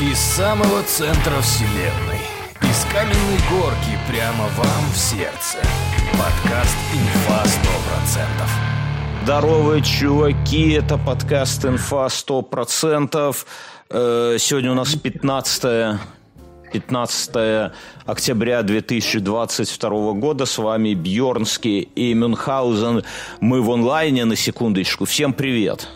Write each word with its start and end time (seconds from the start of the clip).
Из 0.00 0.18
самого 0.18 0.82
центра 0.84 1.42
вселенной. 1.42 2.20
Из 2.62 2.84
каменной 2.90 3.38
горки 3.50 3.98
прямо 4.08 4.44
вам 4.56 4.90
в 4.94 4.96
сердце. 4.96 5.58
Подкаст 6.12 6.74
«Инфа 6.94 7.44
100%». 7.44 9.24
Здорово, 9.24 9.82
чуваки, 9.82 10.70
это 10.70 10.96
подкаст 10.96 11.66
«Инфа 11.66 12.06
100%». 12.06 13.36
Э, 13.90 14.36
сегодня 14.38 14.72
у 14.72 14.74
нас 14.74 14.94
15 14.94 16.00
15 16.72 17.70
октября 18.06 18.62
2022 18.62 20.12
года. 20.12 20.46
С 20.46 20.56
вами 20.56 20.94
Бьорнский 20.94 21.80
и 21.80 22.14
Мюнхгаузен. 22.14 23.04
Мы 23.40 23.60
в 23.60 23.70
онлайне, 23.70 24.24
на 24.24 24.34
секундочку. 24.34 25.04
Всем 25.04 25.34
привет. 25.34 25.88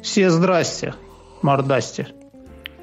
Все 0.00 0.30
здрасте, 0.30 0.94
мордасти. 1.42 2.15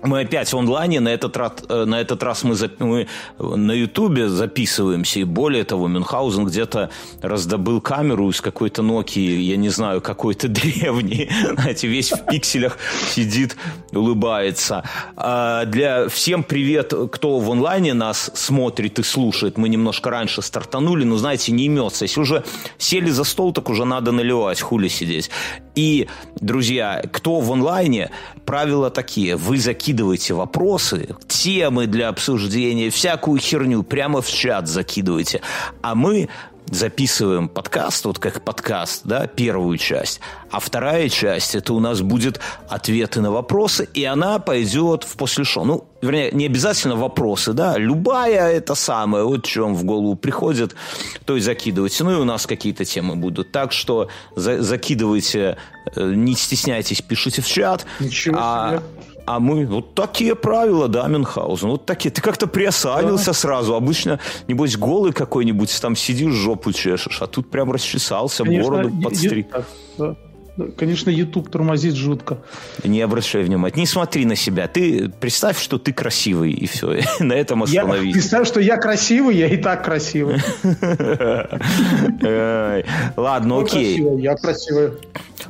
Мы 0.03 0.21
опять 0.21 0.51
в 0.51 0.57
онлайне, 0.57 0.99
на 0.99 1.09
этот 1.09 1.37
раз, 1.37 1.53
э, 1.69 1.85
на 1.85 2.01
этот 2.01 2.21
раз 2.23 2.43
мы, 2.43 2.55
мы 2.79 3.07
на 3.39 3.71
Ютубе 3.71 4.27
записываемся, 4.27 5.21
и 5.21 5.23
более 5.23 5.63
того, 5.63 5.87
Мюнхгаузен 5.87 6.45
где-то 6.45 6.89
раздобыл 7.21 7.79
камеру 7.79 8.29
из 8.29 8.41
какой-то 8.41 8.81
Nokia, 8.81 9.39
я 9.39 9.55
не 9.55 9.69
знаю, 9.69 10.01
какой-то 10.01 10.47
древний, 10.49 11.29
знаете, 11.53 11.87
весь 11.87 12.11
в 12.11 12.25
пикселях 12.25 12.77
сидит, 13.07 13.55
улыбается. 13.93 14.83
А 15.15 15.65
для 15.65 16.09
всем 16.09 16.43
привет, 16.43 16.93
кто 17.11 17.39
в 17.39 17.49
онлайне 17.49 17.93
нас 17.93 18.29
смотрит 18.33 18.99
и 18.99 19.03
слушает. 19.03 19.57
Мы 19.57 19.69
немножко 19.69 20.09
раньше 20.09 20.41
стартанули, 20.41 21.05
но, 21.05 21.15
знаете, 21.15 21.53
не 21.53 21.65
имется. 21.65 22.03
Если 22.03 22.19
уже 22.19 22.43
сели 22.77 23.09
за 23.09 23.23
стол, 23.23 23.53
так 23.53 23.69
уже 23.69 23.85
надо 23.85 24.11
наливать, 24.11 24.59
хули 24.59 24.89
сидеть. 24.89 25.29
И, 25.75 26.07
друзья, 26.35 27.03
кто 27.11 27.39
в 27.39 27.51
онлайне, 27.51 28.11
правила 28.45 28.89
такие. 28.89 29.35
Вы 29.35 29.57
закидываете 29.57 30.33
вопросы, 30.33 31.15
темы 31.27 31.87
для 31.87 32.09
обсуждения, 32.09 32.89
всякую 32.89 33.39
херню 33.39 33.83
прямо 33.83 34.21
в 34.21 34.29
чат 34.29 34.67
закидываете. 34.67 35.41
А 35.81 35.95
мы 35.95 36.29
записываем 36.73 37.47
подкаст, 37.47 38.05
вот 38.05 38.19
как 38.19 38.43
подкаст, 38.43 39.01
да, 39.05 39.27
первую 39.27 39.77
часть, 39.77 40.19
а 40.51 40.59
вторая 40.59 41.09
часть, 41.09 41.55
это 41.55 41.73
у 41.73 41.79
нас 41.79 42.01
будет 42.01 42.39
ответы 42.67 43.21
на 43.21 43.31
вопросы, 43.31 43.87
и 43.93 44.03
она 44.03 44.39
пойдет 44.39 45.03
в 45.03 45.15
после 45.15 45.43
шоу. 45.43 45.65
Ну, 45.65 45.87
вернее, 46.01 46.31
не 46.31 46.45
обязательно 46.45 46.95
вопросы, 46.95 47.53
да, 47.53 47.77
любая 47.77 48.51
это 48.51 48.75
самое, 48.75 49.23
вот 49.23 49.45
чем 49.45 49.75
в 49.75 49.83
голову 49.83 50.15
приходит, 50.15 50.75
то 51.25 51.35
и 51.35 51.39
закидывайте. 51.39 52.03
Ну, 52.03 52.11
и 52.11 52.15
у 52.15 52.25
нас 52.25 52.45
какие-то 52.45 52.85
темы 52.85 53.15
будут. 53.15 53.51
Так 53.51 53.71
что 53.71 54.09
за 54.35 54.61
закидывайте, 54.61 55.57
э, 55.95 56.13
не 56.13 56.35
стесняйтесь, 56.35 57.01
пишите 57.01 57.41
в 57.41 57.47
чат. 57.47 57.85
Ничего 57.99 58.37
а, 58.39 58.69
себе. 58.69 58.79
а 58.79 59.02
мы, 59.39 59.65
вот 59.65 59.95
такие 59.95 60.35
правила, 60.35 60.87
да, 60.87 61.07
Мюнхгаузен, 61.07 61.69
вот 61.69 61.85
такие. 61.85 62.11
Ты 62.11 62.21
как-то 62.21 62.47
приосанился 62.47 63.27
да. 63.27 63.33
сразу. 63.33 63.75
Обычно, 63.75 64.19
небось, 64.47 64.77
голый 64.77 65.13
какой-нибудь, 65.13 65.79
там 65.81 65.95
сидишь, 65.95 66.33
жопу 66.33 66.71
чешешь, 66.73 67.21
а 67.21 67.27
тут 67.27 67.49
прям 67.49 67.71
расчесался, 67.71 68.43
Конечно, 68.43 68.71
бороду 68.71 69.01
подстриг. 69.01 69.47
да. 69.97 70.15
Конечно, 70.77 71.09
YouTube 71.09 71.49
тормозит 71.49 71.95
жутко. 71.95 72.37
Не 72.83 73.01
обращай 73.01 73.41
внимания. 73.41 73.73
Не 73.75 73.87
смотри 73.87 74.23
на 74.25 74.35
себя. 74.35 74.67
Ты 74.67 75.09
представь, 75.09 75.59
что 75.59 75.79
ты 75.79 75.91
красивый, 75.93 76.51
и 76.51 76.67
все. 76.67 76.99
На 77.19 77.33
этом 77.33 77.63
Я 77.65 77.81
остановись. 77.81 78.13
представляю, 78.13 78.45
что 78.45 78.59
я 78.59 78.77
красивый, 78.77 79.35
я 79.35 79.47
и 79.47 79.57
так 79.57 79.83
красивый. 79.83 80.39
Ладно, 83.17 83.55
Ну, 83.55 83.61
окей. 83.63 83.99
Я 84.21 84.35
красивый. 84.35 84.91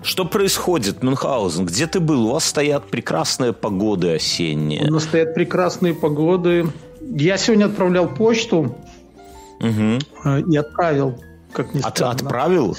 Что 0.03 0.25
происходит, 0.25 1.01
Мюнхгаузен? 1.03 1.65
Где 1.65 1.87
ты 1.87 1.99
был? 1.99 2.27
У 2.27 2.31
вас 2.33 2.45
стоят 2.45 2.85
прекрасные 2.89 3.53
погоды 3.53 4.11
У 4.11 4.15
осенние. 4.15 4.89
нас 4.91 5.03
стоят 5.03 5.33
прекрасные 5.33 5.93
погоды. 5.93 6.67
Я 7.01 7.37
сегодня 7.37 7.65
отправлял 7.65 8.07
почту 8.07 8.75
э, 9.61 9.99
и 10.49 10.57
отправил, 10.57 11.19
как 11.53 11.73
ни 11.73 11.79
От- 11.81 11.95
странно. 11.97 12.13
Отправил? 12.15 12.77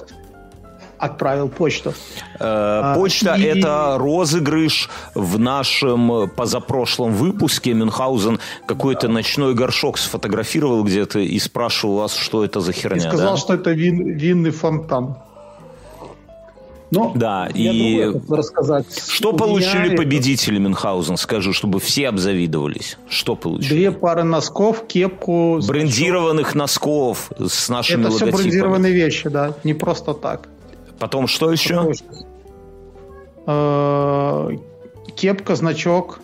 Отправил 0.98 1.48
почту. 1.48 1.92
Э, 2.38 2.94
Почта 2.94 3.34
и-– 3.34 3.42
это 3.42 3.96
розыгрыш 3.98 4.88
в 5.14 5.38
нашем 5.38 6.30
позапрошлом 6.30 7.12
выпуске. 7.14 7.74
Мюнхгаузен 7.74 8.38
какой-то 8.66 9.08
ночной 9.08 9.54
горшок 9.54 9.98
сфотографировал 9.98 10.84
где-то 10.84 11.18
и 11.18 11.38
спрашивал 11.38 11.96
вас, 11.96 12.14
что 12.14 12.44
это 12.44 12.60
за 12.60 12.70
И 12.70 12.74
херня. 12.74 13.00
сказал, 13.08 13.34
да? 13.34 13.36
что 13.40 13.54
это 13.54 13.72
вин- 13.72 14.14
винный 14.16 14.50
фонтан. 14.50 15.16
Ну, 16.94 17.12
Да, 17.14 17.48
и 17.52 18.12
рассказать. 18.28 18.86
Что 19.08 19.30
меня 19.32 19.38
получили 19.38 19.86
это 19.88 19.96
победители 19.96 20.58
Мюнхгаузен? 20.58 21.16
Скажи, 21.16 21.52
чтобы 21.52 21.80
все 21.80 22.08
обзавидовались. 22.08 22.96
Что 23.08 23.36
получили? 23.36 23.74
Две 23.74 23.92
пары 23.92 24.22
носков, 24.24 24.86
кепку. 24.86 25.60
Брендированных 25.66 26.54
носков 26.54 27.30
с 27.38 27.68
нашими 27.68 28.02
Это 28.02 28.10
все 28.10 28.24
логотипами. 28.26 28.42
брендированные 28.42 28.92
вещи, 28.92 29.28
да, 29.28 29.54
не 29.64 29.74
просто 29.74 30.14
так. 30.14 30.48
Потом 30.98 31.26
что 31.26 31.50
еще? 31.50 31.92
Э, 33.46 34.48
Кепка, 35.16 35.54
значок, 35.54 36.20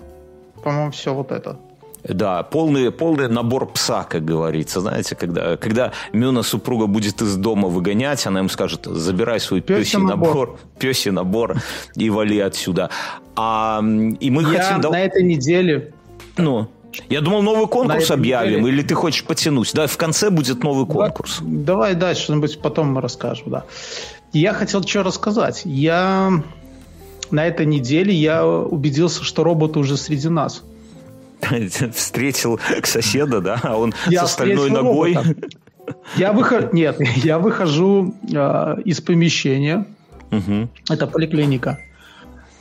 по-моему, 0.62 0.90
все 0.90 1.14
вот 1.14 1.32
это. 1.32 1.58
Да, 2.04 2.42
полный, 2.42 2.90
полный 2.90 3.28
набор 3.28 3.66
пса, 3.72 4.04
как 4.04 4.24
говорится. 4.24 4.80
Знаете, 4.80 5.14
когда, 5.14 5.56
когда 5.56 5.92
Мюна 6.12 6.42
супруга 6.42 6.86
будет 6.86 7.20
из 7.22 7.36
дома 7.36 7.68
выгонять, 7.68 8.26
она 8.26 8.40
им 8.40 8.48
скажет, 8.48 8.86
забирай 8.86 9.40
свой 9.40 9.60
Пёсий 9.60 9.82
пёсий 9.84 9.98
набор, 9.98 10.28
набор. 10.28 10.58
пёсий 10.78 11.10
набор 11.10 11.56
и 11.96 12.10
вали 12.10 12.40
отсюда. 12.40 12.90
А, 13.36 13.80
и 14.20 14.30
мы 14.30 14.42
Я 14.42 14.62
хотим... 14.62 14.90
на 14.90 15.00
этой 15.00 15.22
неделе 15.22 15.92
Ну, 16.36 16.68
я 17.08 17.20
думал, 17.20 17.42
новый 17.42 17.66
конкурс 17.68 18.10
объявим, 18.10 18.60
неделе- 18.60 18.68
или 18.78 18.82
ты 18.82 18.94
хочешь 18.94 19.24
потянуть? 19.24 19.72
Да, 19.74 19.86
в 19.86 19.96
конце 19.96 20.30
будет 20.30 20.62
новый 20.64 20.86
конкурс. 20.86 21.38
Давай 21.40 21.94
дальше, 21.94 22.24
что-нибудь 22.24 22.60
потом 22.60 22.92
мы 22.92 23.00
расскажем, 23.00 23.50
да. 23.50 23.64
Я 24.32 24.54
хотел 24.54 24.82
что 24.84 25.02
рассказать. 25.02 25.62
Я 25.64 26.32
на 27.30 27.46
этой 27.46 27.66
неделе 27.66 28.12
я 28.14 28.46
убедился, 28.46 29.22
что 29.24 29.44
роботы 29.44 29.78
уже 29.78 29.96
среди 29.96 30.28
нас. 30.28 30.62
Встретил 31.94 32.60
соседа, 32.84 33.40
да, 33.40 33.60
а 33.62 33.76
он 33.76 33.94
Я 34.08 34.20
с 34.22 34.30
остальной 34.30 34.70
ногой. 34.70 35.14
робота. 35.14 35.34
Я 36.16 36.32
выхожу, 36.32 36.68
нет, 36.72 37.00
я 37.24 37.38
выхожу 37.40 38.14
э, 38.32 38.76
из 38.84 39.00
помещения. 39.00 39.86
Мгм. 40.30 40.70
Это 40.88 41.08
поликлиника. 41.08 41.80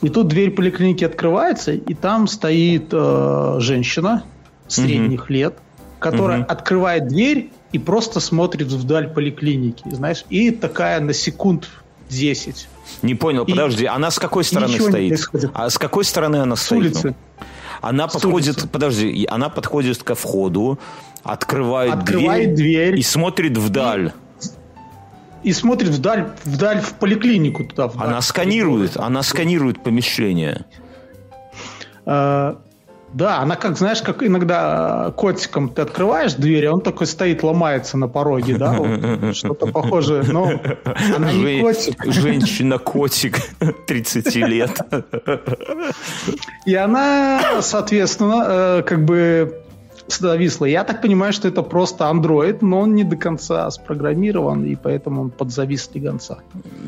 И 0.01 0.09
тут 0.09 0.29
дверь 0.29 0.50
поликлиники 0.51 1.03
открывается, 1.03 1.73
и 1.73 1.94
там 1.94 2.25
стоит 2.28 2.88
э, 2.91 3.56
женщина 3.59 4.23
средних 4.67 5.29
лет, 5.29 5.56
которая 6.00 6.40
Мгм. 6.40 6.47
открывает 6.50 7.07
дверь 7.07 7.51
и 7.72 7.78
просто 7.78 8.19
смотрит 8.19 8.67
вдаль 8.67 9.09
поликлиники, 9.09 9.84
знаешь, 9.91 10.25
и 10.29 10.50
такая 10.50 11.00
на 11.00 11.13
секунд 11.13 11.69
10 12.09 12.67
Не 13.03 13.13
понял, 13.13 13.44
И- 13.44 13.51
подожди, 13.51 13.85
она 13.85 14.09
с 14.09 14.17
какой 14.17 14.44
стороны 14.44 14.79
стоит? 14.79 15.19
А 15.53 15.69
с 15.69 15.78
какой 15.78 16.03
стороны 16.03 16.38
она 16.38 16.56
с 16.56 16.63
стоит? 16.63 16.79
улицы. 16.81 17.16
Она 17.81 18.07
С 18.09 18.13
подходит, 18.13 18.56
улицы. 18.57 18.67
подожди, 18.67 19.28
она 19.29 19.50
подходит 19.50 20.03
ко 20.03 20.16
входу, 20.16 20.79
открывает, 21.23 21.94
Открывает 21.94 22.53
дверь, 22.56 22.90
дверь. 22.91 23.00
и 23.00 23.03
смотрит 23.03 23.57
вдаль. 23.57 24.12
И 25.44 25.53
смотрит 25.53 25.90
вдаль, 25.90 26.31
вдаль 26.44 26.81
в 26.81 26.94
поликлинику 26.95 27.63
туда. 27.63 27.88
вдаль. 27.88 28.07
Она 28.09 28.22
сканирует, 28.22 28.97
она 28.97 29.23
сканирует 29.23 29.81
помещение. 29.84 30.66
Э, 32.06 32.56
да, 33.14 33.40
она 33.40 33.56
как, 33.56 33.78
знаешь, 33.78 34.02
как 34.02 34.24
иногда 34.24 35.08
э, 35.08 35.12
котиком 35.12 35.70
ты 35.70 35.81
открываешь 35.81 36.34
дверь, 36.34 36.68
а 36.68 36.74
он 36.74 36.81
такой 36.81 37.08
стоит, 37.08 37.44
ломается 37.44 37.97
на 37.97 38.08
пороге, 38.08 38.56
да, 38.56 38.74
вот, 38.74 39.36
что-то 39.36 39.68
похожее. 39.68 40.24
Но 40.24 40.52
она 41.16 41.31
не 41.31 41.42
Жен- 41.42 41.62
котик. 41.62 42.06
Женщина-котик 42.06 43.40
30 43.88 44.36
лет. 44.36 44.72
И 46.66 46.76
она, 46.76 47.61
соответственно, 47.61 48.46
э, 48.79 48.84
как 48.84 49.03
бы 49.06 49.61
зависла. 50.11 50.66
Я 50.66 50.84
так 50.84 51.02
понимаю, 51.02 51.34
что 51.34 51.47
это 51.47 51.61
просто 51.61 52.06
Android, 52.06 52.58
но 52.61 52.79
он 52.82 52.96
не 52.96 53.03
до 53.03 53.16
конца 53.16 53.70
спрограммирован, 53.72 54.66
и 54.66 54.76
поэтому 54.76 55.22
он 55.22 55.29
подзавис 55.29 55.90
слегонца. 55.91 56.40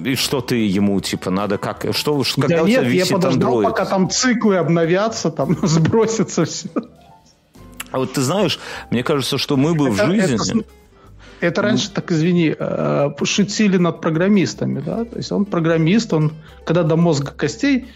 И 0.05 0.15
что 0.15 0.41
ты 0.41 0.55
ему, 0.55 0.99
типа, 1.01 1.31
надо 1.31 1.57
как... 1.57 1.85
Что, 1.91 2.23
когда 2.35 2.57
Да 2.57 2.63
у 2.63 2.67
тебя 2.67 2.81
нет, 2.81 2.93
я 2.93 3.01
висит 3.01 3.13
подождал, 3.13 3.61
Android? 3.61 3.63
пока 3.63 3.85
там 3.85 4.09
циклы 4.09 4.57
обновятся, 4.57 5.31
там 5.31 5.57
сбросится 5.67 6.45
все. 6.45 6.69
А 7.91 7.97
вот 7.97 8.13
ты 8.13 8.21
знаешь, 8.21 8.59
мне 8.89 9.03
кажется, 9.03 9.37
что 9.37 9.57
мы 9.57 9.73
бы 9.73 9.89
в 9.91 9.99
Это- 9.99 10.07
жизни... 10.07 10.35
это 10.35 10.65
Это 11.41 11.61
раньше, 11.61 11.91
так 11.91 12.11
извини, 12.11 12.55
э, 12.57 13.09
шутили 13.23 13.77
над 13.77 13.99
программистами, 14.01 14.79
да, 14.79 15.05
то 15.05 15.17
есть 15.17 15.31
он 15.31 15.45
программист, 15.45 16.13
он, 16.13 16.31
когда 16.65 16.83
до 16.83 16.95
мозга 16.95 17.31
костей, 17.35 17.87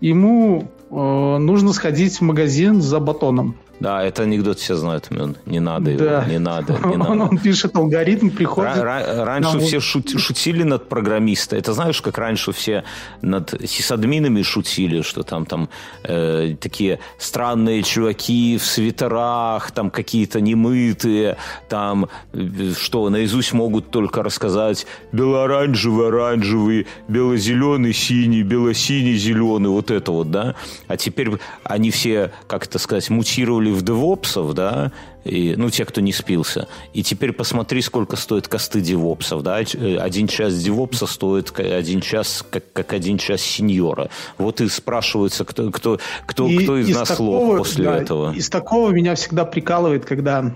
ему 0.00 0.70
э, 0.90 0.94
нужно 1.38 1.72
сходить 1.72 2.16
в 2.18 2.22
магазин 2.22 2.80
за 2.80 2.98
батоном. 3.00 3.56
Да, 3.80 4.02
это 4.04 4.22
анекдот 4.22 4.58
все 4.58 4.76
знают, 4.76 5.10
Мюн. 5.10 5.36
Не 5.46 5.60
надо 5.60 5.90
его, 5.90 6.04
Да. 6.04 6.24
не 6.24 6.38
надо, 6.38 6.72
не 6.74 6.78
Он, 6.94 6.98
надо. 6.98 7.22
он 7.24 7.38
пишет 7.38 7.76
алгоритм, 7.76 8.30
приходит. 8.30 8.76
Ра- 8.76 8.84
ра- 8.84 9.24
Раньше 9.24 9.58
все 9.60 9.78
шут- 9.78 10.16
шутили 10.18 10.62
над 10.62 10.88
программиста. 10.88 11.56
Это 11.56 11.72
знаешь, 11.72 12.00
как 12.00 12.16
раньше 12.18 12.52
все 12.52 12.84
над 13.20 13.54
сисадминами 13.68 14.42
шутили, 14.42 15.02
что 15.02 15.22
там, 15.22 15.44
там 15.44 15.68
э, 16.04 16.54
такие 16.60 17.00
странные 17.18 17.82
чуваки 17.82 18.58
в 18.58 18.64
свитерах, 18.64 19.70
там 19.72 19.90
какие-то 19.90 20.40
немытые, 20.40 21.36
там 21.68 22.08
э, 22.32 22.72
что 22.80 23.10
наизусть 23.10 23.52
могут 23.52 23.90
только 23.90 24.22
рассказать 24.22 24.86
бело-оранжевый, 25.12 26.08
оранжевый, 26.08 26.86
бело-зеленый, 27.08 27.92
синий, 27.92 28.42
бело-синий, 28.42 29.16
зеленый, 29.16 29.68
вот 29.70 29.90
это 29.90 30.12
вот, 30.12 30.30
да. 30.30 30.54
А 30.86 30.96
теперь 30.96 31.32
они 31.64 31.90
все, 31.90 32.30
как 32.46 32.66
это 32.66 32.78
сказать, 32.78 33.10
мутировали 33.10 33.73
в 33.74 33.82
девопсов, 33.82 34.54
да, 34.54 34.92
и, 35.24 35.54
ну, 35.56 35.70
те, 35.70 35.84
кто 35.84 36.00
не 36.00 36.12
спился. 36.12 36.68
И 36.92 37.02
теперь 37.02 37.32
посмотри, 37.32 37.80
сколько 37.80 38.16
стоит 38.16 38.46
косты 38.48 38.80
девопсов, 38.80 39.42
да. 39.42 39.60
Э, 39.62 39.96
Один 39.96 40.28
час 40.28 40.54
девопса 40.62 41.06
стоит 41.06 41.58
один 41.58 42.00
час, 42.00 42.44
как, 42.48 42.72
как 42.72 42.92
один 42.92 43.18
час 43.18 43.40
сеньора. 43.40 44.10
Вот 44.38 44.60
и 44.60 44.68
спрашивается, 44.68 45.44
кто, 45.44 45.70
кто, 45.70 45.98
кто, 46.26 46.46
И 46.46 46.58
кто 46.58 46.76
из, 46.76 46.94
нас 46.94 47.08
такого, 47.08 47.36
лох 47.36 47.58
после 47.58 47.84
да, 47.84 47.96
этого. 47.96 48.34
Из 48.34 48.48
такого 48.50 48.90
меня 48.90 49.14
всегда 49.14 49.44
прикалывает, 49.44 50.04
когда 50.04 50.54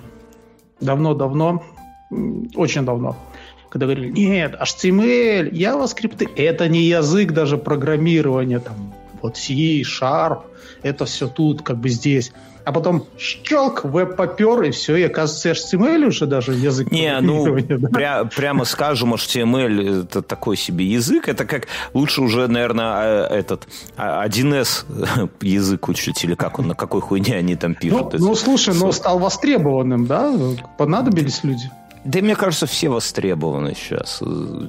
давно-давно, 0.81 1.63
очень 2.55 2.85
давно, 2.85 3.17
когда 3.71 3.87
говорили, 3.87 4.11
нет, 4.11 4.55
HTML, 4.55 5.51
JavaScript, 5.51 6.31
это 6.37 6.69
не 6.69 6.83
язык 6.83 7.33
даже 7.33 7.59
программирования, 7.59 8.61
там, 8.61 8.95
вот 9.23 9.37
C, 9.37 9.81
Sharp, 9.81 10.43
это 10.83 11.05
все 11.05 11.29
тут, 11.29 11.63
как 11.63 11.79
бы 11.79 11.89
здесь. 11.89 12.33
А 12.69 12.73
потом 12.73 13.07
щелк, 13.19 13.85
веб 13.87 14.15
попер, 14.17 14.63
и 14.63 14.73
все, 14.73 14.97
и 14.97 15.03
оказывается, 15.05 15.53
HTML 15.53 16.05
уже 16.09 16.27
даже 16.27 16.53
язык 16.53 16.93
Не, 16.93 17.19
ну, 17.23 17.45
да. 17.47 17.89
пря- 17.89 18.29
прямо 18.37 18.67
скажем, 18.67 19.15
HTML 19.15 20.03
это 20.03 20.21
такой 20.21 20.59
себе 20.59 20.85
язык. 20.85 21.29
Это 21.29 21.47
как 21.47 21.67
лучше 21.95 22.21
уже, 22.21 22.47
наверное, 22.47 23.25
этот 23.25 23.67
а, 23.97 24.23
1С 24.29 24.85
язык 25.41 25.89
учить, 25.89 26.23
или 26.25 26.35
как 26.35 26.59
он, 26.59 26.67
на 26.69 26.75
какой 26.75 27.01
хуйне 27.01 27.37
они 27.37 27.57
там 27.57 27.71
Ну, 27.71 27.79
пишут. 27.81 28.13
ну, 28.21 28.33
эти 28.33 28.39
слушай, 28.41 28.75
но 28.75 28.93
стал 28.93 29.19
востребованным, 29.19 30.05
да? 30.05 30.31
Понадобились 30.77 31.45
люди. 31.45 31.71
Да, 32.05 32.21
мне 32.21 32.37
кажется, 32.37 32.67
все 32.67 32.91
востребованы 32.91 33.75
сейчас. 33.75 34.23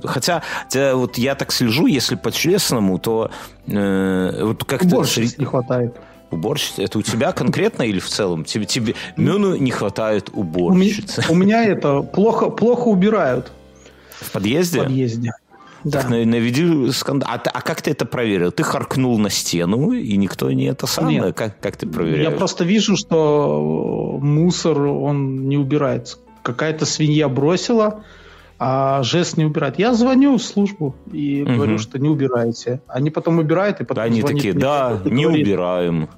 Хотя, 0.05 0.41
те- 0.69 0.93
вот 0.93 1.17
я 1.17 1.35
так 1.35 1.51
слежу, 1.51 1.85
если 1.87 2.15
по-честному, 2.15 2.97
то 2.97 3.29
э, 3.67 4.43
вот 4.43 4.63
как-то... 4.63 4.87
Уборщиц 4.87 5.37
не 5.37 5.43
хватает. 5.45 5.95
Уборщица? 6.31 6.81
Это 6.83 6.99
у 6.99 7.01
тебя 7.01 7.31
конкретно 7.31 7.83
или 7.83 7.99
в 7.99 8.07
целом? 8.07 8.43
Тебе, 8.45 8.65
тебе 8.65 8.95
Мюну 9.17 9.55
не 9.55 9.71
хватает 9.71 10.29
У 10.33 10.43
меня, 10.43 10.49
уборщицы. 10.67 11.23
у 11.29 11.35
меня 11.35 11.65
это 11.65 12.01
плохо, 12.01 12.49
плохо 12.49 12.87
убирают 12.87 13.51
В 14.19 14.27
в 14.27 14.31
подъезде? 14.31 14.83
подъезде. 14.83 15.31
Да. 15.85 16.01
Так 16.01 16.09
на- 16.09 16.25
наведи 16.25 16.91
скандал. 16.91 17.29
А, 17.31 17.35
а 17.41 17.61
как 17.61 17.81
ты 17.81 17.91
это 17.91 18.05
проверил? 18.05 18.51
Ты 18.51 18.63
харкнул 18.63 19.17
на 19.17 19.29
стену, 19.29 19.93
и 19.93 20.17
никто 20.17 20.51
не 20.51 20.65
это 20.65 20.87
самое? 20.87 21.19
Нет. 21.21 21.35
Как, 21.37 21.59
как 21.61 21.77
ты 21.77 21.87
проверяешь? 21.87 22.29
Я 22.29 22.31
просто 22.31 22.65
вижу, 22.65 22.97
что 22.97 24.19
мусор, 24.21 24.81
он 24.81 25.47
не 25.47 25.57
убирается. 25.57 26.17
Какая-то 26.43 26.85
свинья 26.85 27.29
бросила, 27.29 28.03
а 28.59 29.01
жест 29.03 29.37
не 29.37 29.45
убирает. 29.45 29.79
Я 29.79 29.93
звоню 29.93 30.37
в 30.37 30.43
службу 30.43 30.93
и 31.11 31.43
Мгм. 31.43 31.55
говорю, 31.55 31.77
что 31.79 31.97
не 31.97 32.09
убираете. 32.09 32.81
Они 32.87 33.09
потом 33.09 33.39
убирают, 33.39 33.79
и 33.81 33.85
потом 33.85 34.03
Они 34.03 34.19
звонит 34.21 34.37
такие, 34.37 34.53
мне 34.53 34.61
да, 34.61 34.99
не 35.05 35.23
говорит, 35.23 35.45
убираем. 35.47 36.09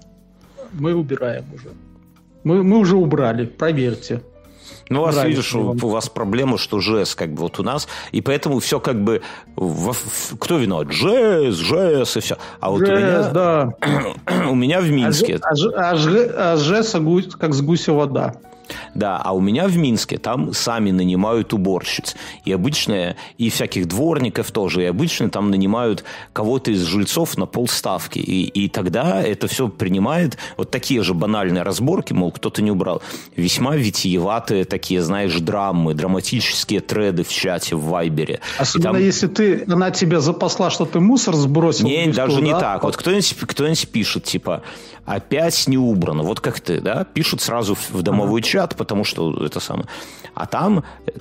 Мы 0.73 0.95
убираем 0.95 1.45
уже. 1.53 1.69
Мы, 2.43 2.63
мы 2.63 2.77
уже 2.79 2.95
убрали, 2.95 3.45
проверьте. 3.45 4.21
Ну, 4.89 5.01
у 5.01 5.05
вас, 5.05 5.23
видишь, 5.23 5.53
у, 5.55 5.69
у 5.71 5.87
вас 5.87 6.09
проблема, 6.09 6.57
что 6.57 6.81
ЖЭС 6.81 7.15
как 7.15 7.29
бы 7.33 7.43
вот 7.43 7.59
у 7.59 7.63
нас, 7.63 7.87
и 8.11 8.19
поэтому 8.21 8.59
все 8.59 8.79
как 8.81 9.01
бы... 9.01 9.21
во- 9.55 9.93
кто 10.37 10.57
виноват? 10.57 10.91
ЖЭС, 10.91 11.55
ЖЭС 11.55 12.17
и 12.17 12.19
все. 12.19 12.37
А 12.59 12.71
вот 12.71 12.81
у 12.81 12.85
Жест, 12.85 12.97
меня, 13.01 13.29
да. 13.31 13.73
у 14.49 14.55
меня 14.55 14.81
в 14.81 14.85
А, 14.85 14.87
Минске... 14.87 15.39
а, 15.41 15.55
же- 15.55 15.71
а, 15.75 15.95
же- 15.95 16.33
а 16.35 16.57
жест 16.57 16.95
гу- 16.97 17.21
как 17.39 17.53
с 17.53 17.61
гуся 17.61 17.93
вода. 17.93 18.35
Да, 18.95 19.17
а 19.17 19.33
у 19.33 19.39
меня 19.41 19.67
в 19.67 19.77
Минске 19.77 20.17
там 20.17 20.53
сами 20.53 20.91
нанимают 20.91 21.53
уборщиц. 21.53 22.15
И 22.45 22.51
обычно, 22.51 23.15
и 23.37 23.49
всяких 23.49 23.87
дворников 23.87 24.51
тоже, 24.51 24.83
и 24.83 24.85
обычно 24.85 25.29
там 25.29 25.49
нанимают 25.49 26.03
кого-то 26.33 26.71
из 26.71 26.83
жильцов 26.83 27.37
на 27.37 27.45
полставки. 27.45 28.19
И, 28.19 28.43
и 28.45 28.67
тогда 28.69 29.21
это 29.21 29.47
все 29.47 29.67
принимает 29.67 30.37
вот 30.57 30.71
такие 30.71 31.03
же 31.03 31.13
банальные 31.13 31.63
разборки, 31.63 32.13
мол, 32.13 32.31
кто-то 32.31 32.61
не 32.61 32.71
убрал. 32.71 33.01
Весьма 33.35 33.75
витиеватые 33.75 34.65
такие, 34.65 35.01
знаешь, 35.01 35.35
драмы, 35.39 35.93
драматические 35.93 36.79
треды 36.81 37.23
в 37.23 37.29
чате, 37.29 37.75
в 37.75 37.85
Вайбере. 37.85 38.35
И 38.57 38.61
Особенно 38.61 38.93
там- 38.93 39.01
если 39.01 39.27
ты, 39.27 39.63
она 39.67 39.91
тебя 39.91 40.19
запасла, 40.19 40.69
что 40.69 40.85
ты 40.85 40.99
мусор 40.99 41.35
сбросил. 41.35 41.85
не, 41.87 42.05
лифту, 42.05 42.15
даже 42.17 42.41
не 42.41 42.51
да? 42.51 42.59
так. 42.59 42.83
Вот 42.83 42.97
кто-нибудь, 42.97 43.35
кто-нибудь 43.39 43.87
пишет, 43.89 44.23
типа, 44.23 44.63
опять 45.05 45.67
не 45.67 45.77
убрано. 45.77 46.23
Вот 46.23 46.39
как 46.39 46.59
ты, 46.59 46.81
да? 46.81 47.03
Пишут 47.03 47.41
сразу 47.41 47.75
в, 47.75 48.01
домовой 48.01 48.41
чат, 48.41 48.75
потому 48.75 49.03
что 49.03 49.45
это 49.45 49.59
самое. 49.59 49.87
А 50.33 50.45
там 50.45 50.83
э, 51.05 51.11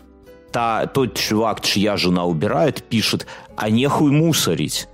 та, 0.52 0.86
тот 0.86 1.14
чувак, 1.14 1.60
чья 1.60 1.96
жена 1.96 2.24
убирает, 2.24 2.82
пишет, 2.82 3.26
а 3.56 3.70
нехуй 3.70 4.10
мусорить. 4.10 4.88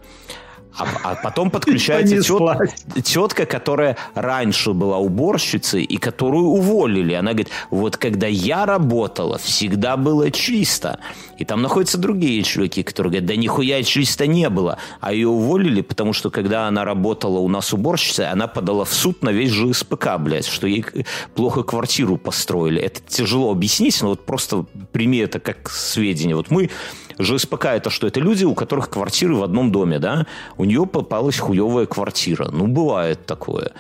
А, 0.78 0.87
а 1.02 1.14
потом 1.14 1.50
подключается 1.50 2.17
тет- 2.17 3.02
тетка, 3.02 3.46
которая 3.46 3.96
раньше 4.14 4.73
была 4.73 4.99
уборщицей 4.99 5.84
и 5.84 5.96
которую 5.96 6.46
уволили. 6.46 7.14
Она 7.14 7.32
говорит, 7.32 7.50
вот 7.70 7.96
когда 7.96 8.26
я 8.26 8.67
работала, 8.67 9.38
всегда 9.38 9.96
было 9.96 10.31
чисто. 10.31 11.00
И 11.38 11.44
там 11.44 11.62
находятся 11.62 11.99
другие 11.99 12.43
чуваки, 12.43 12.82
которые 12.82 13.11
говорят, 13.11 13.28
да 13.28 13.37
нихуя 13.37 13.82
чисто 13.82 14.26
не 14.26 14.49
было. 14.49 14.78
А 15.00 15.12
ее 15.12 15.28
уволили, 15.28 15.81
потому 15.81 16.12
что 16.12 16.31
когда 16.31 16.69
она 16.69 16.84
работала 16.84 17.38
у 17.38 17.49
нас 17.49 17.73
уборщицей, 17.73 18.31
она 18.31 18.46
подала 18.46 18.84
в 18.84 18.93
суд 18.93 19.23
на 19.23 19.31
весь 19.31 19.50
ЖСПК, 19.50 20.19
блядь, 20.19 20.46
что 20.46 20.67
ей 20.67 20.84
плохо 21.34 21.62
квартиру 21.62 22.17
построили. 22.17 22.81
Это 22.81 23.00
тяжело 23.00 23.50
объяснить, 23.50 24.00
но 24.02 24.08
вот 24.08 24.25
просто 24.26 24.67
прими 24.93 25.19
это 25.19 25.40
как 25.40 25.70
сведение. 25.70 26.37
Вот 26.37 26.50
мы 26.50 26.70
ЖСПК 27.18 27.66
это 27.66 27.90
что? 27.90 28.06
Это 28.06 28.20
люди, 28.20 28.44
у 28.44 28.54
которых 28.54 28.90
квартиры 28.90 29.34
в 29.34 29.42
одном 29.42 29.72
доме, 29.72 29.98
да? 29.98 30.26
У 30.56 30.64
нее 30.64 30.86
попалась 30.86 31.38
хуевая 31.38 31.86
квартира. 31.86 32.48
Ну, 32.52 32.66
бывает 32.66 33.26
такое. 33.26 33.72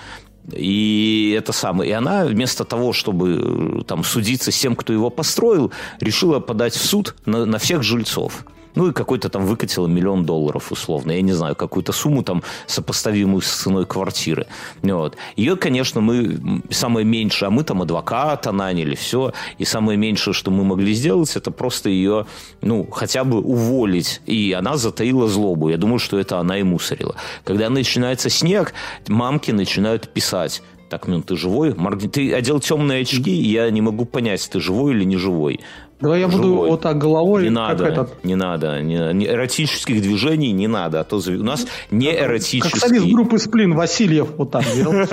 И 0.52 1.34
это 1.36 1.52
самое. 1.52 1.90
И 1.90 1.92
она 1.92 2.24
вместо 2.24 2.64
того, 2.64 2.92
чтобы 2.92 3.80
э, 3.80 3.82
там 3.84 4.04
судиться 4.04 4.52
с 4.52 4.58
тем, 4.58 4.76
кто 4.76 4.92
его 4.92 5.10
построил, 5.10 5.72
решила 6.00 6.40
подать 6.40 6.74
в 6.74 6.84
суд 6.84 7.16
на, 7.26 7.44
на 7.44 7.58
всех 7.58 7.82
жильцов. 7.82 8.44
Ну 8.76 8.88
и 8.88 8.92
какой-то 8.92 9.28
там 9.28 9.44
выкатила 9.46 9.86
миллион 9.88 10.24
долларов 10.24 10.70
условно. 10.70 11.12
Я 11.12 11.22
не 11.22 11.32
знаю, 11.32 11.56
какую-то 11.56 11.92
сумму 11.92 12.22
там 12.22 12.42
сопоставимую 12.66 13.40
с 13.40 13.48
ценой 13.48 13.86
квартиры. 13.86 14.46
Вот. 14.82 15.16
Ее, 15.34 15.56
конечно, 15.56 16.00
мы 16.00 16.62
самое 16.70 17.04
меньшее, 17.04 17.48
а 17.48 17.50
мы 17.50 17.64
там 17.64 17.82
адвоката 17.82 18.52
наняли, 18.52 18.94
все. 18.94 19.32
И 19.58 19.64
самое 19.64 19.98
меньшее, 19.98 20.34
что 20.34 20.50
мы 20.50 20.62
могли 20.62 20.94
сделать, 20.94 21.34
это 21.34 21.50
просто 21.50 21.88
ее, 21.88 22.26
ну, 22.60 22.86
хотя 22.90 23.24
бы 23.24 23.40
уволить. 23.40 24.20
И 24.26 24.52
она 24.52 24.76
затаила 24.76 25.26
злобу. 25.26 25.70
Я 25.70 25.78
думаю, 25.78 25.98
что 25.98 26.18
это 26.18 26.38
она 26.38 26.58
и 26.58 26.62
мусорила. 26.62 27.16
Когда 27.44 27.70
начинается 27.70 28.28
снег, 28.28 28.74
мамки 29.08 29.52
начинают 29.52 30.12
писать. 30.12 30.62
Так, 30.88 31.08
Мин, 31.08 31.22
ты 31.22 31.36
живой? 31.36 31.74
Марк, 31.74 32.02
ты 32.12 32.32
одел 32.32 32.60
темные 32.60 33.02
очки, 33.02 33.36
и 33.36 33.48
я 33.50 33.68
не 33.70 33.80
могу 33.80 34.04
понять, 34.04 34.48
ты 34.48 34.60
живой 34.60 34.92
или 34.92 35.04
не 35.04 35.16
живой. 35.16 35.60
Давай 35.98 36.20
я 36.20 36.28
буду 36.28 36.42
Живой. 36.42 36.68
вот 36.70 36.82
так 36.82 36.98
головой, 36.98 37.44
Не 37.44 37.48
как 37.48 37.54
надо, 37.54 37.86
этот, 37.86 38.22
не 38.24 38.34
надо. 38.36 38.82
Не, 38.82 39.14
не- 39.14 39.26
эротических 39.26 40.02
движений 40.02 40.52
не 40.52 40.68
надо. 40.68 41.00
А 41.00 41.04
то 41.04 41.16
у 41.16 41.42
нас 41.42 41.66
не 41.90 42.12
как 42.12 42.20
эротический. 42.22 42.78
солист 42.78 43.06
группы 43.06 43.38
Сплин 43.38 43.74
Васильев 43.74 44.28
вот 44.36 44.50
так 44.50 44.64
делал. 44.74 44.92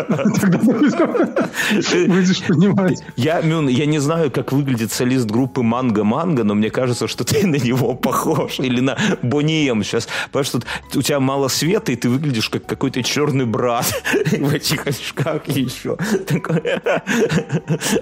Будешь 2.08 2.42
понимать. 2.44 3.02
Я, 3.16 3.42
Мюн, 3.42 3.68
я 3.70 3.86
не 3.86 4.00
знаю, 4.00 4.30
как 4.32 4.52
выглядит 4.52 4.92
солист 4.92 5.26
группы 5.28 5.62
Манго 5.62 6.04
Манго, 6.04 6.44
но 6.44 6.54
мне 6.54 6.70
кажется, 6.70 7.08
что 7.08 7.24
ты 7.24 7.48
на 7.54 7.56
него 7.56 7.96
похож. 7.96 8.60
Или 8.60 8.82
на 8.82 8.98
Бонием 9.22 9.84
сейчас. 9.84 10.08
Потому 10.32 10.44
что 10.44 10.60
у 10.96 11.02
тебя 11.02 11.20
мало 11.20 11.48
света, 11.48 11.92
и 11.92 11.96
ты 11.96 12.10
выглядишь 12.10 12.50
как 12.50 12.66
какой-то 12.66 13.02
черный 13.04 13.46
брат 13.46 13.86
в 14.32 14.54
этих 14.54 14.86
очках 14.88 15.48
еще. 15.48 15.96
Такой 16.28 16.62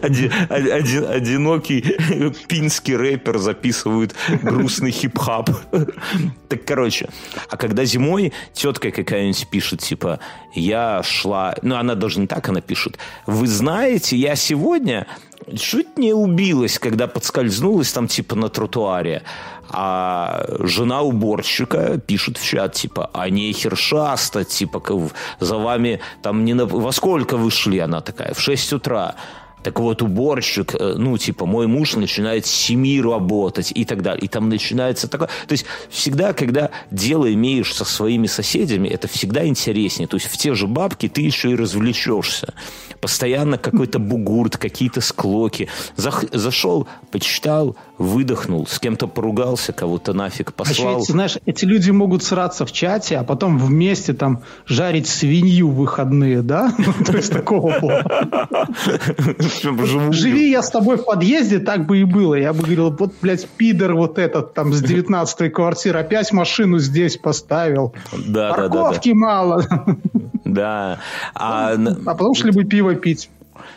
оди- 0.01 0.31
оди- 0.49 0.69
один- 0.69 1.05
одинокий 1.09 1.81
украинский 2.71 2.95
рэпер 2.95 3.37
записывает 3.37 4.15
грустный 4.41 4.91
хип-хап. 4.91 5.49
Так, 6.47 6.65
короче, 6.65 7.09
а 7.49 7.57
когда 7.57 7.85
зимой 7.85 8.33
тетка 8.53 8.91
какая-нибудь 8.91 9.47
пишет, 9.49 9.81
типа, 9.81 10.19
я 10.53 11.03
шла... 11.03 11.55
Ну, 11.61 11.75
она 11.75 11.95
даже 11.95 12.19
не 12.19 12.27
так, 12.27 12.47
она 12.49 12.61
пишет. 12.61 12.97
Вы 13.27 13.47
знаете, 13.47 14.15
я 14.15 14.35
сегодня 14.35 15.05
чуть 15.57 15.97
не 15.97 16.13
убилась, 16.13 16.79
когда 16.79 17.07
подскользнулась 17.07 17.91
там, 17.91 18.07
типа, 18.07 18.35
на 18.35 18.49
тротуаре. 18.49 19.23
А 19.69 20.45
жена 20.59 21.01
уборщика 21.01 21.97
пишет 21.97 22.37
в 22.37 22.45
чат, 22.45 22.73
типа, 22.73 23.09
а 23.13 23.29
не 23.29 23.53
хершаста, 23.53 24.43
типа, 24.43 24.81
за 25.39 25.57
вами 25.57 25.99
там 26.21 26.45
не 26.45 26.53
на... 26.53 26.65
Во 26.65 26.91
сколько 26.91 27.37
вы 27.37 27.51
шли? 27.51 27.79
Она 27.79 28.01
такая, 28.01 28.33
в 28.33 28.39
6 28.39 28.73
утра. 28.73 29.15
Так 29.63 29.79
вот, 29.79 30.01
уборщик, 30.01 30.75
э, 30.75 30.95
ну, 30.97 31.17
типа, 31.17 31.45
мой 31.45 31.67
муж 31.67 31.95
начинает 31.95 32.45
с 32.45 32.49
7 32.49 33.01
работать 33.01 33.71
и 33.73 33.85
так 33.85 34.01
далее. 34.01 34.23
И 34.23 34.27
там 34.27 34.49
начинается 34.49 35.07
такое... 35.07 35.29
То 35.47 35.51
есть, 35.53 35.65
всегда, 35.89 36.33
когда 36.33 36.71
дело 36.89 37.31
имеешь 37.33 37.73
со 37.73 37.85
своими 37.85 38.27
соседями, 38.27 38.87
это 38.87 39.07
всегда 39.07 39.45
интереснее. 39.45 40.07
То 40.07 40.17
есть, 40.17 40.27
в 40.27 40.37
те 40.37 40.55
же 40.55 40.67
бабки 40.67 41.07
ты 41.07 41.21
еще 41.21 41.51
и 41.51 41.55
развлечешься. 41.55 42.53
Постоянно 42.99 43.57
какой-то 43.57 43.99
бугурт, 43.99 44.57
какие-то 44.57 45.01
склоки. 45.01 45.69
Зах... 45.95 46.25
Зашел, 46.31 46.87
почитал, 47.11 47.75
выдохнул, 48.01 48.67
с 48.67 48.79
кем-то 48.79 49.07
поругался, 49.07 49.73
кого-то 49.73 50.13
нафиг 50.13 50.49
а 50.49 50.51
послал. 50.51 50.97
А 50.97 50.99
эти, 50.99 51.11
знаешь, 51.11 51.37
эти 51.45 51.65
люди 51.65 51.91
могут 51.91 52.23
сраться 52.23 52.65
в 52.65 52.71
чате, 52.71 53.17
а 53.17 53.23
потом 53.23 53.57
вместе 53.57 54.13
там 54.13 54.41
жарить 54.65 55.07
свинью 55.07 55.69
в 55.69 55.75
выходные, 55.75 56.41
да? 56.41 56.73
Ну, 56.81 57.05
то 57.05 57.15
есть 57.15 57.31
такого 57.31 57.71
Живи 60.11 60.49
я 60.49 60.61
с 60.61 60.69
тобой 60.69 60.97
в 60.97 61.05
подъезде, 61.05 61.59
так 61.59 61.85
бы 61.85 61.99
и 61.99 62.03
было. 62.03 62.35
Я 62.35 62.53
бы 62.53 62.59
говорил, 62.59 62.91
вот, 62.91 63.13
блядь, 63.21 63.47
пидор 63.47 63.93
вот 63.93 64.17
этот 64.17 64.53
там 64.53 64.73
с 64.73 64.83
19-й 64.83 65.49
квартиры 65.49 65.99
опять 65.99 66.31
машину 66.31 66.79
здесь 66.79 67.17
поставил. 67.17 67.93
Да, 68.27 68.49
Парковки 68.49 69.09
мало. 69.09 69.63
Да. 70.43 70.99
А, 71.33 71.73
а 71.73 71.95
потом 72.05 72.33
шли 72.33 72.51
бы 72.51 72.63
пиво 72.63 72.95
пить. 72.95 73.29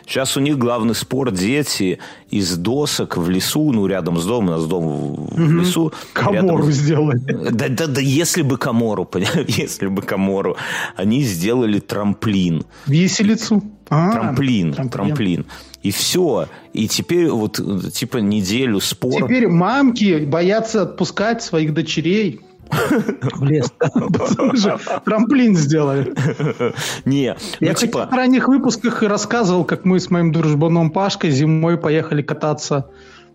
Сейчас 0.05 0.37
у 0.37 0.39
них 0.39 0.57
главный 0.57 0.95
спор 0.95 1.31
дети 1.31 1.99
из 2.29 2.57
досок 2.57 3.17
в 3.17 3.29
лесу, 3.29 3.71
ну, 3.71 3.87
рядом 3.87 4.17
с 4.17 4.25
домом, 4.25 4.49
у 4.49 4.51
нас 4.51 4.65
дом 4.65 4.83
в 4.87 5.33
угу. 5.33 5.41
лесу. 5.41 5.93
Комору 6.13 6.57
рядом... 6.57 6.71
сделали. 6.71 7.19
Да, 7.51 7.67
да, 7.69 7.87
да, 7.87 8.01
если 8.01 8.41
бы 8.41 8.57
Комору, 8.57 9.09
если 9.47 9.87
бы 9.87 10.01
Комору. 10.01 10.57
Они 10.95 11.21
сделали 11.23 11.79
трамплин. 11.79 12.65
Виселицу. 12.87 13.63
А, 13.89 14.11
трамплин, 14.11 14.73
трамплин, 14.73 14.89
трамплин. 14.89 15.45
И 15.83 15.91
все. 15.91 16.47
И 16.73 16.87
теперь 16.87 17.29
вот 17.29 17.59
типа 17.93 18.17
неделю 18.17 18.79
спор. 18.79 19.23
Теперь 19.23 19.47
мамки 19.47 20.25
боятся 20.25 20.81
отпускать 20.81 21.43
своих 21.43 21.73
дочерей 21.75 22.41
в 22.69 23.43
лес. 23.43 23.71
Трамплин 25.05 25.55
сделали. 25.55 26.13
Не, 27.05 27.35
Я 27.59 27.69
ну, 27.69 27.73
типа... 27.73 28.07
в 28.11 28.13
ранних 28.13 28.47
выпусках 28.47 29.03
рассказывал, 29.03 29.65
как 29.65 29.85
мы 29.85 29.99
с 29.99 30.09
моим 30.09 30.31
дружбаном 30.31 30.91
Пашкой 30.91 31.31
зимой 31.31 31.77
поехали 31.77 32.21
кататься 32.21 32.89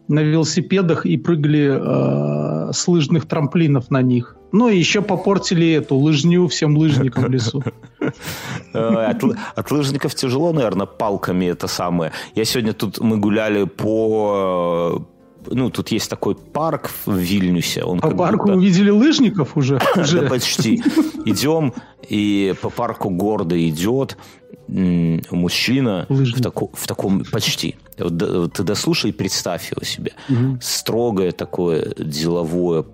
на 0.08 0.20
велосипедах 0.20 1.06
и 1.06 1.16
прыгали 1.16 1.70
э, 1.70 2.72
с 2.72 2.88
лыжных 2.88 3.26
трамплинов 3.26 3.90
на 3.90 4.02
них. 4.02 4.36
Ну 4.52 4.68
и 4.68 4.76
еще 4.76 5.02
попортили 5.02 5.70
эту 5.72 5.94
лыжню 5.94 6.48
всем 6.48 6.76
лыжникам 6.76 7.24
в 7.24 7.30
лесу. 7.30 7.62
От, 8.72 9.22
от 9.54 9.70
лыжников 9.70 10.14
тяжело, 10.14 10.52
наверное, 10.52 10.86
палками 10.86 11.46
это 11.46 11.68
самое. 11.68 12.10
Я 12.34 12.44
сегодня 12.44 12.72
тут, 12.72 12.98
мы 13.00 13.18
гуляли 13.18 13.64
по 13.64 15.06
ну, 15.50 15.70
тут 15.70 15.88
есть 15.90 16.08
такой 16.08 16.34
парк 16.34 16.90
в 17.06 17.16
Вильнюсе. 17.16 17.82
Он 17.84 18.00
по 18.00 18.10
парку 18.10 18.46
будто... 18.46 18.58
увидели 18.58 18.90
лыжников 18.90 19.56
уже? 19.56 19.80
Да, 19.96 20.28
почти. 20.28 20.82
Идем, 21.24 21.72
и 22.08 22.54
по 22.60 22.70
парку 22.70 23.10
гордо 23.10 23.56
идет 23.68 24.16
мужчина 24.68 26.06
в, 26.08 26.40
тако, 26.40 26.70
в 26.72 26.86
таком 26.86 27.24
почти. 27.24 27.76
Ты 27.96 28.62
дослушай 28.62 29.10
и 29.10 29.12
представь 29.12 29.70
его 29.72 29.84
себе. 29.84 30.12
Угу. 30.28 30.58
Строгое 30.60 31.32
такое 31.32 31.92
деловое 31.98 32.84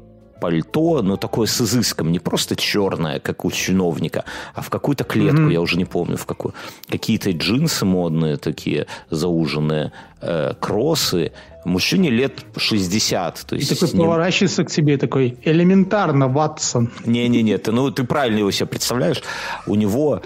пальто, 0.40 1.02
но 1.02 1.16
такое 1.16 1.46
с 1.46 1.60
изыском, 1.60 2.12
не 2.12 2.18
просто 2.18 2.56
черное, 2.56 3.20
как 3.20 3.44
у 3.44 3.50
чиновника, 3.50 4.24
а 4.54 4.60
в 4.60 4.70
какую-то 4.70 5.04
клетку, 5.04 5.42
mm-hmm. 5.42 5.52
я 5.52 5.60
уже 5.60 5.76
не 5.76 5.84
помню, 5.84 6.16
в 6.16 6.26
какую. 6.26 6.54
Какие-то 6.88 7.30
джинсы 7.30 7.84
модные 7.84 8.36
такие, 8.36 8.86
зауженные, 9.10 9.92
э, 10.20 10.54
кроссы. 10.60 11.32
Мужчине 11.64 12.10
лет 12.10 12.44
60. 12.56 13.44
То 13.46 13.56
есть 13.56 13.72
и 13.72 13.74
такой 13.74 13.88
ним... 13.94 14.06
поворачивается 14.06 14.64
к 14.64 14.70
тебе 14.70 14.98
такой, 14.98 15.36
элементарно, 15.42 16.28
Ватсон. 16.28 16.90
Не-не-не, 17.04 17.58
ты, 17.58 17.72
ну, 17.72 17.90
ты 17.90 18.04
правильно 18.04 18.38
его 18.38 18.50
себе 18.50 18.66
представляешь. 18.66 19.22
У 19.66 19.74
него 19.74 20.22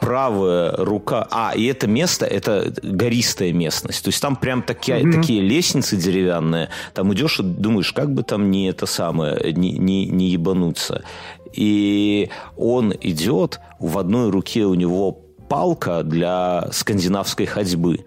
правая 0.00 0.72
рука. 0.76 1.26
А, 1.30 1.52
и 1.54 1.64
это 1.66 1.86
место, 1.86 2.26
это 2.26 2.72
гористая 2.82 3.52
местность. 3.52 4.04
То 4.04 4.08
есть 4.08 4.20
там 4.20 4.36
прям 4.36 4.62
такие, 4.62 5.00
mm-hmm. 5.00 5.12
такие 5.12 5.40
лестницы 5.40 5.96
деревянные. 5.96 6.68
Там 6.94 7.12
идешь 7.12 7.40
и 7.40 7.42
думаешь, 7.42 7.92
как 7.92 8.12
бы 8.12 8.22
там 8.22 8.50
не 8.50 8.68
это 8.68 8.86
самое, 8.86 9.52
не, 9.52 9.72
не, 9.72 10.06
не 10.06 10.28
ебануться. 10.28 11.04
И 11.52 12.30
он 12.56 12.94
идет, 13.00 13.60
в 13.80 13.98
одной 13.98 14.30
руке 14.30 14.64
у 14.64 14.74
него 14.74 15.12
палка 15.48 16.02
для 16.02 16.68
скандинавской 16.72 17.46
ходьбы, 17.46 18.04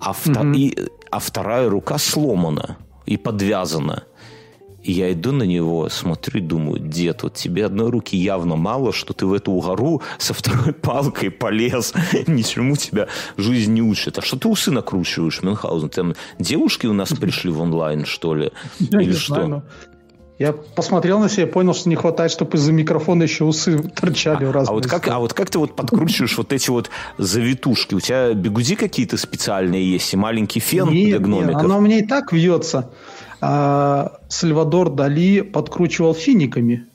а, 0.00 0.12
mm-hmm. 0.12 0.56
и, 0.56 0.88
а 1.10 1.18
вторая 1.18 1.68
рука 1.68 1.98
сломана 1.98 2.76
и 3.06 3.16
подвязана. 3.16 4.04
И 4.82 4.92
я 4.92 5.12
иду 5.12 5.32
на 5.32 5.42
него, 5.42 5.88
смотрю, 5.88 6.40
думаю, 6.40 6.78
дед, 6.78 7.24
вот 7.24 7.34
тебе 7.34 7.66
одной 7.66 7.90
руки 7.90 8.16
явно 8.16 8.56
мало, 8.56 8.92
что 8.92 9.12
ты 9.12 9.26
в 9.26 9.32
эту 9.32 9.52
гору 9.52 10.02
со 10.18 10.34
второй 10.34 10.72
палкой 10.72 11.30
полез. 11.30 11.92
Ничему 12.26 12.76
тебя 12.76 13.08
жизнь 13.36 13.72
не 13.72 13.82
учит. 13.82 14.18
А 14.18 14.22
что 14.22 14.38
ты 14.38 14.48
усы 14.48 14.70
накручиваешь, 14.70 15.42
Мюнхгаузен? 15.42 15.88
Там 15.88 16.14
девушки 16.38 16.86
у 16.86 16.92
нас 16.92 17.10
пришли 17.10 17.50
в 17.50 17.60
онлайн, 17.60 18.04
что 18.04 18.34
ли? 18.34 18.52
Я 18.78 19.00
Или 19.00 19.12
что? 19.12 19.34
Знаю, 19.34 19.48
но... 19.48 19.62
Я 20.38 20.52
посмотрел 20.52 21.18
на 21.18 21.28
себя 21.28 21.42
и 21.42 21.46
понял, 21.46 21.74
что 21.74 21.88
не 21.88 21.96
хватает, 21.96 22.30
чтобы 22.30 22.56
из-за 22.56 22.72
микрофона 22.72 23.24
еще 23.24 23.42
усы 23.42 23.78
торчали 23.96 24.44
а, 24.44 24.48
в 24.48 24.52
разные 24.52 24.70
а 24.70 24.74
вот 24.74 24.86
как, 24.86 25.08
А 25.08 25.18
вот 25.18 25.34
как 25.34 25.50
ты 25.50 25.58
вот 25.58 25.74
подкручиваешь 25.74 26.38
вот 26.38 26.52
эти 26.52 26.70
вот 26.70 26.90
завитушки? 27.18 27.96
У 27.96 28.00
тебя 28.00 28.32
бегуди 28.32 28.76
какие-то 28.76 29.16
специальные 29.16 29.90
есть 29.90 30.14
и 30.14 30.16
маленький 30.16 30.60
фен 30.60 30.90
нет, 30.90 31.08
для 31.08 31.18
гномиков? 31.18 31.54
Нет, 31.54 31.64
она 31.64 31.78
у 31.78 31.80
меня 31.80 31.98
и 31.98 32.06
так 32.06 32.32
вьется 32.32 32.88
а 33.40 34.18
Сальвадор 34.28 34.90
Дали 34.90 35.40
подкручивал 35.40 36.14
финиками. 36.14 36.86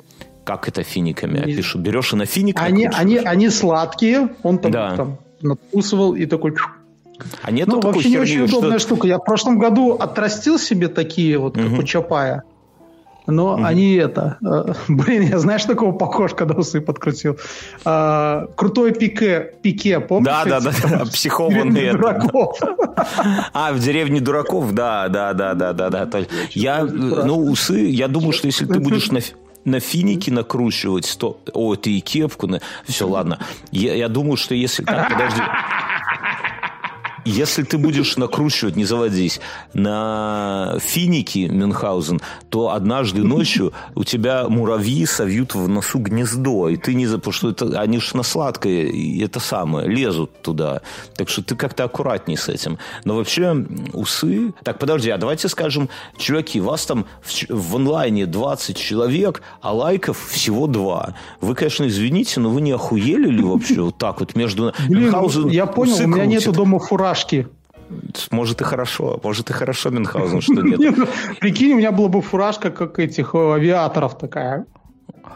Как 0.43 0.67
это 0.67 0.83
финиками? 0.83 1.37
Я 1.37 1.55
пишу. 1.55 1.79
Берешь 1.79 2.13
и 2.13 2.15
на 2.15 2.25
финик 2.25 2.59
они, 2.59 2.85
они, 2.85 3.17
они 3.17 3.49
сладкие, 3.49 4.29
он 4.43 4.57
там, 4.57 4.71
да. 4.71 4.95
там 4.95 5.17
надкусывал 5.41 6.15
и 6.15 6.25
такой... 6.25 6.55
А 7.41 7.51
нет 7.51 7.67
ну, 7.67 7.79
вообще 7.79 8.09
не 8.09 8.17
очень 8.17 8.41
удобная 8.41 8.79
что... 8.79 8.87
штука. 8.89 9.07
Я 9.07 9.19
в 9.19 9.23
прошлом 9.23 9.57
году 9.57 9.93
отрастил 9.93 10.59
себе 10.59 10.89
такие 10.89 11.37
вот, 11.37 11.55
как 11.55 11.67
угу. 11.67 11.77
у 11.77 11.83
Чапая. 11.83 12.43
Но 13.27 13.53
угу. 13.53 13.63
они 13.63 13.93
это... 13.93 14.37
Э, 14.43 14.73
блин, 14.87 15.23
я 15.23 15.39
знаешь, 15.39 15.63
такого 15.65 15.91
похож, 15.91 16.33
когда 16.33 16.55
усы 16.55 16.81
подкрутил. 16.81 17.37
Э, 17.85 18.47
крутой 18.55 18.93
пике, 18.93 19.53
пике, 19.61 19.99
помнишь? 19.99 20.25
Да, 20.25 20.45
да, 20.45 20.59
да, 20.59 21.05
психованный. 21.05 21.91
дураков. 21.91 22.57
А, 23.53 23.73
в 23.73 23.79
деревне 23.79 24.19
дураков, 24.19 24.73
да, 24.73 25.07
да, 25.09 25.33
да, 25.33 25.53
да, 25.53 25.73
да, 25.73 25.89
да. 25.89 26.19
Я, 26.51 26.83
ну, 26.83 27.37
усы, 27.37 27.85
я 27.87 28.07
думаю, 28.07 28.33
что 28.33 28.47
если 28.47 28.65
ты 28.65 28.79
будешь 28.79 29.11
на 29.11 29.19
на 29.65 29.79
финики 29.79 30.29
накручивать, 30.29 31.15
то... 31.17 31.39
О, 31.53 31.75
ты 31.75 31.97
и 31.97 32.01
кепку... 32.01 32.47
На... 32.47 32.59
Все, 32.85 33.07
ладно. 33.07 33.39
Я, 33.71 33.95
я 33.95 34.09
думаю, 34.09 34.35
что 34.35 34.53
если... 34.55 34.83
Так, 34.83 35.09
подожди. 35.09 35.41
Если 37.25 37.63
ты 37.63 37.77
будешь 37.77 38.17
накручивать, 38.17 38.75
не 38.75 38.85
заводись, 38.85 39.39
на 39.73 40.77
финики 40.79 41.47
Мюнхгаузен, 41.49 42.21
то 42.49 42.71
однажды 42.71 43.23
ночью 43.23 43.73
у 43.95 44.03
тебя 44.03 44.47
муравьи 44.49 45.05
совьют 45.05 45.55
в 45.55 45.67
носу 45.67 45.99
гнездо, 45.99 46.69
и 46.69 46.77
ты 46.77 46.93
не... 46.93 47.07
Потому 47.07 47.33
что 47.33 47.49
это, 47.49 47.79
они 47.79 47.99
же 47.99 48.17
на 48.17 48.23
сладкое, 48.23 48.85
и 48.85 49.23
это 49.23 49.39
самое, 49.39 49.87
лезут 49.87 50.41
туда. 50.41 50.81
Так 51.15 51.29
что 51.29 51.43
ты 51.43 51.55
как-то 51.55 51.85
аккуратней 51.85 52.37
с 52.37 52.49
этим. 52.49 52.77
Но 53.05 53.15
вообще 53.15 53.65
усы... 53.93 54.53
Так, 54.63 54.79
подожди, 54.79 55.09
а 55.09 55.17
давайте 55.17 55.47
скажем, 55.47 55.89
чуваки, 56.17 56.59
вас 56.59 56.85
там 56.85 57.05
в, 57.21 57.49
в 57.49 57.75
онлайне 57.75 58.25
20 58.25 58.77
человек, 58.77 59.41
а 59.61 59.73
лайков 59.73 60.29
всего 60.29 60.67
2. 60.67 61.15
Вы, 61.41 61.55
конечно, 61.55 61.87
извините, 61.87 62.39
но 62.39 62.49
вы 62.49 62.61
не 62.61 62.71
охуели 62.71 63.29
ли 63.29 63.43
вообще 63.43 63.81
вот 63.81 63.97
так 63.97 64.19
вот 64.19 64.35
между... 64.35 64.73
Блин, 64.87 65.03
Мюнхгаузен, 65.03 65.49
я 65.49 65.65
понял, 65.65 65.95
у 65.95 66.07
меня 66.07 66.25
нету 66.25 66.51
дома 66.51 66.79
фура 66.79 67.12
фуражки. 67.13 67.47
Может 68.31 68.61
и 68.61 68.63
хорошо, 68.63 69.19
может 69.23 69.49
и 69.49 69.53
хорошо 69.53 69.89
Мюнхгаузен, 69.89 70.41
что 70.41 70.53
нет. 70.61 70.97
Ну, 70.97 71.07
прикинь, 71.39 71.73
у 71.73 71.77
меня 71.77 71.91
была 71.91 72.07
бы 72.07 72.21
фуражка, 72.21 72.71
как 72.71 72.99
этих 72.99 73.35
авиаторов 73.35 74.17
такая. 74.17 74.65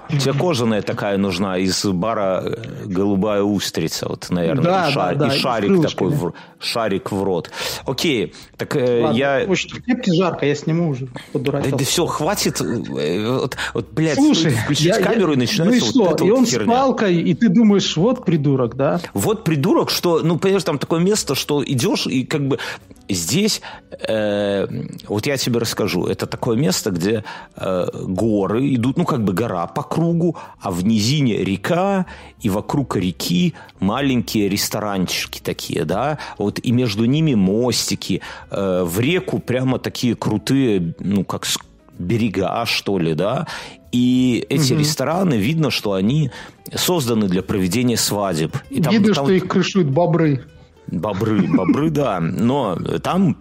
Тебе 0.09 0.33
кожаная 0.33 0.81
такая 0.81 1.17
нужна 1.17 1.57
из 1.57 1.83
бара 1.85 2.41
э, 2.43 2.85
«Голубая 2.85 3.41
устрица», 3.41 4.07
вот, 4.07 4.27
наверное, 4.29 4.63
да, 4.63 4.89
и, 4.89 4.93
шар, 4.93 5.15
да, 5.15 5.27
да, 5.27 5.35
и 5.35 5.37
шарик 5.37 5.71
и 5.71 5.81
такой, 5.81 6.09
в, 6.09 6.33
шарик 6.59 7.11
в 7.11 7.23
рот. 7.23 7.51
Окей, 7.85 8.33
так 8.55 8.75
э, 8.77 9.03
Ладно, 9.03 9.17
я... 9.17 9.45
Очень 9.47 9.69
в 9.69 9.83
кепке 9.83 10.13
жарко, 10.13 10.45
я 10.45 10.55
сниму 10.55 10.89
уже. 10.89 11.07
Да, 11.33 11.61
да 11.61 11.77
все, 11.79 12.05
хватит, 12.05 12.61
э, 12.61 13.39
вот, 13.39 13.57
вот 13.73 13.91
блядь, 13.91 14.15
Слушай, 14.15 14.51
включить 14.51 14.85
я, 14.85 15.01
камеру 15.01 15.31
я, 15.31 15.33
и 15.33 15.37
начинается 15.37 15.91
ну 15.93 16.03
и 16.03 16.07
вот 16.07 16.15
что? 16.15 16.25
и 16.25 16.29
вот 16.29 16.37
он 16.39 16.45
херня. 16.45 16.65
с 16.65 16.67
палкой, 16.67 17.15
и 17.21 17.33
ты 17.33 17.49
думаешь, 17.49 17.97
вот 17.97 18.23
придурок, 18.23 18.75
да? 18.75 19.01
Вот 19.13 19.43
придурок, 19.43 19.89
что, 19.89 20.21
ну, 20.23 20.37
понимаешь, 20.37 20.63
там 20.63 20.79
такое 20.79 21.01
место, 21.01 21.35
что 21.35 21.63
идешь 21.63 22.07
и 22.07 22.23
как 22.23 22.47
бы 22.47 22.59
здесь, 23.09 23.61
э, 24.07 24.67
вот 25.07 25.25
я 25.27 25.37
тебе 25.37 25.59
расскажу, 25.59 26.05
это 26.05 26.25
такое 26.27 26.57
место, 26.57 26.91
где 26.91 27.23
э, 27.55 27.87
горы 28.07 28.73
идут, 28.75 28.97
ну, 28.97 29.05
как 29.05 29.23
бы 29.23 29.33
гора 29.33 29.67
по 29.67 29.83
кругу, 29.83 30.35
а 30.61 30.71
в 30.71 30.83
низине 30.85 31.43
река, 31.43 32.05
и 32.41 32.49
вокруг 32.49 32.95
реки 32.95 33.53
маленькие 33.79 34.49
ресторанчики 34.49 35.39
такие, 35.43 35.85
да, 35.85 36.17
вот 36.37 36.59
и 36.59 36.71
между 36.71 37.05
ними 37.05 37.35
мостики, 37.35 38.21
э, 38.51 38.83
в 38.83 38.99
реку 38.99 39.39
прямо 39.39 39.79
такие 39.79 40.15
крутые, 40.15 40.95
ну, 40.99 41.23
как 41.23 41.45
с- 41.45 41.57
берега, 41.99 42.63
что 42.65 42.99
ли, 42.99 43.13
да, 43.15 43.47
и 43.91 44.45
эти 44.49 44.73
рестораны, 44.79 45.35
видно, 45.35 45.71
что 45.71 45.93
они 45.93 46.29
созданы 46.75 47.27
для 47.27 47.41
проведения 47.41 47.97
свадеб. 47.97 48.55
И 48.69 48.81
там- 48.81 48.93
Видно, 48.93 49.13
там 49.13 49.25
что 49.25 49.33
их 49.33 49.47
крышуют 49.47 49.87
бобры. 49.87 50.43
Бобры, 50.87 51.47
бобры, 51.47 51.89
да. 51.89 52.19
Но 52.19 52.75
там 53.03 53.37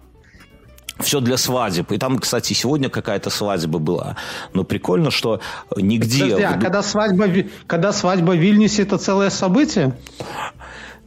все 0.99 1.19
для 1.19 1.37
свадеб. 1.37 1.91
И 1.91 1.97
там, 1.97 2.17
кстати, 2.19 2.53
сегодня 2.53 2.89
какая-то 2.89 3.29
свадьба 3.29 3.79
была. 3.79 4.15
Но 4.53 4.63
прикольно, 4.63 5.11
что 5.11 5.41
нигде... 5.75 6.23
Подожди, 6.23 6.43
а 6.43 6.59
когда 6.59 6.81
свадьба, 6.81 7.27
когда 7.67 7.93
свадьба 7.93 8.31
в 8.31 8.37
Вильнюсе, 8.37 8.83
это 8.83 8.97
целое 8.97 9.29
событие? 9.29 9.95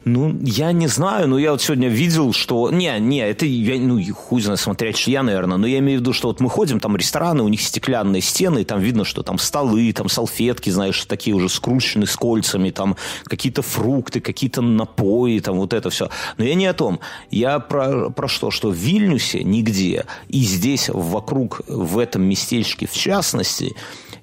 Ну, 0.04 0.34
я 0.42 0.72
не 0.72 0.86
знаю, 0.86 1.28
но 1.28 1.38
я 1.38 1.52
вот 1.52 1.60
сегодня 1.60 1.88
видел, 1.88 2.32
что... 2.32 2.70
Не, 2.70 2.98
не, 2.98 3.18
это, 3.18 3.44
я, 3.44 3.78
ну, 3.78 4.02
хуй 4.14 4.40
знает, 4.40 4.58
смотря 4.58 4.92
что 4.94 5.10
я, 5.10 5.22
наверное, 5.22 5.58
но 5.58 5.66
я 5.66 5.78
имею 5.80 5.98
в 5.98 6.00
виду, 6.00 6.14
что 6.14 6.28
вот 6.28 6.40
мы 6.40 6.48
ходим, 6.48 6.80
там 6.80 6.96
рестораны, 6.96 7.42
у 7.42 7.48
них 7.48 7.60
стеклянные 7.60 8.22
стены, 8.22 8.62
и 8.62 8.64
там 8.64 8.80
видно, 8.80 9.04
что 9.04 9.22
там 9.22 9.38
столы, 9.38 9.92
там 9.92 10.08
салфетки, 10.08 10.70
знаешь, 10.70 11.04
такие 11.04 11.36
уже 11.36 11.50
скрученные 11.50 12.06
с 12.06 12.16
кольцами, 12.16 12.70
там 12.70 12.96
какие-то 13.24 13.60
фрукты, 13.60 14.20
какие-то 14.20 14.62
напои, 14.62 15.38
там 15.40 15.58
вот 15.58 15.74
это 15.74 15.90
все. 15.90 16.08
Но 16.38 16.44
я 16.44 16.54
не 16.54 16.66
о 16.66 16.72
том. 16.72 17.00
Я 17.30 17.58
про, 17.58 18.08
про 18.08 18.26
что? 18.26 18.50
Что 18.50 18.70
в 18.70 18.74
Вильнюсе 18.74 19.44
нигде, 19.44 20.06
и 20.28 20.40
здесь 20.40 20.88
вокруг, 20.88 21.60
в 21.66 21.98
этом 21.98 22.22
местечке 22.22 22.86
в 22.86 22.94
частности, 22.94 23.74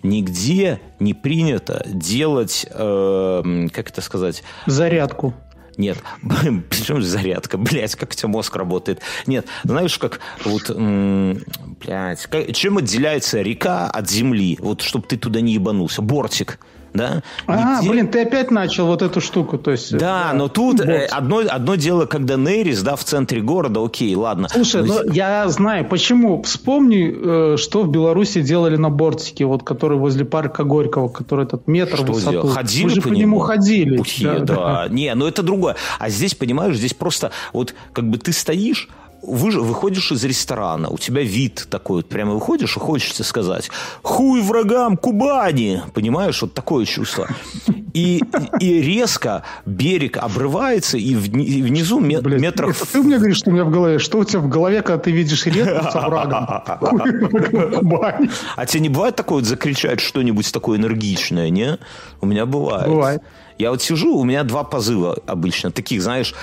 нигде 0.02 0.80
не 1.00 1.14
принято 1.14 1.84
делать, 1.88 2.66
э, 2.70 3.68
как 3.72 3.90
это 3.90 4.02
сказать, 4.02 4.44
Зарядку. 4.66 5.34
Нет, 5.78 5.98
причем 6.70 7.02
зарядка, 7.02 7.58
блядь, 7.58 7.96
как 7.96 8.12
у 8.12 8.14
тебя 8.14 8.30
мозг 8.30 8.56
работает. 8.56 9.02
Нет, 9.26 9.46
знаешь, 9.64 9.98
как 9.98 10.20
вот, 10.44 10.64
как- 10.66 12.54
чем 12.54 12.78
отделяется 12.78 13.42
река 13.42 13.90
от 13.90 14.10
земли? 14.10 14.58
Вот, 14.60 14.82
чтобы 14.82 15.06
ты 15.08 15.18
туда 15.18 15.42
не 15.42 15.54
ебанулся. 15.54 16.02
Бортик, 16.02 16.60
да? 16.98 17.24
А, 17.46 17.82
Нигде- 17.82 17.90
блин, 17.90 18.08
ты 18.10 18.22
опять 18.22 18.52
начал 18.52 18.88
вот 18.88 19.02
эту 19.02 19.22
штуку, 19.22 19.58
то 19.58 19.72
есть... 19.72 19.96
Да, 19.98 20.32
э, 20.34 20.36
но 20.36 20.48
тут 20.48 20.82
э, 20.82 21.06
одно, 21.06 21.44
одно 21.48 21.76
дело, 21.76 22.06
когда 22.06 22.36
Нерис, 22.36 22.82
да, 22.82 22.96
в 22.96 23.04
центре 23.04 23.42
города, 23.42 23.84
окей, 23.84 24.14
ладно. 24.16 24.50
Слушай, 24.50 24.84
Но 24.84 25.02
ну 25.04 25.12
я 25.14 25.48
знаю, 25.48 25.86
почему. 25.86 26.42
Вспомни, 26.44 27.54
э, 27.54 27.58
что 27.58 27.84
в 27.84 27.90
Беларуси 27.90 28.42
делали 28.42 28.76
на 28.76 28.90
бортике, 28.90 29.46
вот 29.46 29.64
который 29.64 29.98
возле 29.98 30.26
парка 30.26 30.64
Горького, 30.64 31.08
который 31.08 31.46
этот 31.46 31.68
метр 31.68 31.96
в 31.96 32.00
Что 32.00 32.14
высоту. 32.14 32.32
делать? 32.32 32.54
Ходили 32.54 32.84
Мы 32.84 32.90
же 32.90 33.02
по 33.02 33.08
нему 33.10 33.40
ходили. 33.40 33.98
Пути, 33.98 34.28
да, 34.42 34.88
Не, 34.90 35.14
ну 35.16 35.28
это 35.28 35.44
другое. 35.44 35.76
А 36.00 36.10
здесь, 36.10 36.36
понимаешь, 36.36 36.76
здесь 36.76 36.94
просто 36.94 37.32
вот 37.54 37.74
как 37.94 38.10
бы 38.10 38.18
ты 38.18 38.34
стоишь, 38.34 38.90
вы, 39.22 39.52
выходишь 39.52 40.12
из 40.12 40.24
ресторана, 40.24 40.90
у 40.90 40.98
тебя 40.98 41.22
вид 41.22 41.68
такой, 41.70 41.98
вот 41.98 42.10
прямо 42.10 42.34
выходишь 42.34 42.78
и 42.78 42.80
хочется 42.80 43.24
сказать 43.24 43.70
«Хуй 44.04 44.42
врагам 44.42 44.98
Кубани!» 44.98 45.82
Понимаешь, 45.94 46.42
вот 46.42 46.54
такое 46.54 46.86
чувство. 46.86 47.28
И, 47.94 48.22
и 48.60 48.82
резко 48.82 49.44
берег 49.66 50.18
обрывается, 50.18 50.98
и 50.98 51.16
вни- 51.16 51.46
и 51.46 51.64
внизу 51.64 52.00
ме- 52.00 52.22
Блядь, 52.22 52.42
метров... 52.42 52.88
Ты 52.92 53.02
мне 53.02 53.18
говоришь, 53.18 53.38
что 53.38 53.50
у 53.50 53.54
меня 53.54 53.64
в 53.66 53.72
голове. 53.72 53.98
Что 53.98 54.20
у 54.20 54.24
тебя 54.24 54.40
в 54.40 54.48
голове, 54.50 54.82
когда 54.84 55.00
ты 55.00 55.12
видишь 55.12 55.46
реку 55.48 55.84
с? 55.90 55.94
Кубань. 57.80 58.30
А 58.56 58.66
тебе 58.66 58.82
не 58.82 58.90
бывает 58.90 59.16
такое 59.16 59.40
вот 59.40 59.48
закричать 59.48 60.00
что-нибудь 60.00 60.52
такое 60.52 60.78
энергичное, 60.78 61.50
не? 61.50 61.78
У 62.22 62.26
меня 62.26 62.46
бывает. 62.46 62.88
Бывает. 62.88 63.22
Я 63.58 63.72
вот 63.72 63.82
сижу, 63.82 64.16
у 64.16 64.24
меня 64.24 64.44
два 64.44 64.64
позыва 64.64 65.18
обычно, 65.26 65.72
таких, 65.72 66.02
знаешь, 66.02 66.36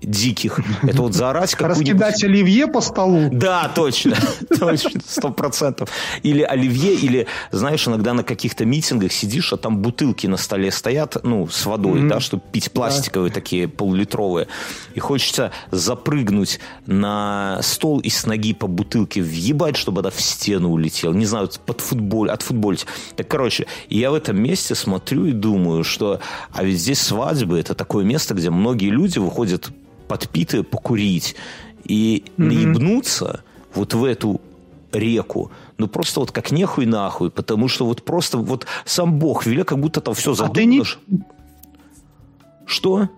диких. 0.00 0.60
Это 0.82 1.02
вот 1.02 1.14
заорать 1.14 1.54
какую-нибудь... 1.54 2.00
Раскидать 2.00 2.24
оливье 2.24 2.66
по 2.66 2.80
столу. 2.80 3.28
Да, 3.30 3.70
точно, 3.74 4.16
точно, 4.58 5.00
сто 5.06 5.30
процентов. 5.30 5.90
Или 6.22 6.42
оливье, 6.42 6.94
или, 6.94 7.26
знаешь, 7.50 7.86
иногда 7.86 8.14
на 8.14 8.24
каких-то 8.24 8.64
митингах 8.64 9.12
сидишь, 9.12 9.52
а 9.52 9.58
там 9.58 9.78
бутылки 9.78 10.26
на 10.26 10.38
столе 10.38 10.70
стоят, 10.70 11.18
ну, 11.22 11.46
с 11.46 11.66
водой, 11.66 12.08
да, 12.08 12.20
чтобы 12.20 12.42
пить 12.50 12.72
пластиковые 12.72 13.30
такие 13.30 13.68
полулитровые. 13.68 14.48
И 14.94 15.00
хочется 15.00 15.52
запрыгнуть 15.70 16.58
на 16.86 17.58
стол 17.62 18.00
и 18.00 18.08
с 18.08 18.24
ноги 18.24 18.54
по 18.54 18.66
бутылке 18.66 19.20
въебать, 19.20 19.76
чтобы 19.76 20.00
она 20.00 20.10
в 20.10 20.20
стену 20.20 20.70
улетела. 20.70 21.12
Не 21.12 21.26
знаю, 21.26 21.50
под 21.66 21.80
футболь, 21.80 22.30
от 22.30 22.42
футболить. 22.42 22.86
Так, 23.16 23.28
короче, 23.28 23.66
я 23.90 24.10
в 24.10 24.14
этом 24.14 24.40
месте 24.40 24.74
смотрю 24.74 25.26
и 25.26 25.32
думаю, 25.32 25.84
что... 25.84 26.20
А 26.62 26.64
ведь 26.64 26.78
здесь 26.78 27.00
свадьбы, 27.00 27.58
это 27.58 27.74
такое 27.74 28.04
место, 28.04 28.34
где 28.34 28.48
многие 28.48 28.88
люди 28.90 29.18
выходят 29.18 29.72
подпитые 30.06 30.62
покурить. 30.62 31.34
И 31.82 32.24
наебнуться 32.36 33.42
вот 33.74 33.94
в 33.94 34.04
эту 34.04 34.40
реку, 34.92 35.50
ну 35.76 35.88
просто 35.88 36.20
вот 36.20 36.30
как 36.30 36.52
нехуй 36.52 36.86
нахуй, 36.86 37.32
потому 37.32 37.66
что 37.66 37.84
вот 37.84 38.04
просто 38.04 38.38
вот 38.38 38.68
сам 38.84 39.18
Бог 39.18 39.44
велел, 39.44 39.64
как 39.64 39.80
будто 39.80 40.00
там 40.00 40.14
все 40.14 40.34
А 40.34 40.48
ты 40.50 40.64
не- 40.64 40.84
задумано. 40.84 41.26
Что? 42.64 43.08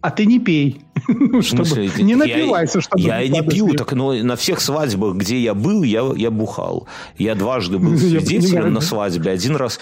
А 0.00 0.12
ты 0.12 0.24
не 0.24 0.38
пей. 0.38 0.82
Ну, 1.08 1.42
смысле? 1.42 1.88
чтобы- 1.88 2.02
Не 2.02 2.14
напивайся, 2.14 2.80
чтобы... 2.80 3.02
Я 3.02 3.22
и 3.22 3.28
не 3.28 3.42
пью, 3.42 3.74
так 3.74 3.92
но 3.92 4.12
на 4.12 4.36
всех 4.36 4.60
свадьбах, 4.60 5.16
где 5.16 5.38
я 5.38 5.54
был, 5.54 5.82
я, 5.82 6.02
я 6.16 6.30
бухал. 6.30 6.86
Я 7.18 7.34
дважды 7.34 7.78
был 7.78 7.96
свидетелем 7.98 8.72
на 8.72 8.80
свадьбе. 8.80 9.30
Один 9.30 9.56
раз... 9.56 9.78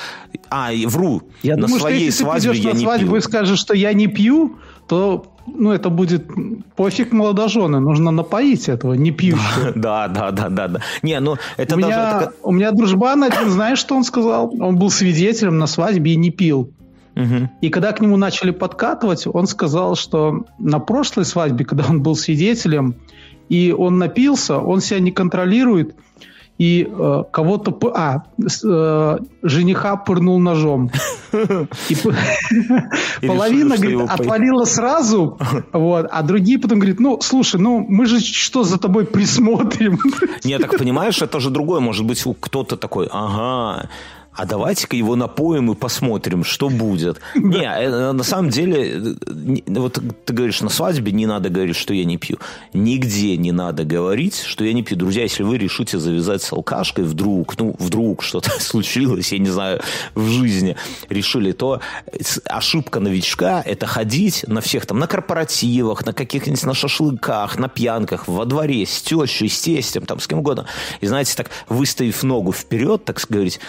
А, 0.50 0.70
вру. 0.86 1.22
Я 1.42 1.56
на 1.56 1.62
думаю, 1.62 1.78
что 1.78 1.88
своей 1.88 2.04
если 2.06 2.18
ты 2.18 2.24
свадьбе 2.24 2.50
придешь 2.50 2.64
я 2.64 2.72
на 2.72 2.78
не 2.78 2.84
свадьбу 2.84 3.06
пил. 3.06 3.16
и 3.16 3.20
скажешь, 3.20 3.58
что 3.58 3.74
я 3.74 3.92
не 3.92 4.06
пью, 4.06 4.56
то 4.88 5.26
ну, 5.46 5.72
это 5.72 5.90
будет 5.90 6.26
пофиг 6.76 7.12
молодожены. 7.12 7.80
Нужно 7.80 8.10
напоить 8.10 8.68
этого 8.68 8.94
не 8.94 9.10
пьющего. 9.10 9.72
Да, 9.74 10.08
да, 10.08 10.30
да, 10.30 10.48
да, 10.48 10.68
да. 10.68 10.80
Не, 11.02 11.20
ну 11.20 11.36
это 11.56 11.76
У 11.76 11.80
даже... 11.80 11.92
меня, 11.92 12.20
это 12.22 12.32
у 12.42 12.52
меня 12.52 12.72
дружбан 12.72 13.24
один, 13.24 13.50
знаешь, 13.50 13.78
что 13.78 13.96
он 13.96 14.04
сказал? 14.04 14.52
Он 14.60 14.76
был 14.76 14.90
свидетелем 14.90 15.58
на 15.58 15.66
свадьбе 15.66 16.12
и 16.12 16.16
не 16.16 16.30
пил. 16.30 16.72
Мгм. 17.14 17.50
И 17.60 17.70
когда 17.70 17.92
к 17.92 18.00
нему 18.00 18.16
начали 18.16 18.50
подкатывать, 18.50 19.26
он 19.26 19.46
сказал, 19.46 19.94
что 19.94 20.46
на 20.58 20.78
прошлой 20.80 21.24
свадьбе, 21.24 21.64
когда 21.64 21.84
он 21.88 22.02
был 22.02 22.16
свидетелем, 22.16 22.96
и 23.48 23.74
он 23.76 23.98
напился, 23.98 24.58
он 24.58 24.80
себя 24.80 25.00
не 25.00 25.12
контролирует, 25.12 25.94
и 26.58 26.88
э, 26.88 27.22
кого-то... 27.32 27.76
А, 27.94 28.22
э, 28.38 29.18
жениха 29.42 29.96
пырнул 29.96 30.38
ножом. 30.38 30.90
И 31.88 33.26
половина, 33.26 33.76
говорит, 33.76 34.08
отвалила 34.08 34.64
сразу, 34.64 35.36
вот, 35.72 36.06
а 36.10 36.22
другие 36.22 36.60
потом 36.60 36.78
говорят, 36.78 37.00
ну, 37.00 37.20
слушай, 37.20 37.60
ну, 37.60 37.84
мы 37.88 38.06
же 38.06 38.20
что 38.20 38.62
за 38.62 38.78
тобой 38.78 39.04
присмотрим? 39.04 39.98
Не, 40.44 40.58
так 40.58 40.78
понимаешь, 40.78 41.20
это 41.22 41.40
же 41.40 41.50
другое. 41.50 41.80
Может 41.80 42.06
быть, 42.06 42.24
кто-то 42.40 42.76
такой, 42.76 43.08
ага, 43.10 43.88
а 44.34 44.46
давайте-ка 44.46 44.96
его 44.96 45.16
напоим 45.16 45.70
и 45.70 45.74
посмотрим, 45.74 46.44
что 46.44 46.68
будет. 46.68 47.20
Не, 47.34 47.64
э, 47.64 48.12
на 48.12 48.24
самом 48.24 48.50
деле, 48.50 49.14
э, 49.26 49.60
вот 49.68 50.00
ты 50.24 50.32
говоришь, 50.32 50.60
на 50.60 50.70
свадьбе 50.70 51.12
не 51.12 51.26
надо 51.26 51.50
говорить, 51.50 51.76
что 51.76 51.94
я 51.94 52.04
не 52.04 52.16
пью. 52.16 52.38
Нигде 52.72 53.36
не 53.36 53.52
надо 53.52 53.84
говорить, 53.84 54.40
что 54.40 54.64
я 54.64 54.72
не 54.72 54.82
пью. 54.82 54.96
Друзья, 54.96 55.22
если 55.22 55.42
вы 55.42 55.58
решите 55.58 55.98
завязать 55.98 56.42
с 56.42 56.52
алкашкой 56.52 57.04
вдруг, 57.04 57.58
ну, 57.58 57.76
вдруг 57.78 58.22
что-то 58.22 58.50
случилось, 58.60 59.32
я 59.32 59.38
не 59.38 59.50
знаю, 59.50 59.80
в 60.14 60.26
жизни 60.28 60.76
решили, 61.08 61.52
то 61.52 61.80
ошибка 62.46 63.00
новичка– 63.00 63.62
это 63.66 63.86
ходить 63.86 64.44
на 64.48 64.60
всех 64.60 64.86
там, 64.86 64.98
на 64.98 65.06
корпоративах, 65.06 66.04
на 66.04 66.12
каких-нибудь 66.12 66.64
на 66.64 66.74
шашлыках, 66.74 67.58
на 67.58 67.68
пьянках, 67.68 68.26
во 68.26 68.44
дворе 68.44 68.84
с 68.84 69.02
тещей, 69.02 69.48
с 69.48 69.60
тестем, 69.60 70.06
там, 70.06 70.18
с 70.18 70.26
кем 70.26 70.40
угодно. 70.40 70.66
И, 71.00 71.06
знаете, 71.06 71.34
так, 71.36 71.50
выставив 71.68 72.22
ногу 72.22 72.52
вперед, 72.52 73.04
так 73.04 73.20
говорить, 73.28 73.60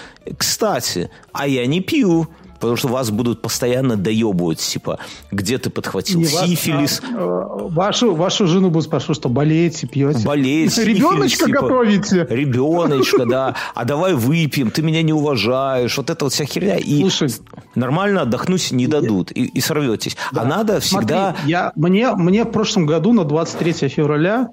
кстати, 0.56 1.10
а 1.34 1.48
я 1.48 1.66
не 1.66 1.82
пью, 1.82 2.30
Потому 2.60 2.78
что 2.78 2.88
вас 2.88 3.12
будут 3.12 3.42
постоянно 3.42 3.98
доебывать, 3.98 4.60
типа, 4.60 5.00
где 5.30 5.58
ты 5.58 5.70
подхватил 5.70 6.20
Не 6.22 6.26
вас, 6.26 6.48
сифилис, 6.48 7.02
а, 7.04 7.18
э, 7.18 7.68
вашу, 7.70 8.16
вашу 8.16 8.48
жену 8.48 8.70
будут 8.70 8.86
спрашивать, 8.86 9.18
что 9.18 9.28
болеете, 9.28 9.86
пьете. 9.86 10.20
сифилис, 10.20 10.78
Ребеночка 10.78 11.46
типа, 11.48 11.62
готовите. 11.62 12.26
Ребеночка, 12.30 13.26
да. 13.30 13.56
А 13.76 13.84
давай 13.84 14.14
выпьем, 14.14 14.72
ты 14.72 14.82
меня 14.82 15.02
не 15.02 15.12
уважаешь. 15.12 15.98
Вот 15.98 16.10
это 16.10 16.26
вот 16.26 16.34
вся 16.34 16.46
херня. 16.46 16.78
И 16.78 17.02
Слушай. 17.02 17.36
нормально 17.76 18.22
отдохнуть 18.22 18.72
не 18.72 18.88
дадут. 18.88 19.32
И, 19.32 19.44
и 19.44 19.60
сорветесь. 19.60 20.16
А 20.34 20.46
надо 20.46 20.80
всегда... 20.80 21.34
Смотри, 21.34 21.52
я, 21.52 21.74
мне, 21.76 22.16
мне 22.16 22.46
в 22.46 22.52
прошлом 22.52 22.86
году 22.86 23.12
на 23.12 23.26
23 23.26 23.90
февраля 23.90 24.48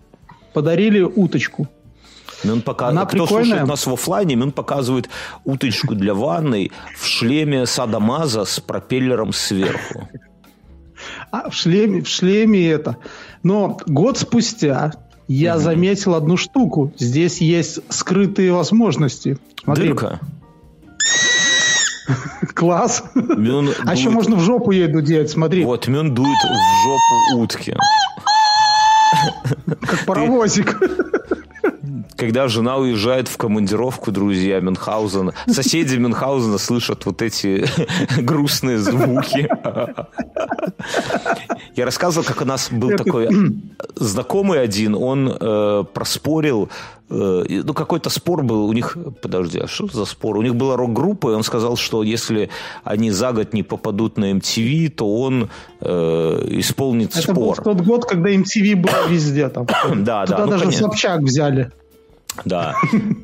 подарили 0.52 1.02
уточку. 1.02 1.68
Мин 2.44 2.62
пока... 2.62 2.88
Она 2.88 3.04
Кто 3.06 3.24
прикольная. 3.24 3.44
слушает 3.44 3.68
нас 3.68 3.86
в 3.86 3.92
оффлайне, 3.92 4.34
Мин 4.36 4.52
показывает 4.52 5.08
уточку 5.44 5.94
для 5.94 6.14
ванной 6.14 6.72
в 6.98 7.06
шлеме 7.06 7.66
Садамаза 7.66 8.44
с 8.44 8.60
пропеллером 8.60 9.32
сверху. 9.32 10.08
А, 11.30 11.50
в 11.50 11.54
шлеме, 11.54 12.02
в 12.02 12.08
шлеме 12.08 12.68
это. 12.68 12.96
Но 13.42 13.78
год 13.86 14.18
спустя 14.18 14.92
я 15.28 15.58
заметил 15.58 16.14
одну 16.14 16.36
штуку. 16.36 16.92
Здесь 16.98 17.40
есть 17.40 17.80
скрытые 17.88 18.52
возможности. 18.52 19.38
Смотри, 19.64 19.88
Дырка. 19.88 20.20
класс. 22.54 23.04
Мин 23.14 23.70
А 23.86 23.92
еще 23.94 24.04
дует- 24.04 24.14
можно 24.14 24.36
в 24.36 24.40
жопу 24.40 24.70
еду 24.72 25.00
делать, 25.00 25.30
смотри, 25.30 25.64
Вот, 25.64 25.86
Мин 25.88 26.14
дует 26.14 26.28
в 26.38 27.36
жопу 27.36 27.42
утки. 27.42 27.76
как 29.80 30.04
паровозик. 30.06 30.78
Когда 32.22 32.46
жена 32.46 32.76
уезжает 32.76 33.26
в 33.26 33.36
командировку, 33.36 34.12
друзья 34.12 34.60
Мюнхгаузена, 34.60 35.34
соседи 35.48 35.96
Мюнхгаузена 35.96 36.56
слышат 36.56 37.04
вот 37.04 37.20
эти 37.20 37.66
грустные 38.20 38.78
звуки. 38.78 39.48
Я 41.74 41.84
рассказывал, 41.84 42.24
как 42.24 42.40
у 42.40 42.44
нас 42.44 42.68
был 42.70 42.90
Это- 42.90 43.02
такой 43.02 43.28
знакомый 43.96 44.62
один, 44.62 44.94
он 44.94 45.36
э, 45.40 45.84
проспорил, 45.92 46.68
э, 47.10 47.44
ну, 47.64 47.74
какой-то 47.74 48.08
спор 48.08 48.44
был 48.44 48.66
у 48.66 48.72
них, 48.72 48.96
подожди, 49.20 49.58
а 49.58 49.66
что 49.66 49.88
за 49.88 50.04
спор? 50.04 50.36
У 50.36 50.42
них 50.42 50.54
была 50.54 50.76
рок-группа, 50.76 51.32
и 51.32 51.34
он 51.34 51.42
сказал, 51.42 51.76
что 51.76 52.04
если 52.04 52.50
они 52.84 53.10
за 53.10 53.32
год 53.32 53.52
не 53.52 53.64
попадут 53.64 54.16
на 54.16 54.30
MTV, 54.30 54.90
то 54.90 55.12
он 55.12 55.50
э, 55.80 56.46
исполнит 56.50 57.16
Это 57.16 57.34
был 57.34 57.52
спор. 57.52 57.64
тот 57.64 57.80
год, 57.80 58.04
когда 58.04 58.30
MTV 58.30 58.76
было 58.76 59.08
везде 59.08 59.48
там. 59.48 59.66
Да, 60.04 60.24
Туда 60.24 60.36
да, 60.38 60.44
ну, 60.44 60.50
даже 60.52 60.64
понятно. 60.66 60.86
Собчак 60.86 61.20
взяли. 61.22 61.72
Да, 62.44 62.76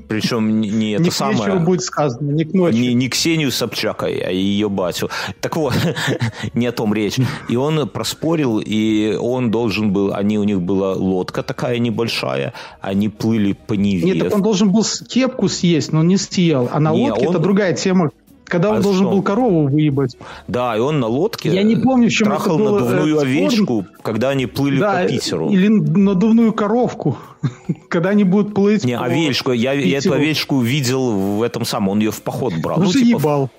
причем 0.09 0.61
не, 0.61 0.93
это 0.93 1.11
самое... 1.11 1.59
будет 1.59 1.83
сказано, 1.83 2.31
не 2.31 2.45
к 2.45 2.53
ночи. 2.53 2.77
Не, 2.77 2.95
не 2.95 3.09
Ксению 3.09 3.51
Собчак, 3.51 4.03
а 4.03 4.09
ее 4.09 4.69
батю. 4.69 5.09
Так 5.41 5.57
вот, 5.57 5.75
не 6.55 6.67
о 6.67 6.73
том 6.73 6.93
речь. 6.93 7.17
И 7.49 7.57
он 7.57 7.89
проспорил, 7.89 8.59
и 8.59 9.17
он 9.19 9.51
должен 9.51 9.93
был... 9.93 10.15
Они, 10.15 10.39
у 10.39 10.45
них 10.45 10.61
была 10.61 10.93
лодка 10.93 11.43
такая 11.43 11.79
небольшая, 11.79 12.53
они 12.81 13.09
плыли 13.09 13.53
по 13.53 13.75
Неве. 13.75 14.13
Нет, 14.13 14.19
так 14.25 14.35
он 14.35 14.43
должен 14.43 14.71
был 14.71 14.85
кепку 15.09 15.49
съесть, 15.49 15.93
но 15.93 16.03
не 16.03 16.17
съел. 16.17 16.69
А 16.73 16.79
на 16.81 16.93
Не, 16.93 17.11
лодке 17.11 17.27
он- 17.27 17.35
это 17.35 17.43
другая 17.43 17.73
тема. 17.75 18.11
Когда 18.49 18.71
он 18.71 18.79
А 18.79 18.81
должен 18.81 19.07
что? 19.07 19.11
был 19.15 19.23
корову 19.23 19.69
выебать. 19.69 20.17
Да, 20.49 20.77
и 20.77 20.81
он 20.81 21.01
на 21.01 21.07
лодке 21.07 21.51
Я 21.51 21.63
не 21.63 21.77
помню, 21.77 22.09
чем 22.11 22.29
это 22.29 22.37
трахал 22.37 22.59
было, 22.59 22.79
надувную 22.81 23.17
э, 23.17 23.21
овечку, 23.21 23.87
когда 24.03 24.31
они 24.31 24.47
плыли 24.47 24.79
Да, 24.81 25.03
по 25.03 25.09
Питеру. 25.09 25.51
или 25.51 25.69
надувную 25.69 26.53
коровку. 26.53 27.17
Когда 27.89 28.11
они 28.11 28.25
будут 28.25 28.55
плыть 28.55 28.85
Не, 28.85 28.99
по 28.99 29.05
овечку. 29.05 29.53
Я, 29.53 29.73
я 29.73 29.99
эту 29.99 30.13
овечку 30.13 30.61
видел 30.61 31.13
в 31.13 31.43
этом 31.43 31.65
самом. 31.65 31.91
Он 31.91 31.99
ее 32.01 32.11
в 32.11 32.21
поход 32.23 32.53
брал. 32.63 32.79
Ну, 32.79 32.85
Ну, 32.87 32.93
типа, 32.93 33.19
ебал. 33.19 33.51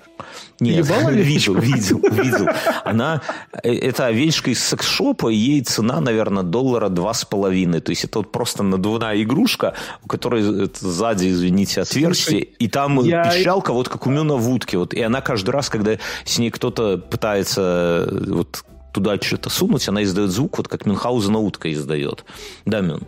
Нет, 0.60 0.86
Ебала 0.86 1.10
видел, 1.10 1.54
видел, 1.60 2.00
видел. 2.10 2.48
Она, 2.84 3.22
э, 3.62 3.72
это 3.74 4.06
овечка 4.06 4.50
из 4.50 4.62
секс-шопа, 4.62 5.28
ей 5.28 5.62
цена, 5.62 6.00
наверное, 6.00 6.42
доллара 6.42 6.88
два 6.88 7.14
с 7.14 7.24
половиной. 7.24 7.80
То 7.80 7.90
есть 7.90 8.04
это 8.04 8.18
вот 8.18 8.32
просто 8.32 8.62
надувная 8.62 9.22
игрушка, 9.22 9.74
у 10.04 10.08
которой 10.08 10.42
сзади, 10.74 11.30
извините, 11.30 11.80
отверстие, 11.80 12.42
и 12.42 12.68
там 12.68 13.00
я- 13.02 13.24
пищалка 13.24 13.72
вот 13.72 13.88
как 13.88 14.06
у 14.06 14.10
Мюна 14.10 14.34
в 14.36 14.50
утке. 14.50 14.78
Вот, 14.78 14.94
и 14.94 15.00
она 15.02 15.20
каждый 15.20 15.50
раз, 15.50 15.68
когда 15.68 15.96
с 16.24 16.38
ней 16.38 16.50
кто-то 16.50 16.98
пытается 16.98 18.06
э, 18.10 18.24
вот 18.32 18.64
туда 18.92 19.16
что-то 19.20 19.50
сунуть, 19.50 19.88
она 19.88 20.02
издает 20.02 20.30
звук, 20.30 20.58
вот 20.58 20.68
как 20.68 20.84
Мюнхгаузена 20.86 21.38
утка 21.38 21.72
издает. 21.72 22.24
Да, 22.64 22.80
Мюн? 22.80 23.02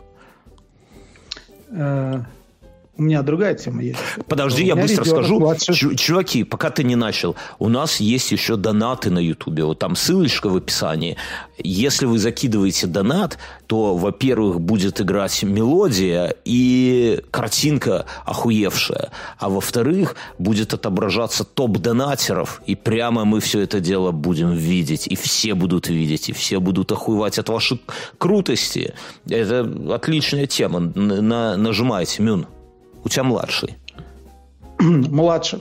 У 3.02 3.04
меня 3.04 3.22
другая 3.22 3.56
тема 3.56 3.82
есть. 3.82 3.98
Подожди, 4.28 4.64
я 4.64 4.76
быстро 4.76 5.02
скажу. 5.04 5.40
младше. 5.40 5.74
Чуваки, 5.96 6.44
пока 6.44 6.70
ты 6.70 6.84
не 6.84 6.94
начал, 6.94 7.34
у 7.58 7.68
нас 7.68 7.96
есть 7.98 8.30
еще 8.30 8.54
донаты 8.54 9.10
на 9.10 9.18
Ютубе. 9.18 9.64
Вот 9.64 9.80
там 9.80 9.96
ссылочка 9.96 10.48
в 10.48 10.56
описании. 10.56 11.16
Если 11.58 12.06
вы 12.06 12.20
закидываете 12.20 12.86
донат, 12.86 13.38
то, 13.66 13.96
во-первых, 13.96 14.60
будет 14.60 15.00
играть 15.00 15.42
мелодия 15.42 16.36
и 16.44 17.20
картинка 17.32 18.06
охуевшая. 18.24 19.10
А 19.36 19.48
во-вторых, 19.48 20.14
будет 20.38 20.72
отображаться 20.72 21.42
топ 21.42 21.78
донатеров. 21.78 22.62
И 22.66 22.76
прямо 22.76 23.24
мы 23.24 23.40
все 23.40 23.62
это 23.62 23.80
дело 23.80 24.12
будем 24.12 24.52
видеть. 24.52 25.08
И 25.08 25.16
все 25.16 25.54
будут 25.54 25.88
видеть. 25.88 26.28
И 26.28 26.32
все 26.32 26.60
будут 26.60 26.92
охуевать 26.92 27.40
от 27.40 27.48
вашей 27.48 27.80
крутости. 28.18 28.94
Это 29.28 29.68
отличная 29.92 30.46
тема. 30.46 30.78
На- 30.78 31.56
нажимайте, 31.56 32.22
Мюн. 32.22 32.46
У 33.04 33.08
тебя 33.08 33.24
младший. 33.24 33.76
Младше. 34.78 35.60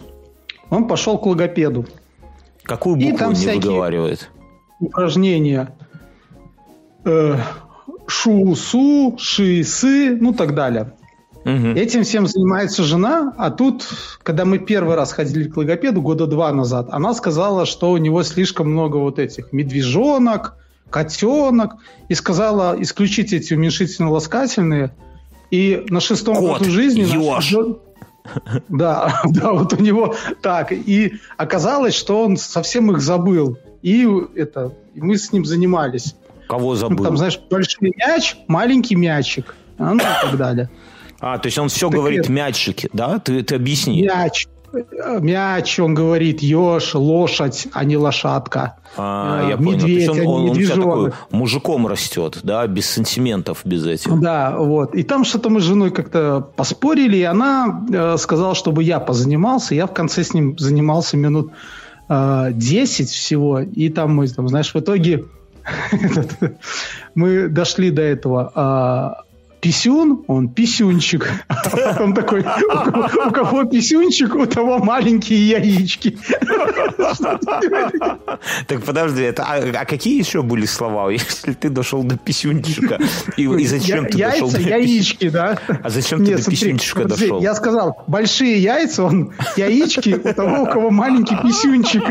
Он 0.69 0.87
пошел 0.87 1.17
к 1.17 1.25
логопеду. 1.25 1.85
Какую 2.63 2.97
И 2.97 3.11
букву 3.11 3.17
там 3.17 3.33
не 3.33 3.47
выговаривает? 3.47 4.29
Упражнения. 4.79 5.75
Э, 7.03 7.37
Шу-су, 8.07 9.15
ши-сы, 9.17 10.17
ну 10.19 10.33
так 10.33 10.53
далее. 10.53 10.93
Мгм. 11.43 11.75
Этим 11.75 12.03
всем 12.03 12.27
занимается 12.27 12.83
жена, 12.83 13.33
а 13.37 13.49
тут, 13.49 13.87
когда 14.21 14.45
мы 14.45 14.59
первый 14.59 14.95
раз 14.95 15.11
ходили 15.11 15.47
к 15.49 15.57
логопеду 15.57 16.01
года 16.01 16.27
два 16.27 16.51
назад, 16.51 16.89
она 16.91 17.13
сказала, 17.13 17.65
что 17.65 17.91
у 17.91 17.97
него 17.97 18.21
слишком 18.23 18.71
много 18.71 18.97
вот 18.97 19.17
этих 19.17 19.51
медвежонок, 19.51 20.57
котенок, 20.89 21.77
и 22.09 22.13
сказала 22.13 22.75
исключить 22.79 23.33
эти 23.33 23.53
уменьшительно-ласкательные. 23.53 24.91
И 25.51 25.85
на 25.89 25.99
шестом 25.99 26.35
Кот, 26.37 26.59
году 26.59 26.71
жизни... 26.71 27.01
ёж. 27.01 27.53
Да, 28.69 29.21
да, 29.25 29.51
вот 29.53 29.73
у 29.73 29.81
него 29.81 30.15
так. 30.41 30.71
И 30.71 31.13
оказалось, 31.37 31.93
что 31.95 32.23
он 32.23 32.37
совсем 32.37 32.91
их 32.91 33.01
забыл. 33.01 33.57
И 33.81 34.07
это, 34.35 34.73
и 34.95 35.01
мы 35.01 35.17
с 35.17 35.31
ним 35.33 35.43
занимались. 35.45 36.15
Кого 36.47 36.69
Ну, 36.71 36.75
забыл? 36.75 37.03
там, 37.03 37.17
знаешь, 37.17 37.39
большой 37.49 37.93
мяч, 37.97 38.35
маленький 38.47 38.95
мячик, 38.95 39.55
а, 39.77 39.93
ну 39.93 39.99
и 39.99 39.99
так 39.99 40.37
далее. 40.37 40.69
А, 41.19 41.37
то 41.37 41.47
есть 41.47 41.57
он 41.57 41.69
все 41.69 41.87
Так 41.89 41.95
говорит 41.97 42.21
это- 42.21 42.31
мячики, 42.31 42.89
да? 42.93 43.19
Ты, 43.19 43.41
ты 43.43 43.55
объясни. 43.55 44.03
Мяч. 44.03 44.47
Э, 44.73 45.19
Мяч, 45.19 45.79
он 45.79 45.93
говорит, 45.93 46.41
еж, 46.41 46.95
лошадь, 46.95 47.67
а 47.73 47.83
не 47.83 47.97
лошадка. 47.97 48.77
А, 48.97 49.43
Э, 49.43 49.49
я 49.49 49.57
понял. 49.57 49.71
Медведь, 49.71 50.09
он, 50.09 50.17
а 50.17 50.21
не 50.21 50.27
он, 50.27 50.49
он 50.49 50.55
вся 50.55 50.75
такой 50.75 50.81
медвежонок. 50.81 51.27
мужиком 51.31 51.87
растет, 51.87 52.39
да, 52.43 52.67
без 52.67 52.89
сантиментов, 52.89 53.61
без 53.65 53.85
этих. 53.85 54.19
Да, 54.19 54.55
вот. 54.57 54.95
И 54.95 55.03
там 55.03 55.23
что-то 55.23 55.49
мы 55.49 55.59
с 55.59 55.63
женой 55.63 55.91
как-то 55.91 56.41
поспорили, 56.55 57.17
и 57.17 57.23
она 57.23 57.85
э, 57.91 58.17
сказала, 58.17 58.55
чтобы 58.55 58.83
я 58.83 58.99
позанимался. 58.99 59.75
Я 59.75 59.87
в 59.87 59.93
конце 59.93 60.23
с 60.23 60.33
ним 60.33 60.57
занимался 60.57 61.17
минут 61.17 61.51
э, 62.09 62.49
10 62.53 63.09
всего. 63.09 63.59
И 63.59 63.89
там 63.89 64.15
мы, 64.15 64.27
там, 64.27 64.47
знаешь, 64.47 64.73
в 64.73 64.79
итоге 64.79 65.25
мы 67.15 67.47
дошли 67.49 67.91
до 67.91 68.01
этого. 68.01 69.25
Писюн, 69.61 70.25
он 70.27 70.49
писюнчик. 70.49 71.29
А 71.47 71.69
потом 71.69 72.13
такой, 72.13 72.41
у 72.41 73.31
кого, 73.31 73.65
писюнчик, 73.65 74.35
у 74.35 74.45
того 74.45 74.79
маленькие 74.79 75.49
яички. 75.49 76.17
Так 78.67 78.83
подожди, 78.83 79.21
это, 79.21 79.43
а, 79.43 79.81
а 79.81 79.85
какие 79.85 80.17
еще 80.17 80.41
были 80.41 80.65
слова, 80.65 81.09
если 81.11 81.53
ты 81.53 81.69
дошел 81.69 82.03
до 82.03 82.17
писюнчика? 82.17 82.99
И, 83.37 83.65
зачем 83.67 84.05
ты 84.07 84.17
дошел 84.17 84.49
до 84.49 84.59
яички, 84.59 85.29
да? 85.29 85.59
А 85.83 85.89
зачем 85.89 86.25
ты 86.25 86.37
до 86.37 86.43
писюнчика 86.43 87.05
дошел? 87.05 87.41
Я 87.41 87.53
сказал, 87.53 88.03
большие 88.07 88.57
яйца, 88.57 89.03
он 89.03 89.33
яички 89.57 90.15
у 90.23 90.33
того, 90.33 90.63
у 90.63 90.65
кого 90.65 90.89
маленький 90.89 91.35
писюнчик. 91.35 92.03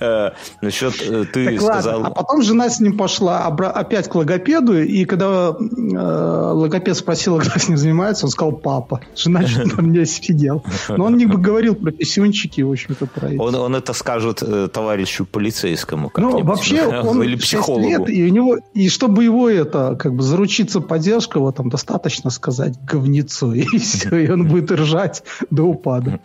Э, 0.00 0.30
насчет, 0.62 0.94
э, 1.02 1.24
ты 1.32 1.60
сказал... 1.60 2.04
а 2.04 2.10
потом 2.10 2.42
жена 2.42 2.68
с 2.68 2.80
ним 2.80 2.96
пошла 2.96 3.46
опять 3.46 4.08
к 4.08 4.14
логопеду, 4.14 4.82
и 4.82 5.04
когда 5.04 5.35
логопед 5.36 6.96
спросил, 6.96 7.38
кто 7.38 7.58
с 7.58 7.68
ним 7.68 7.76
занимается, 7.76 8.26
он 8.26 8.30
сказал 8.30 8.52
папа. 8.52 9.00
Жена 9.14 9.40
на 9.76 9.80
меня 9.80 10.04
сидел. 10.04 10.64
Но 10.88 11.04
он 11.04 11.16
не 11.16 11.26
говорил 11.26 11.74
про 11.74 11.90
писюнчики, 11.90 12.60
в 12.62 12.70
общем-то, 12.70 13.06
про 13.06 13.30
это. 13.30 13.42
Он, 13.42 13.54
он 13.54 13.76
это 13.76 13.92
скажет 13.92 14.42
э, 14.42 14.68
товарищу 14.68 15.26
полицейскому. 15.26 16.10
Ну, 16.16 16.42
вообще, 16.44 16.86
он 16.86 17.22
или 17.26 17.36
психологу. 17.36 17.86
лет, 17.86 18.08
и 18.08 18.24
у 18.24 18.28
него, 18.28 18.58
и 18.74 18.88
чтобы 18.88 19.24
его 19.24 19.48
это, 19.48 19.96
как 19.96 20.14
бы, 20.14 20.22
заручиться 20.22 20.80
поддержкой, 20.80 21.38
вот 21.38 21.56
там 21.56 21.68
достаточно 21.68 22.30
сказать 22.30 22.78
говнецу, 22.84 23.52
и 23.54 23.78
все, 23.78 24.16
и 24.16 24.30
он 24.30 24.48
будет 24.48 24.70
ржать 24.72 25.22
до 25.50 25.64
упада. 25.64 26.20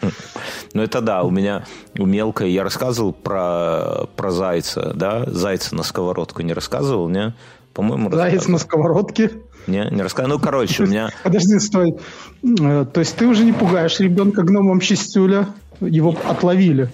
Ну, 0.74 0.82
это 0.82 1.02
да, 1.02 1.24
у 1.24 1.30
меня 1.30 1.66
у 1.98 2.06
мелкой, 2.06 2.52
я 2.52 2.64
рассказывал 2.64 3.14
про, 3.14 4.08
про 4.16 4.32
зайца, 4.32 4.94
да, 4.96 5.26
зайца 5.28 5.76
на 5.76 5.84
сковородку 5.84 6.42
не 6.42 6.54
рассказывал, 6.54 7.10
не? 7.10 7.34
По-моему, 7.74 8.12
Заяц 8.12 8.48
на 8.48 8.58
сковородке. 8.58 9.32
Не, 9.68 9.88
не 9.92 10.02
рассказывал. 10.02 10.38
Ну, 10.38 10.44
короче, 10.44 10.84
у 10.84 10.88
меня... 10.88 11.10
Подожди, 11.24 11.60
стой. 11.60 11.96
Э, 12.44 12.86
то 12.92 13.00
есть 13.00 13.16
ты 13.16 13.28
уже 13.28 13.44
не 13.46 13.54
пугаешь 13.54 14.00
ребенка 14.00 14.44
гномом 14.44 14.80
Чистюля? 14.80 15.48
Его 15.80 16.16
отловили? 16.28 16.90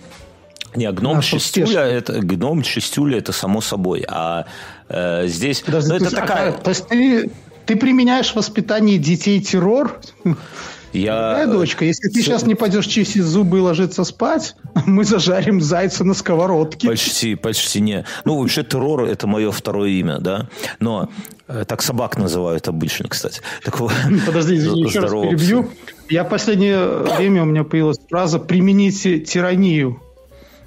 Не, 0.75 0.91
гном 0.91 1.21
Чистюля, 1.21 1.81
это, 1.81 2.19
гном 2.21 2.61
Чистюля 2.61 3.17
это 3.17 3.31
само 3.31 3.61
собой. 3.61 4.05
А 4.07 4.45
э, 4.89 5.27
здесь... 5.27 5.61
Подожди, 5.61 5.89
ну, 5.91 5.95
это 5.95 6.11
такая... 6.11 6.49
А, 6.49 6.51
то 6.51 6.69
есть 6.69 6.87
ты, 6.87 7.31
ты 7.65 7.75
применяешь 7.75 8.31
в 8.31 8.35
воспитании 8.35 8.97
детей 8.97 9.41
террор? 9.41 9.99
Я... 10.97 11.13
Дорогая 11.13 11.47
дочка, 11.47 11.86
если 11.86 12.10
ты 12.10 12.21
сейчас 12.21 12.43
не 12.43 12.55
пойдешь 12.55 12.88
чистить 12.88 13.23
зубы 13.23 13.60
и 13.60 13.62
ложиться 13.62 14.03
спать, 14.03 14.55
мы 14.86 15.03
зажарим 15.03 15.62
зайца 15.62 16.03
на 16.03 16.13
сковородке. 16.13 16.88
Почти, 16.88 17.36
почти 17.36 17.81
не. 17.81 18.05
Ну, 18.25 18.39
вообще 18.39 18.63
террор– 18.63 19.03
это 19.05 19.27
мое 19.27 19.51
второе 19.51 19.89
имя, 19.89 20.19
да. 20.19 20.49
Но 20.79 21.10
э, 21.47 21.65
так 21.67 21.81
собак 21.81 22.17
называют 22.17 22.67
обычно, 22.67 23.07
кстати. 23.07 23.41
Так, 23.63 23.77
Подожди, 24.25 24.55
извини, 24.55 24.83
еще 24.83 24.99
раз 24.99 25.12
перебью. 25.12 25.69
Я 26.10 26.23
в 26.23 26.29
последнее 26.29 26.88
время 26.88 27.43
у 27.43 27.45
меня 27.45 27.63
появилась 27.63 27.99
фраза 28.10 28.39
«примените 28.39 29.19
тиранию». 29.19 30.01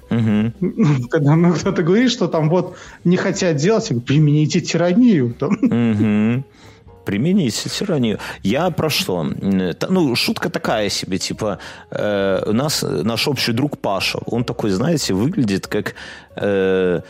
Угу. 0.09 1.07
Когда 1.09 1.35
ну, 1.35 1.53
кто-то 1.53 1.83
говорит, 1.83 2.11
что 2.11 2.27
там 2.27 2.49
вот 2.49 2.77
не 3.03 3.17
хотят 3.17 3.57
делать, 3.57 3.91
примените 4.05 4.61
тиранию. 4.61 5.33
Там. 5.33 5.51
Угу 5.61 6.43
применить 7.05 7.55
тиранию. 7.55 8.19
Я 8.43 8.69
про 8.71 8.89
что? 8.89 9.23
Ну, 9.89 10.15
шутка 10.15 10.49
такая 10.49 10.89
себе, 10.89 11.17
типа, 11.17 11.59
э, 11.91 12.43
у 12.45 12.53
нас 12.53 12.83
наш 12.83 13.27
общий 13.27 13.53
друг 13.53 13.77
Паша, 13.77 14.19
он 14.25 14.43
такой, 14.43 14.71
знаете, 14.71 15.13
выглядит 15.13 15.67
как 15.67 15.95
э, 16.35 17.01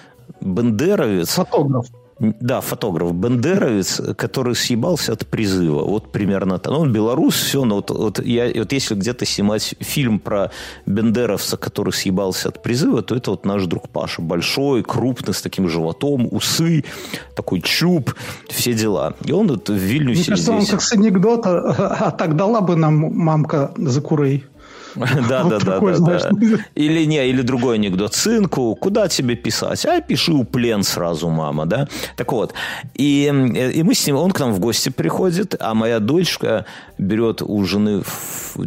бендеровец. 0.41 1.29
Фотограф. 1.35 1.85
Да, 2.21 2.61
фотограф, 2.61 3.13
бендеровец, 3.13 3.99
который 4.15 4.53
съебался 4.53 5.13
от 5.13 5.25
призыва. 5.25 5.83
Вот 5.83 6.11
примерно 6.11 6.59
так. 6.59 6.71
Ну, 6.71 6.81
он 6.81 6.93
белорус, 6.93 7.33
все, 7.33 7.65
но 7.65 7.77
вот, 7.77 7.89
вот, 7.89 8.23
я, 8.23 8.51
вот 8.55 8.71
если 8.71 8.93
где-то 8.93 9.25
снимать 9.25 9.73
фильм 9.79 10.19
про 10.19 10.51
бендеровца, 10.85 11.57
который 11.57 11.93
съебался 11.93 12.49
от 12.49 12.61
призыва, 12.61 13.01
то 13.01 13.15
это 13.15 13.31
вот 13.31 13.43
наш 13.43 13.65
друг 13.65 13.89
Паша. 13.89 14.21
Большой, 14.21 14.83
крупный, 14.83 15.33
с 15.33 15.41
таким 15.41 15.67
животом, 15.67 16.27
усы, 16.29 16.83
такой 17.35 17.61
чуб, 17.61 18.13
все 18.49 18.73
дела. 18.73 19.15
И 19.25 19.31
он 19.31 19.47
вот 19.47 19.69
в 19.69 19.73
Вильнюсе 19.73 20.19
Мне 20.19 20.25
кажется, 20.29 20.51
здесь... 20.53 20.69
он 20.69 20.77
как 20.77 20.81
с 20.83 20.93
анекдота, 20.93 21.59
а 22.05 22.11
так 22.11 22.35
дала 22.35 22.61
бы 22.61 22.75
нам 22.75 22.97
мамка 22.97 23.71
за 23.77 23.99
курей. 23.99 24.45
Да, 25.29 25.43
да, 25.43 25.59
да, 25.59 25.79
да, 25.79 26.31
Или 26.75 27.05
не, 27.05 27.27
или 27.29 27.41
другой 27.41 27.75
анекдот. 27.75 28.13
Сынку, 28.13 28.75
куда 28.75 29.07
тебе 29.07 29.35
писать? 29.35 29.85
А 29.85 30.01
пиши 30.01 30.33
у 30.33 30.43
плен 30.43 30.83
сразу, 30.83 31.29
мама, 31.29 31.65
да? 31.65 31.87
Так 32.15 32.31
вот, 32.31 32.53
и, 32.93 33.25
и 33.75 33.83
мы 33.83 33.93
с 33.93 34.05
ним, 34.05 34.15
он 34.15 34.31
к 34.31 34.39
нам 34.39 34.53
в 34.53 34.59
гости 34.59 34.89
приходит, 34.89 35.55
а 35.59 35.73
моя 35.73 35.99
дочка 35.99 36.65
берет 36.97 37.41
у 37.41 37.63
жены 37.65 38.03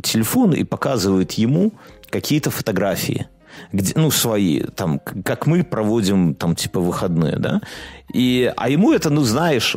телефон 0.03 0.53
и 0.53 0.65
показывает 0.65 1.33
ему 1.33 1.73
какие-то 2.11 2.51
фотографии 2.51 3.27
где, 3.73 3.93
ну, 3.97 4.11
свои, 4.11 4.61
там, 4.61 5.01
как 5.25 5.47
мы 5.47 5.63
проводим, 5.63 6.35
там, 6.35 6.55
типа, 6.55 6.81
выходные, 6.81 7.37
да, 7.37 7.61
и, 8.13 8.53
а 8.57 8.69
ему 8.69 8.93
это, 8.93 9.11
ну, 9.11 9.23
знаешь, 9.23 9.77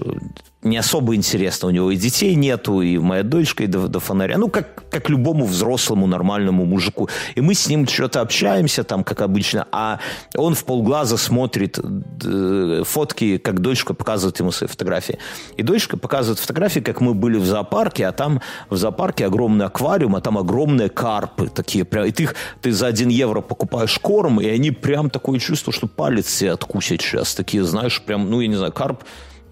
не 0.63 0.77
особо 0.77 1.15
интересно. 1.15 1.67
У 1.67 1.71
него 1.71 1.91
и 1.91 1.95
детей 1.95 2.35
нету, 2.35 2.81
и 2.81 2.97
моя 2.97 3.23
дочка, 3.23 3.63
и 3.63 3.67
до, 3.67 3.87
до 3.87 3.99
фонаря. 3.99 4.37
Ну, 4.37 4.49
как, 4.49 4.89
как 4.89 5.09
любому 5.09 5.45
взрослому 5.45 6.07
нормальному 6.07 6.65
мужику. 6.65 7.09
И 7.35 7.41
мы 7.41 7.53
с 7.53 7.67
ним 7.67 7.87
что-то 7.87 8.21
общаемся 8.21 8.83
там, 8.83 9.03
как 9.03 9.21
обычно, 9.21 9.67
а 9.71 9.99
он 10.35 10.55
в 10.55 10.65
полглаза 10.65 11.17
смотрит 11.17 11.79
э, 12.23 12.83
фотки, 12.85 13.37
как 13.37 13.61
дочка 13.61 13.93
показывает 13.93 14.39
ему 14.39 14.51
свои 14.51 14.67
фотографии. 14.67 15.19
И 15.57 15.63
дочка 15.63 15.95
показывает 15.95 16.39
фотографии, 16.39 16.79
как 16.79 17.01
мы 17.01 17.13
были 17.13 17.37
в 17.37 17.45
зоопарке, 17.45 18.07
а 18.07 18.11
там 18.11 18.41
в 18.69 18.77
зоопарке 18.77 19.25
огромный 19.25 19.65
аквариум, 19.65 20.15
а 20.15 20.21
там 20.21 20.37
огромные 20.37 20.89
карпы 20.89 21.49
такие. 21.49 21.85
Прям, 21.85 22.05
и 22.05 22.11
ты, 22.11 22.23
их, 22.23 22.35
ты 22.61 22.71
за 22.71 22.87
один 22.87 23.09
евро 23.09 23.41
покупаешь 23.41 23.97
корм, 23.99 24.41
и 24.41 24.47
они 24.47 24.71
прям 24.71 25.11
такое 25.11 25.39
чувство, 25.39 25.71
что 25.71 25.87
палец 25.87 26.27
себе 26.27 26.53
откусят 26.53 27.01
сейчас. 27.01 27.35
Такие, 27.35 27.63
знаешь, 27.63 28.01
прям, 28.01 28.29
ну, 28.29 28.41
я 28.41 28.47
не 28.47 28.55
знаю, 28.55 28.71
карп 28.71 29.03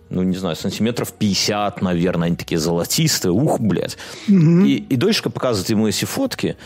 ну, 0.10 0.24
не 0.24 0.36
знаю, 0.36 0.56
сантиметров 0.56 1.14
50, 1.14 1.82
наверное, 1.82 2.28
они 2.28 2.36
такие 2.36 2.60
золотистые, 2.60 3.32
ух, 3.32 3.60
блядь. 3.60 3.98
Угу. 4.28 4.66
И, 4.66 4.76
и 4.90 4.96
дочка 4.96 5.30
показывает 5.30 5.70
ему 5.70 5.88
эти 5.88 6.06
фотки, 6.06 6.58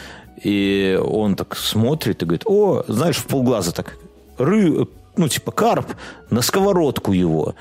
и 0.43 0.99
он 1.03 1.35
так 1.35 1.55
смотрит 1.55 2.21
и 2.21 2.25
говорит, 2.25 2.43
о, 2.45 2.83
знаешь, 2.87 3.17
в 3.17 3.25
полглаза 3.25 3.73
так, 3.73 3.97
ры, 4.37 4.87
ну, 5.15 5.27
типа 5.27 5.51
карп, 5.51 5.87
на 6.29 6.41
сковородку 6.41 7.13
его. 7.13 7.55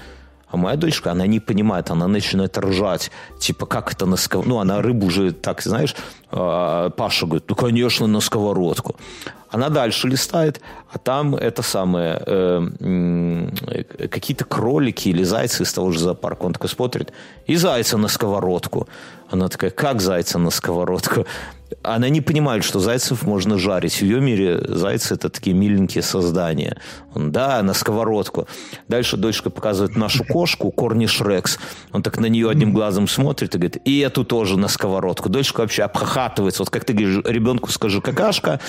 А 0.50 0.56
моя 0.56 0.76
дочка, 0.76 1.12
она 1.12 1.26
не 1.26 1.40
понимает, 1.40 1.90
она 1.90 2.08
начинает 2.08 2.56
ржать. 2.56 3.11
Типа, 3.38 3.66
как 3.66 3.92
это 3.92 4.06
на 4.06 4.16
сковородку? 4.16 4.54
Ну, 4.54 4.61
она 4.61 4.80
рыбу 4.80 5.06
уже 5.06 5.32
так, 5.32 5.61
знаешь, 5.62 5.94
а, 6.30 6.90
Паша 6.90 7.26
говорит, 7.26 7.44
ну, 7.48 7.54
конечно, 7.54 8.06
на 8.06 8.20
сковородку. 8.20 8.96
Она 9.50 9.68
дальше 9.70 10.08
листает, 10.08 10.61
а 10.92 10.98
там 10.98 11.34
это 11.34 11.62
самое, 11.62 12.22
э, 12.26 14.08
какие-то 14.11 14.44
кролики 14.44 15.08
или 15.08 15.22
зайцы 15.22 15.62
из 15.62 15.72
того 15.72 15.90
же 15.90 15.98
зоопарка. 16.00 16.44
Он 16.44 16.52
такой 16.52 16.68
смотрит, 16.68 17.12
и 17.46 17.56
зайца 17.56 17.96
на 17.96 18.08
сковородку. 18.08 18.88
Она 19.30 19.48
такая, 19.48 19.70
как 19.70 20.02
зайца 20.02 20.38
на 20.38 20.50
сковородку? 20.50 21.26
Она 21.83 22.09
не 22.09 22.20
понимает, 22.20 22.64
что 22.64 22.81
зайцев 22.81 23.22
можно 23.22 23.59
жарить. 23.59 23.94
В 23.94 24.02
ее 24.02 24.20
мире 24.20 24.61
зайцы 24.66 25.14
это 25.14 25.28
такие 25.28 25.54
миленькие 25.54 26.02
создания. 26.02 26.78
Он, 27.14 27.33
да, 27.33 27.62
на 27.62 27.74
сковородку. 27.74 28.46
Дальше 28.88 29.16
дочка 29.16 29.50
показывает 29.50 29.96
нашу 29.96 30.24
кошку, 30.24 30.70
Корниш 30.70 31.20
Рекс. 31.20 31.59
Он 31.92 32.02
так 32.02 32.18
на 32.18 32.26
нее 32.26 32.48
одним 32.48 32.72
глазом 32.72 33.09
смотрит 33.09 33.54
и 33.54 33.59
говорит, 33.59 33.83
и 33.85 33.98
эту 33.98 34.24
тоже 34.24 34.59
на 34.59 34.68
сковородку. 34.68 35.28
Дочка 35.28 35.61
вообще 35.61 35.83
обхахатывается. 35.83 36.62
Вот 36.62 36.70
как 36.70 36.85
ты 36.85 36.92
говоришь, 36.92 37.22
ребенку 37.24 37.70
скажи 37.70 38.00
какашка, 38.00 38.61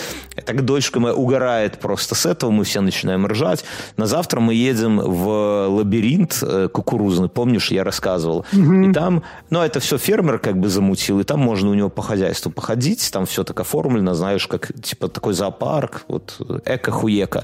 так 0.46 0.66
дочка 0.66 1.00
моя 1.00 1.16
угорает 1.16 1.80
просто 1.80 2.16
с 2.16 2.26
этого. 2.26 2.52
Мы 2.52 2.64
все 2.64 2.82
начинаем 2.82 3.26
ржать. 3.28 3.64
На 3.98 4.08
завтра 4.08 4.40
мы 4.40 4.54
едем 4.54 5.00
в 5.00 5.68
лабиринт 5.68 6.40
э, 6.42 6.70
кукурузный. 6.72 7.30
Помнишь, 7.30 7.72
я 7.72 7.84
рассказывал. 7.84 8.46
И 8.52 8.92
там, 8.94 9.24
ну, 9.50 9.62
это 9.62 9.80
все 9.80 9.98
фермер 9.98 10.40
как 10.40 10.60
бы 10.60 10.70
замутил, 10.70 11.20
и 11.20 11.24
там 11.24 11.40
можно 11.40 11.70
у 11.70 11.74
него 11.74 11.90
по 11.90 12.02
хозяйству 12.02 12.52
походить, 12.52 12.89
там 13.12 13.26
все 13.26 13.44
так 13.44 13.60
оформлено, 13.60 14.14
знаешь, 14.14 14.48
как 14.48 14.72
типа 14.82 15.08
такой 15.08 15.34
зоопарк, 15.34 16.04
вот 16.08 16.38
эко-хуека. 16.66 17.44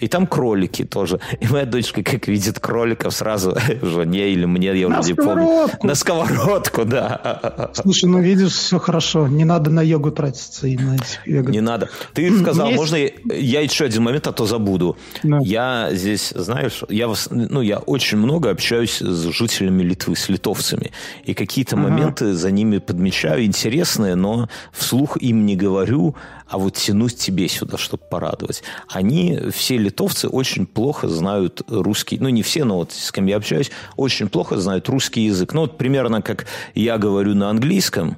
И 0.00 0.08
там 0.08 0.26
кролики 0.26 0.84
тоже. 0.84 1.20
И 1.40 1.46
моя 1.46 1.66
дочка, 1.66 2.02
как 2.02 2.26
видит 2.26 2.58
кроликов, 2.58 3.14
сразу 3.14 3.56
жене 3.82 4.30
или 4.30 4.46
мне, 4.46 4.74
я 4.74 4.88
уже 4.88 5.10
не 5.10 5.14
помню. 5.14 5.68
На 5.82 5.94
сковородку, 5.94 6.84
да. 6.84 7.70
Слушай, 7.74 8.06
ну 8.06 8.20
видишь, 8.20 8.52
все 8.52 8.78
хорошо. 8.78 9.28
Не 9.28 9.44
надо 9.44 9.70
на 9.70 9.82
йогу 9.82 10.10
тратиться 10.10 10.66
и 10.66 10.76
на 10.76 10.96
йогу. 11.26 11.50
Не 11.50 11.60
надо. 11.60 11.90
Ты 12.14 12.36
сказал, 12.40 12.68
Есть... 12.68 12.78
можно 12.78 12.96
я 12.96 13.60
еще 13.60 13.84
один 13.84 14.02
момент, 14.02 14.26
а 14.26 14.32
то 14.32 14.46
забуду. 14.46 14.96
Да. 15.22 15.38
Я 15.42 15.90
здесь, 15.92 16.32
знаешь, 16.34 16.82
я, 16.88 17.12
ну, 17.30 17.60
я 17.60 17.78
очень 17.78 18.18
много 18.18 18.50
общаюсь 18.50 19.00
с 19.00 19.30
жителями 19.32 19.82
Литвы, 19.82 20.16
с 20.16 20.28
литовцами. 20.28 20.92
И 21.24 21.34
какие-то 21.34 21.76
ага. 21.76 21.88
моменты 21.88 22.32
за 22.32 22.50
ними 22.50 22.78
подмечаю 22.78 23.44
интересные, 23.44 24.14
но 24.14 24.48
вслух 24.80 25.16
им 25.20 25.46
не 25.46 25.56
говорю, 25.56 26.16
а 26.48 26.58
вот 26.58 26.74
тянусь 26.74 27.14
тебе 27.14 27.48
сюда, 27.48 27.78
чтобы 27.78 28.02
порадовать. 28.10 28.62
Они, 28.88 29.38
все 29.52 29.76
литовцы, 29.76 30.28
очень 30.28 30.66
плохо 30.66 31.08
знают 31.08 31.62
русский, 31.68 32.18
ну 32.18 32.28
не 32.28 32.42
все, 32.42 32.64
но 32.64 32.76
вот 32.76 32.92
с 32.92 33.12
кем 33.12 33.26
я 33.26 33.36
общаюсь, 33.36 33.70
очень 33.96 34.28
плохо 34.28 34.58
знают 34.58 34.88
русский 34.88 35.22
язык. 35.22 35.52
Ну 35.52 35.62
вот 35.62 35.78
примерно 35.78 36.22
как 36.22 36.46
я 36.74 36.98
говорю 36.98 37.34
на 37.34 37.50
английском, 37.50 38.16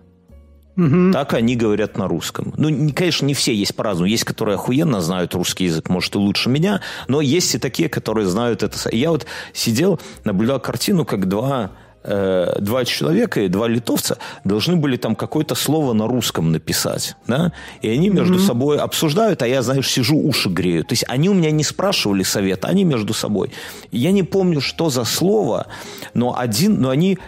Угу. 0.76 1.12
Так 1.12 1.34
они 1.34 1.54
говорят 1.54 1.98
на 1.98 2.08
русском. 2.08 2.54
Ну, 2.56 2.90
конечно, 2.94 3.26
не 3.26 3.34
все 3.34 3.54
есть 3.54 3.76
по-разному. 3.76 4.06
Есть, 4.06 4.24
которые 4.24 4.54
охуенно 4.54 5.02
знают 5.02 5.34
русский 5.34 5.64
язык, 5.64 5.90
может, 5.90 6.14
и 6.14 6.18
лучше 6.18 6.48
меня, 6.48 6.80
но 7.08 7.20
есть 7.20 7.54
и 7.54 7.58
такие, 7.58 7.90
которые 7.90 8.26
знают 8.26 8.62
это. 8.62 8.78
Я 8.90 9.10
вот 9.10 9.26
сидел, 9.52 10.00
наблюдал 10.24 10.60
картину, 10.60 11.04
как 11.04 11.28
два 11.28 11.72
э, 12.04 12.56
два 12.60 12.84
человека 12.84 13.40
и 13.40 13.48
два 13.48 13.68
литовца 13.68 14.18
должны 14.44 14.76
были 14.76 14.96
там 14.96 15.14
какое-то 15.14 15.54
слово 15.54 15.92
на 15.92 16.06
русском 16.06 16.52
написать, 16.52 17.16
да, 17.26 17.52
и 17.80 17.88
они 17.88 18.10
между 18.10 18.34
mm-hmm. 18.34 18.46
собой 18.46 18.78
обсуждают, 18.78 19.42
а 19.42 19.46
я, 19.46 19.62
знаешь, 19.62 19.88
сижу, 19.88 20.18
уши 20.18 20.48
грею. 20.48 20.84
То 20.84 20.92
есть 20.92 21.04
они 21.08 21.28
у 21.28 21.34
меня 21.34 21.50
не 21.50 21.64
спрашивали 21.64 22.22
совета, 22.22 22.68
они 22.68 22.84
между 22.84 23.14
собой. 23.14 23.50
Я 23.90 24.12
не 24.12 24.22
помню, 24.22 24.60
что 24.60 24.90
за 24.90 25.04
слово, 25.04 25.66
но 26.14 26.38
один, 26.38 26.80
но 26.80 26.90
они 26.90 27.18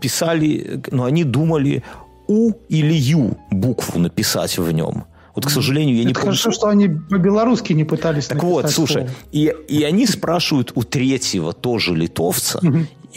писали, 0.00 0.82
но 0.90 1.04
они 1.04 1.24
думали 1.24 1.82
у 2.28 2.52
или 2.68 2.94
ю 2.94 3.36
букву 3.50 3.98
написать 3.98 4.58
в 4.58 4.72
нем. 4.72 5.04
Вот, 5.36 5.44
к 5.44 5.50
сожалению, 5.50 5.96
я 5.96 6.00
Это 6.00 6.08
не 6.08 6.14
помню. 6.14 6.28
хорошо, 6.28 6.50
что 6.50 6.68
они 6.68 6.88
по-белорусски 6.88 7.74
не 7.74 7.84
пытались 7.84 8.26
Так 8.26 8.42
вот, 8.42 8.70
слушай, 8.70 9.02
слово. 9.02 9.10
и, 9.32 9.54
и 9.68 9.82
они 9.82 10.06
спрашивают 10.06 10.72
у 10.74 10.82
третьего 10.82 11.52
тоже 11.52 11.94
литовца, 11.94 12.58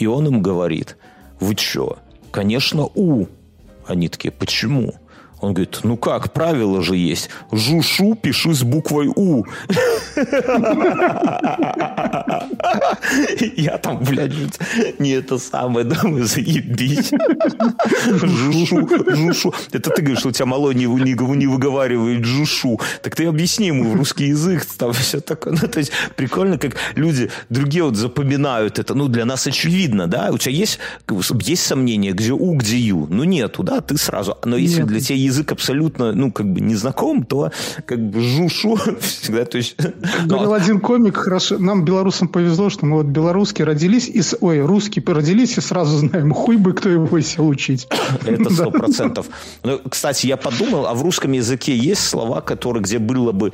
и 0.00 0.06
он 0.06 0.26
им 0.26 0.42
говорит, 0.42 0.96
вы 1.40 1.54
что? 1.56 1.98
Конечно, 2.30 2.88
у. 2.94 3.26
Они 3.86 4.08
такие, 4.08 4.32
почему? 4.32 4.94
Он 5.40 5.54
говорит, 5.54 5.80
ну 5.84 5.96
как, 5.96 6.32
правило 6.32 6.82
же 6.82 6.96
есть. 6.96 7.30
Жушу 7.50 8.14
пиши 8.14 8.52
с 8.54 8.62
буквой 8.62 9.08
У. 9.14 9.44
Я 13.56 13.78
там, 13.78 13.98
блядь, 14.04 14.32
не 14.98 15.10
это 15.10 15.38
самое, 15.38 15.84
думаю, 15.86 16.26
заебись. 16.26 17.12
Жушу, 18.06 18.88
жушу. 19.14 19.54
Это 19.72 19.90
ты 19.90 20.02
говоришь, 20.02 20.20
что 20.20 20.28
у 20.28 20.32
тебя 20.32 20.46
мало 20.46 20.72
не, 20.72 20.84
не, 20.84 21.14
не 21.36 21.46
выговаривает 21.46 22.24
жушу. 22.24 22.80
Так 23.02 23.16
ты 23.16 23.26
объясни 23.26 23.68
ему 23.68 23.90
в 23.90 23.96
русский 23.96 24.26
язык, 24.26 24.64
там 24.76 24.92
все 24.92 25.20
такое. 25.20 25.56
Ну, 25.60 25.68
то 25.68 25.78
есть 25.78 25.92
прикольно, 26.16 26.58
как 26.58 26.76
люди 26.94 27.30
другие 27.48 27.84
вот 27.84 27.96
запоминают 27.96 28.78
это. 28.78 28.94
Ну, 28.94 29.08
для 29.08 29.24
нас 29.24 29.46
очевидно, 29.46 30.06
да? 30.06 30.30
У 30.30 30.38
тебя 30.38 30.52
есть, 30.54 30.78
есть 31.42 31.62
сомнения, 31.62 32.12
где 32.12 32.32
У, 32.32 32.54
где 32.54 32.76
Ю? 32.78 33.06
Ну, 33.08 33.24
нету, 33.24 33.62
да? 33.62 33.80
Ты 33.80 33.96
сразу. 33.96 34.36
Но 34.44 34.56
если 34.56 34.80
Нет. 34.80 34.88
для 34.88 35.00
тебя 35.00 35.16
язык 35.30 35.52
абсолютно, 35.52 36.12
ну, 36.12 36.30
как 36.32 36.52
бы 36.52 36.60
не 36.60 36.74
знаком, 36.74 37.24
то 37.24 37.50
как 37.86 37.98
бы 38.10 38.20
жушу 38.20 38.76
всегда, 39.00 39.44
то 39.44 39.58
есть... 39.58 39.76
ну, 39.78 40.28
Говорил 40.28 40.52
один 40.52 40.80
комик, 40.80 41.16
хорошо, 41.16 41.58
нам, 41.58 41.84
белорусам, 41.84 42.28
повезло, 42.28 42.70
что 42.70 42.86
мы 42.86 42.98
вот 42.98 43.06
белорусские 43.06 43.66
родились, 43.66 44.08
и, 44.08 44.22
ой, 44.40 44.60
русские 44.60 45.04
родились, 45.06 45.58
и 45.58 45.60
сразу 45.60 45.98
знаем, 45.98 46.32
хуй 46.32 46.56
бы 46.56 46.72
кто 46.72 46.88
его 46.88 47.20
сел 47.20 47.48
учить. 47.48 47.88
Это 48.26 48.50
сто 48.52 48.70
процентов. 48.70 49.26
Ну, 49.62 49.80
Кстати, 49.88 50.26
я 50.26 50.36
подумал, 50.36 50.86
а 50.86 50.94
в 50.94 51.02
русском 51.02 51.32
языке 51.32 51.76
есть 51.76 52.02
слова, 52.06 52.40
которые, 52.40 52.82
где 52.82 52.98
было 52.98 53.32
бы 53.32 53.52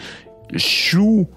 щу, 0.56 1.28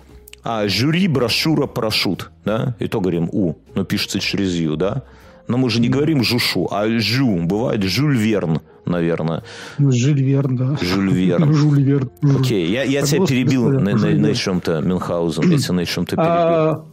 а 0.44 0.68
жюри, 0.68 1.08
брошюра, 1.08 1.68
парашют, 1.68 2.32
да? 2.46 2.76
И 2.80 2.88
то 2.88 3.02
говорим 3.02 3.30
у, 3.32 3.56
но 3.76 3.84
пишется 3.84 4.20
через 4.20 4.54
ю, 4.56 4.76
да? 4.76 5.04
Но 5.48 5.58
мы 5.58 5.70
же 5.70 5.82
не 5.82 5.90
говорим 5.90 6.24
жушу, 6.24 6.68
а 6.72 6.88
жю. 7.00 7.38
Бывает 7.38 7.82
Жюль 7.84 8.16
Верн, 8.16 8.62
наверное. 8.90 9.44
Ну, 9.78 9.92
Жюль 9.92 10.22
Верн, 10.22 10.56
да. 10.58 10.78
Жюль 10.82 11.12
Верн. 11.14 11.54
Жюль 11.54 11.82
Верн. 11.84 12.12
Окей, 12.40 12.68
я, 12.70 12.84
я 12.84 13.02
А 13.02 13.06
тебя 13.06 13.26
перебил 13.26 13.70
на, 13.70 13.96
на- 13.96 14.10
на 14.16 14.36
чем-то, 14.36 14.82
Мюнхгаузен. 14.82 15.50
Я 15.50 15.58
тебя 15.58 15.74
на 15.76 15.86
чем-то 15.86 16.16
перебил. 16.16 16.32
А, 16.32 16.86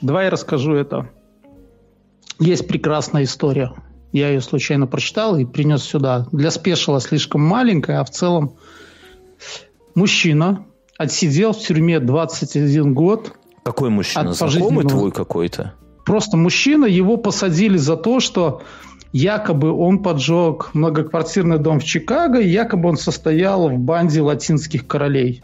Давай 0.00 0.24
я 0.24 0.30
расскажу 0.30 0.74
это. 0.74 1.08
Есть 2.40 2.66
прекрасная 2.66 3.22
история. 3.24 3.72
Я 4.12 4.28
ее 4.28 4.40
случайно 4.40 4.86
прочитал 4.86 5.38
и 5.38 5.44
принес 5.44 5.82
сюда. 5.84 6.26
Для 6.32 6.50
спешила 6.50 7.00
слишком 7.00 7.40
маленькая, 7.42 8.00
а 8.00 8.04
в 8.04 8.10
целом 8.10 8.56
мужчина 9.94 10.66
отсидел 10.98 11.52
в 11.52 11.58
тюрьме 11.58 12.00
21 12.00 12.94
год. 12.94 13.32
Какой 13.62 13.90
мужчина? 13.90 14.32
Знакомый 14.32 14.84
твой 14.86 15.12
какой-то? 15.12 15.74
Просто 16.04 16.36
мужчина, 16.36 16.84
его 16.86 17.16
посадили 17.16 17.76
за 17.76 17.96
то, 17.96 18.18
что 18.20 18.62
якобы 19.12 19.70
он 19.72 20.02
поджег 20.02 20.70
многоквартирный 20.74 21.58
дом 21.58 21.78
в 21.80 21.84
Чикаго, 21.84 22.38
и 22.40 22.48
якобы 22.48 22.88
он 22.88 22.96
состоял 22.96 23.68
в 23.68 23.78
банде 23.78 24.20
латинских 24.20 24.86
королей. 24.86 25.42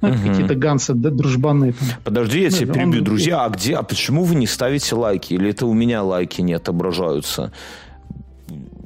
Ну, 0.00 0.08
Мгм. 0.08 0.28
какие-то 0.28 0.54
ганцы, 0.54 0.94
да, 0.94 1.10
дружбаны. 1.10 1.72
там. 1.72 1.88
Подожди, 2.04 2.40
я 2.42 2.50
Ну, 2.50 2.56
тебя 2.56 2.70
он- 2.72 2.78
перебью. 2.92 3.02
Друзья, 3.02 3.44
а 3.44 3.48
где, 3.48 3.74
а 3.74 3.82
почему 3.82 4.22
вы 4.24 4.36
не 4.36 4.46
ставите 4.46 4.94
лайки? 4.94 5.34
Или 5.34 5.50
это 5.50 5.66
у 5.66 5.74
меня 5.74 6.02
лайки 6.02 6.40
не 6.40 6.54
отображаются? 6.54 7.50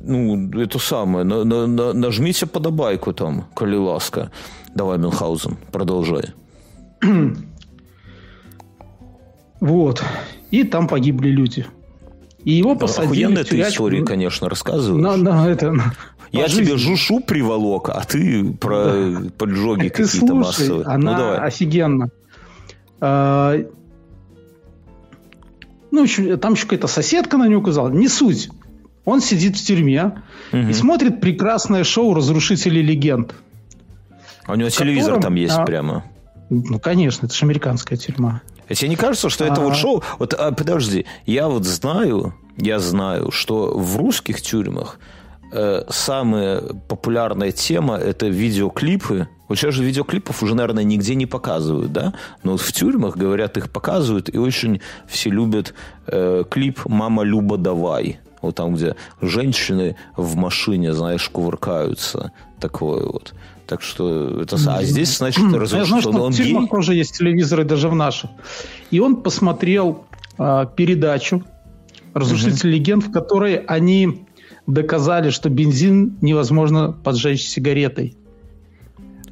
Ну, 0.05 0.51
это 0.59 0.79
самое. 0.79 1.25
На- 1.25 1.45
на- 1.45 1.67
на- 1.67 1.93
нажмите 1.93 2.47
подобайку 2.47 3.12
там, 3.12 3.45
коли 3.55 3.77
ласка. 3.77 4.31
Давай, 4.75 4.99
Мюнхгаузен, 4.99 5.57
продолжай. 5.71 6.25
Вот. 9.61 10.03
И 10.51 10.65
там 10.65 10.88
погибли 10.88 11.29
люди. 11.29 11.67
И 12.45 12.53
его 12.53 12.75
посадили 12.75 13.27
в 13.35 13.45
тюрячку 13.45 13.71
истории, 13.73 14.05
конечно, 14.05 14.49
рассказываешь. 14.49 15.03
на, 15.03 15.17
на 15.17 15.49
это, 15.49 15.75
я 16.33 16.45
по 16.45 16.49
тебе 16.51 16.77
жушу 16.77 17.21
приволок, 17.21 17.89
а 17.91 18.03
ты 18.05 18.53
про 18.55 18.95
поджоги 19.39 19.89
Ты 19.89 20.05
какие-то 20.05 20.27
слушай, 20.27 20.35
массовые. 20.35 20.85
она 20.87 21.13
Ну, 21.13 21.19
давай. 21.19 21.39
офигенно. 21.39 22.09
А, 23.01 23.57
Ну, 25.91 26.03
еще- 26.05 26.37
там 26.39 26.55
еще 26.55 26.63
какая-то 26.65 26.87
соседка 26.87 27.37
на 27.37 27.47
него 27.47 27.61
указала. 27.61 27.91
Не 27.91 28.09
суть. 28.09 28.49
Он 29.05 29.21
сидит 29.21 29.57
в 29.59 29.65
тюрьме 29.67 30.23
Мгм. 30.53 30.71
и 30.71 30.73
смотрит 30.73 31.21
прекрасное 31.21 31.85
шоу 31.85 32.15
«Разрушители 32.15 32.81
легенд». 32.81 33.35
А 34.47 34.53
у 34.53 34.55
него 34.55 34.71
телевизор 34.71 35.17
котором, 35.17 35.23
там 35.23 35.35
есть 35.35 35.55
а, 35.57 35.65
прямо. 35.65 36.05
Ну, 36.51 36.79
конечно, 36.81 37.27
это 37.27 37.35
же 37.35 37.45
американская 37.45 37.99
тюрьма. 37.99 38.41
Тебе 38.68 38.88
не 38.88 38.96
кажется, 38.96 39.29
что 39.29 39.44
это 39.44 39.61
вот 39.61 39.77
шоу... 39.77 40.03
Вот, 40.18 40.35
а, 40.35 40.53
подожди, 40.53 41.07
я 41.27 41.48
вот 41.48 41.64
знаю, 41.64 42.35
я 42.57 42.79
знаю, 42.79 43.31
что 43.31 43.77
в 43.77 43.96
русских 43.96 44.40
тюрьмах 44.40 44.98
э, 45.53 45.85
самая 45.88 46.61
популярная 46.88 47.53
тема– 47.53 47.96
это 47.98 48.27
видеоклипы. 48.27 49.29
Вот 49.48 49.59
сейчас 49.59 49.75
же 49.75 49.85
видеоклипов 49.85 50.42
уже, 50.42 50.55
наверное, 50.55 50.85
нигде 50.85 51.14
не 51.14 51.27
показывают, 51.27 51.92
да? 51.92 52.14
Но 52.42 52.53
вот 52.53 52.61
в 52.61 52.72
тюрьмах, 52.72 53.16
говорят, 53.16 53.57
их 53.57 53.70
показывают, 53.70 54.35
и 54.35 54.38
очень 54.38 54.81
все 55.07 55.31
любят 55.31 55.75
э, 56.07 56.44
клип 56.51 56.81
«Мама 56.87 57.22
Люба, 57.22 57.59
давай». 57.59 58.20
Вот 58.40 58.57
там, 58.57 58.75
где 58.75 58.96
женщины 59.20 59.96
в 60.16 60.37
машине, 60.37 60.92
знаешь, 60.92 61.29
кувыркаются. 61.29 62.33
Такое 62.59 63.07
вот. 63.07 63.35
Так 63.73 63.81
что 63.81 64.43
это... 64.43 64.57
А 64.67 64.85
здесь, 64.85 65.17
значит, 65.17 65.51
разрешено, 65.51 66.03
что 66.03 66.11
он 66.11 66.33
в 66.33 66.37
тюрьмах 66.37 66.69
тоже 66.69 66.95
есть 66.95 67.17
телевизоры, 67.17 67.65
даже 67.65 67.89
в 67.89 67.95
наших. 67.95 68.29
И 68.91 69.01
он 69.01 69.23
посмотрел 69.23 70.05
а, 70.37 70.67
передачу 70.67 71.43
«Разрушители 72.13 72.75
легенд», 72.75 73.03
в 73.03 73.11
которой 73.11 73.57
они 73.57 74.27
доказали, 74.67 75.31
что 75.31 75.49
бензин 75.49 76.19
невозможно 76.21 76.93
поджечь 76.93 77.47
сигаретой. 77.47 78.15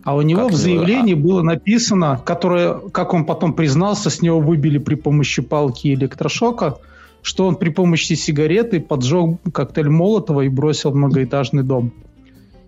А 0.04 0.16
у 0.16 0.22
него 0.22 0.44
Как 0.44 0.52
в 0.52 0.56
заявлении 0.56 1.12
было 1.12 1.42
написано, 1.42 2.18
которое, 2.24 2.78
как 2.92 3.12
он 3.12 3.26
потом 3.26 3.52
признался, 3.52 4.08
с 4.08 4.22
него 4.22 4.40
выбили 4.40 4.78
при 4.78 4.94
помощи 4.94 5.42
палки 5.42 5.92
электрошока, 5.92 6.78
что 7.20 7.46
он 7.46 7.56
при 7.56 7.68
помощи 7.68 8.14
сигареты 8.14 8.80
поджег 8.80 9.36
коктейль 9.52 9.90
Молотова 9.90 10.40
и 10.40 10.48
бросил 10.48 10.94
многоэтажный 10.94 11.62
дом. 11.62 11.92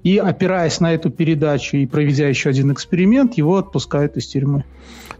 И 0.02 0.18
опираясь 0.18 0.80
на 0.80 0.94
эту 0.94 1.10
передачу 1.10 1.76
и 1.76 1.86
проведя 1.86 2.28
еще 2.28 2.50
один 2.50 2.72
эксперимент, 2.72 3.34
его 3.34 3.58
отпускают 3.58 4.16
из 4.16 4.26
тюрьмы. 4.26 4.64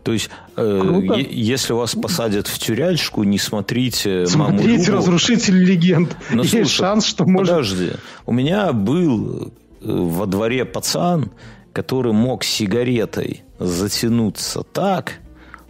То 0.02 0.12
есть, 0.12 0.28
э, 0.56 0.80
Круто. 0.80 1.14
если 1.14 1.72
вас 1.72 1.94
посадят 1.94 2.48
в 2.48 2.58
тюрячку, 2.58 3.22
не 3.22 3.38
смотрите 3.38 4.26
«Маму 4.34 4.58
Смотрите 4.58 4.86
Любу». 4.86 4.98
«Разрушитель 4.98 5.62
легенд». 5.62 6.16
Ну, 6.32 6.42
Есть 6.42 6.54
слушай, 6.54 6.68
шанс, 6.68 7.04
что 7.06 7.24
может... 7.24 7.48
Подожди. 7.48 7.92
У 8.26 8.32
меня 8.32 8.72
был 8.72 9.42
э, 9.42 9.50
во 9.80 10.26
дворе 10.26 10.64
пацан, 10.64 11.30
который 11.72 12.12
мог 12.12 12.42
сигаретой 12.42 13.44
затянуться 13.60 14.64
так, 14.64 15.20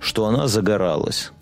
что 0.00 0.24
она 0.24 0.48
загоралась. 0.48 1.32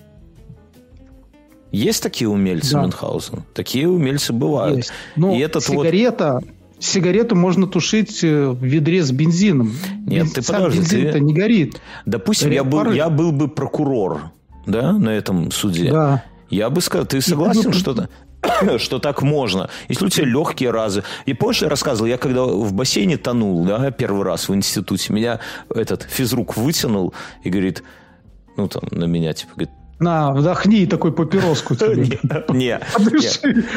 Есть 1.71 2.03
такие 2.03 2.29
умельцы, 2.29 2.73
Да. 2.73 2.83
Мюнхгаузен? 2.83 3.45
Такие 3.55 3.89
умельцы 3.89 4.33
бывают. 4.33 4.79
Есть. 4.79 4.93
Но 5.15 5.33
И 5.35 5.39
этот 5.39 5.69
вот... 5.69 5.87
Сигарету 6.81 7.37
можно 7.37 7.67
тушить 7.67 8.25
э, 8.25 8.49
в 8.49 8.65
ведре 8.65 9.03
с 9.03 9.13
бензином. 9.13 9.73
Нет, 10.07 10.25
Бен- 10.25 10.31
ты 10.33 10.43
сам 10.43 10.57
подожди, 10.57 10.79
бензин-то 10.81 11.13
ты- 11.13 11.21
не 11.21 11.35
горит. 11.35 11.81
Допустим, 12.07 12.51
я 12.51 12.65
был, 12.65 12.79
пары. 12.79 12.97
я 12.97 13.11
был 13.11 13.33
бы 13.33 13.49
прокурор, 13.49 14.31
да, 14.67 14.93
на 14.93 15.11
этом 15.11 15.51
суде. 15.53 15.91
Да. 15.91 16.25
Я 16.49 16.71
бы 16.71 16.81
сказал, 16.81 17.07
ты 17.07 17.21
согласен, 17.21 17.65
буду- 17.65 17.75
что, 17.79 18.09
что 18.79 18.99
так 18.99 19.23
можно? 19.23 19.69
Если 19.89 20.07
у 20.07 20.09
тебя 20.09 20.27
легкие 20.27 20.71
разы. 20.71 21.05
И 21.27 21.35
помнишь, 21.35 21.63
я 21.63 21.69
рассказывал, 21.69 22.09
я 22.09 22.17
когда 22.17 22.45
в 22.45 22.73
бассейне 22.73 23.19
тонул, 23.19 23.65
да, 23.67 23.91
первый 23.91 24.25
раз 24.25 24.49
в 24.49 24.55
институте, 24.55 25.13
меня 25.13 25.39
этот 25.75 26.03
физрук 26.05 26.57
вытянул 26.57 27.13
и 27.45 27.51
говорит, 27.51 27.83
ну, 28.57 28.69
там, 28.69 28.83
на 28.91 29.05
меня, 29.05 29.33
типа, 29.35 29.53
говорит, 29.55 29.75
На, 30.01 30.33
вдохни 30.33 30.87
такой 30.87 31.13
папироску 31.13 31.75
тебе. 31.75 32.19
Не, 32.49 32.81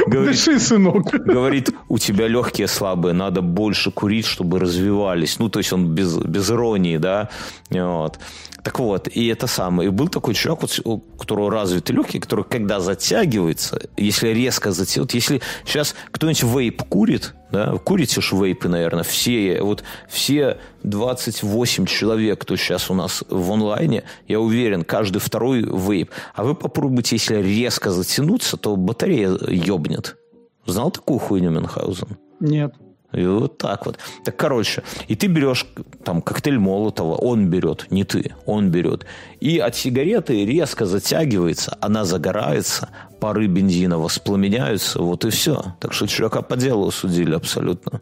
Дыши, 0.08 0.58
сынок. 0.58 1.12
Говорит, 1.12 1.72
у 1.90 2.00
тебя 2.00 2.30
легкие 2.30 2.68
слабые, 2.68 3.14
надо 3.14 3.42
больше 3.42 3.92
курить, 3.92 4.26
чтобы 4.26 4.58
развивались. 4.60 5.38
Ну, 5.40 5.50
то 5.50 5.60
есть 5.60 5.74
он 5.74 5.94
без, 5.94 6.18
без 6.18 6.50
иронии, 6.50 6.96
да. 6.96 7.30
Вот. 7.70 8.20
Так 8.64 8.80
вот, 8.80 9.10
и 9.10 9.28
это 9.28 9.48
самое. 9.48 9.90
И 9.90 9.92
был 9.92 10.08
такой 10.08 10.34
чувак, 10.34 10.62
вот, 10.62 10.80
у 10.86 11.00
которого 11.00 11.52
развиты 11.52 11.92
легкие, 11.92 12.22
который 12.22 12.46
когда 12.46 12.80
затягивается, 12.80 13.82
если 13.98 14.30
резко 14.30 14.72
затягивает, 14.72 15.14
если 15.14 15.42
сейчас 15.66 15.94
кто-нибудь 16.12 16.44
вейп 16.44 16.84
курит, 16.84 17.36
да, 17.54 17.78
курите 17.78 18.20
ж 18.20 18.32
вейпы, 18.34 18.68
наверное, 18.68 19.04
все, 19.04 19.62
вот 19.62 19.84
все 20.10 20.58
28 20.82 21.86
человек, 21.86 22.42
кто 22.42 22.56
сейчас 22.56 22.90
у 22.90 22.96
нас 22.96 23.24
в 23.30 23.52
онлайне, 23.52 24.06
я 24.28 24.40
уверен, 24.40 24.84
каждый 24.84 25.20
второй 25.20 25.62
вейп. 25.62 26.10
А 26.34 26.44
вы 26.44 26.56
попробуйте, 26.56 27.16
если 27.16 27.36
резко 27.36 27.92
затянуться, 27.92 28.58
то 28.58 28.76
батарея 28.76 29.38
ебнет. 29.48 30.18
Знал 30.66 30.90
такую 30.90 31.20
хуйню 31.20 31.52
Мюнхгаузен? 31.52 32.18
Нет. 32.40 32.74
И 33.14 33.26
вот 33.26 33.58
так 33.58 33.86
вот. 33.86 33.98
Так, 34.26 34.36
короче, 34.36 34.84
и 35.08 35.16
ты 35.16 35.28
берешь 35.28 35.66
там 36.04 36.22
коктейль 36.22 36.58
Молотова, 36.58 37.16
он 37.16 37.48
берет, 37.48 37.88
не 37.92 38.04
ты, 38.04 38.34
он 38.46 38.70
берет. 38.70 39.06
И 39.40 39.60
от 39.60 39.76
сигареты 39.76 40.46
резко 40.46 40.86
затягивается, 40.86 41.78
она 41.80 42.06
загорается, 42.06 42.90
пары 43.20 43.48
бензина 43.48 44.00
воспламеняются, 44.00 45.02
вот 45.02 45.26
и 45.26 45.30
все. 45.30 45.76
Так 45.80 45.94
что 45.94 46.08
чувака 46.08 46.42
по 46.42 46.58
делу 46.58 46.92
судили 46.92 47.36
абсолютно. 47.36 48.02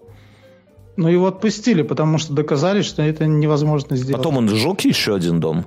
Ну 0.98 1.08
его 1.08 1.28
отпустили, 1.28 1.82
потому 1.82 2.18
что 2.18 2.34
доказали, 2.34 2.82
что 2.82 3.02
это 3.02 3.26
невозможно 3.26 3.96
сделать. 3.96 4.18
Потом 4.18 4.38
он 4.38 4.50
сжег 4.50 4.82
еще 4.82 5.16
один 5.16 5.40
дом. 5.40 5.66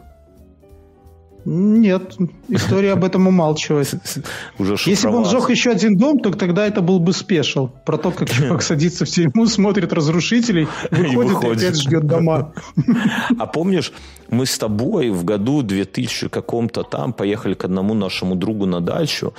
Нет, 1.45 2.17
история 2.49 2.93
об 2.93 3.05
этом 3.05 3.27
умалчивает. 3.27 3.95
Уже 4.59 4.77
Если 4.87 5.09
бы 5.09 5.17
он 5.17 5.25
сжег 5.27 5.51
еще 5.51 5.71
один 5.71 5.97
дом, 5.97 6.19
то 6.19 6.31
тогда 6.31 6.67
это 6.67 6.81
был 6.81 7.01
бы 7.01 7.13
спешл. 7.13 7.69
Про 7.85 7.99
то, 7.99 8.11
как 8.11 8.31
чувак 8.31 8.63
садится 8.63 9.05
в 9.05 9.09
тюрьму, 9.09 9.47
смотрит 9.47 9.93
разрушителей, 9.93 10.67
выходит 10.91 11.13
и, 11.13 11.17
выходит. 11.17 11.63
и 11.63 11.67
опять 11.67 11.81
ждет 11.81 12.07
дома. 12.07 12.53
А 13.39 13.47
помнишь, 13.47 13.93
мы 14.31 14.47
с 14.47 14.57
тобой 14.59 15.11
в 15.11 15.25
году 15.25 15.63
2000 15.63 16.29
каком-то 16.29 16.83
там 16.83 17.13
поехали 17.13 17.55
к 17.55 17.65
одному 17.65 17.95
нашему 17.95 18.35
другу 18.35 18.67
на 18.67 18.81
дачу, 18.81 19.35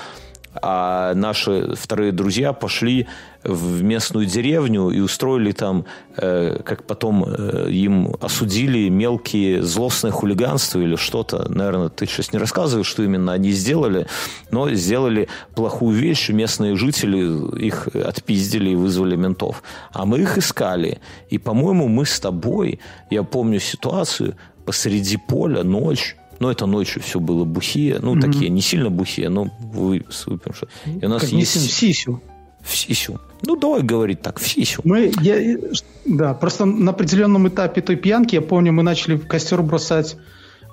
а 0.61 1.13
наши 1.13 1.75
вторые 1.75 2.11
друзья 2.11 2.53
пошли 2.53 3.07
в 3.43 3.83
местную 3.83 4.25
деревню 4.25 4.89
и 4.89 4.99
устроили 4.99 5.51
там, 5.51 5.85
э, 6.17 6.61
как 6.63 6.85
потом 6.85 7.25
э, 7.27 7.69
им 7.69 8.15
осудили 8.19 8.89
мелкие 8.89 9.61
злостное 9.61 10.11
хулиганство 10.11 10.79
или 10.79 10.95
что-то. 10.95 11.47
Наверное, 11.49 11.89
ты 11.89 12.07
сейчас 12.07 12.33
не 12.33 12.39
рассказываешь, 12.39 12.87
что 12.87 13.03
именно 13.03 13.33
они 13.33 13.51
сделали, 13.51 14.07
но 14.49 14.69
сделали 14.71 15.27
плохую 15.53 15.95
вещь. 15.95 16.29
Местные 16.29 16.75
жители 16.75 17.63
их 17.63 17.87
отпиздили 17.87 18.71
и 18.71 18.75
вызвали 18.75 19.15
ментов. 19.15 19.61
А 19.91 20.05
мы 20.05 20.19
их 20.19 20.37
искали. 20.37 20.99
И, 21.29 21.37
по-моему, 21.37 21.87
мы 21.87 22.05
с 22.05 22.19
тобой, 22.19 22.79
я 23.11 23.23
помню 23.23 23.59
ситуацию, 23.59 24.35
посреди 24.65 25.17
поля, 25.17 25.63
ночь, 25.63 26.15
но 26.39 26.51
это 26.51 26.65
ночью 26.65 27.01
все 27.01 27.19
было 27.19 27.45
бухие. 27.45 27.99
Ну, 28.01 28.15
mm-hmm. 28.15 28.21
такие 28.21 28.49
не 28.49 28.61
сильно 28.61 28.89
бухие, 28.89 29.29
но 29.29 29.47
вы, 29.59 30.03
выпившие. 30.25 30.69
И 30.85 31.05
у 31.05 31.09
нас 31.09 31.21
как 31.21 31.31
есть... 31.31 31.55
В 31.55 31.71
сисю. 31.71 32.21
В 32.61 32.75
сисю. 32.75 33.19
Ну, 33.43 33.55
давай 33.55 33.83
говорить 33.83 34.21
так, 34.21 34.39
в 34.39 34.47
сисю. 34.47 34.81
Мы, 34.83 35.11
я, 35.21 35.57
да, 36.05 36.33
просто 36.33 36.65
на 36.65 36.91
определенном 36.91 37.47
этапе 37.47 37.81
той 37.81 37.95
пьянки, 37.95 38.35
я 38.35 38.41
помню, 38.41 38.73
мы 38.73 38.83
начали 38.83 39.15
в 39.15 39.27
костер 39.27 39.61
бросать 39.61 40.17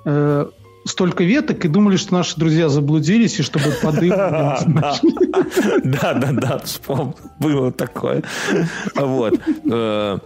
э, 0.05 0.47
столько 0.85 1.23
веток 1.23 1.63
и 1.65 1.67
думали, 1.67 1.97
что 1.97 2.13
наши 2.13 2.37
друзья 2.37 2.69
заблудились, 2.69 3.39
и 3.39 3.43
чтобы 3.43 3.71
подымать. 3.81 4.65
Да, 5.83 6.13
да, 6.13 6.31
да. 6.31 6.61
Было 7.39 7.71
такое. 7.71 8.23
Вот. 8.95 9.39
Э, 9.69 10.17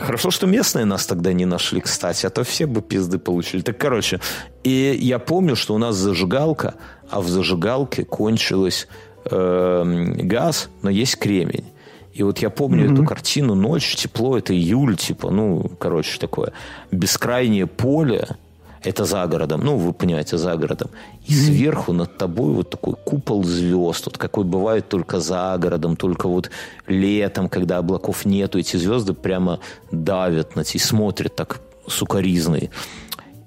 хорошо, 0.00 0.30
что 0.30 0.46
местные 0.46 0.84
нас 0.84 1.06
тогда 1.06 1.32
не 1.32 1.44
нашли, 1.44 1.80
кстати, 1.80 2.26
а 2.26 2.30
то 2.30 2.44
все 2.44 2.66
бы 2.66 2.82
пизды 2.82 3.18
получили. 3.18 3.62
Так, 3.62 3.78
короче, 3.78 4.20
и 4.64 4.96
я 5.00 5.18
помню, 5.18 5.56
что 5.56 5.74
у 5.74 5.78
нас 5.78 5.96
зажигалка, 5.96 6.74
а 7.10 7.20
в 7.20 7.28
зажигалке 7.28 8.04
кончилась 8.04 8.88
э, 9.30 10.14
газ, 10.22 10.68
но 10.82 10.90
есть 10.90 11.18
кремень. 11.18 11.64
И 12.12 12.22
вот 12.22 12.38
я 12.38 12.48
помню 12.48 12.86
mm-hmm. 12.86 12.94
эту 12.94 13.04
картину 13.04 13.54
«Ночь», 13.54 13.94
тепло, 13.94 14.38
это 14.38 14.54
июль, 14.54 14.96
типа, 14.96 15.30
ну, 15.30 15.70
короче, 15.78 16.18
такое 16.18 16.52
бескрайнее 16.90 17.66
поле, 17.66 18.36
это 18.82 19.04
за 19.04 19.26
городом, 19.26 19.60
ну, 19.64 19.76
вы 19.76 19.92
понимаете, 19.92 20.38
за 20.38 20.56
городом. 20.56 20.90
И 21.26 21.34
сверху 21.34 21.92
над 21.92 22.16
тобой 22.18 22.52
вот 22.52 22.70
такой 22.70 22.94
купол 23.04 23.44
звезд, 23.44 24.06
вот 24.06 24.18
какой 24.18 24.44
бывает 24.44 24.88
только 24.88 25.20
за 25.20 25.56
городом, 25.58 25.96
только 25.96 26.28
вот 26.28 26.50
летом, 26.86 27.48
когда 27.48 27.78
облаков 27.78 28.24
нету, 28.24 28.58
эти 28.58 28.76
звезды 28.76 29.12
прямо 29.12 29.60
давят 29.90 30.56
на 30.56 30.64
тебя 30.64 30.76
и 30.76 30.84
смотрят 30.84 31.34
так 31.34 31.60
сукоризные. 31.86 32.70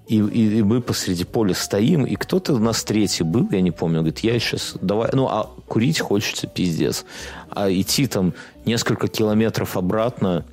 И, 0.08 0.18
и, 0.18 0.58
и 0.58 0.64
мы 0.64 0.82
посреди 0.82 1.24
поля 1.24 1.54
стоим, 1.54 2.04
и 2.04 2.16
кто-то 2.16 2.54
у 2.54 2.58
нас 2.58 2.84
третий 2.84 3.24
был, 3.24 3.48
я 3.52 3.62
не 3.62 3.70
помню, 3.70 4.00
говорит, 4.00 4.20
я 4.20 4.40
сейчас, 4.40 4.76
давай, 4.82 5.10
ну, 5.14 5.28
а 5.28 5.52
курить 5.68 6.00
хочется 6.00 6.48
пиздец. 6.48 7.06
А 7.52 7.72
идти 7.72 8.08
там 8.08 8.34
несколько 8.66 9.08
километров 9.08 9.78
обратно, 9.78 10.46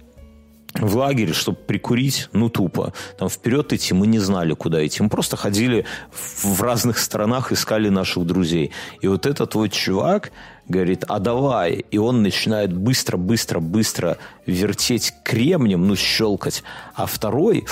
в 0.79 0.97
лагере, 0.97 1.33
чтобы 1.33 1.59
прикурить, 1.59 2.29
ну, 2.33 2.49
тупо. 2.49 2.93
Там 3.18 3.29
вперед 3.29 3.72
идти 3.72 3.95
мы 3.95 4.07
не 4.07 4.18
знали, 4.18 4.55
куда 4.55 4.85
идти. 4.87 5.03
Мы 5.03 5.09
просто 5.09 5.37
ходили 5.37 5.85
в 6.12 6.61
разных 6.62 6.99
странах, 6.99 7.53
искали 7.53 7.89
наших 7.89 8.27
друзей. 8.27 8.72
И 9.01 9.09
вот 9.09 9.27
этот 9.27 9.55
вот 9.55 9.72
чувак 9.72 10.33
говорит, 10.68 11.05
а 11.09 11.18
давай. 11.18 11.85
И 11.91 11.99
он 11.99 12.22
начинает 12.22 12.72
быстро-быстро-быстро 12.72 14.18
вертеть 14.47 15.14
кремнем, 15.24 15.87
ну, 15.87 15.97
щелкать. 15.97 16.62
А 16.95 17.07
второй 17.07 17.66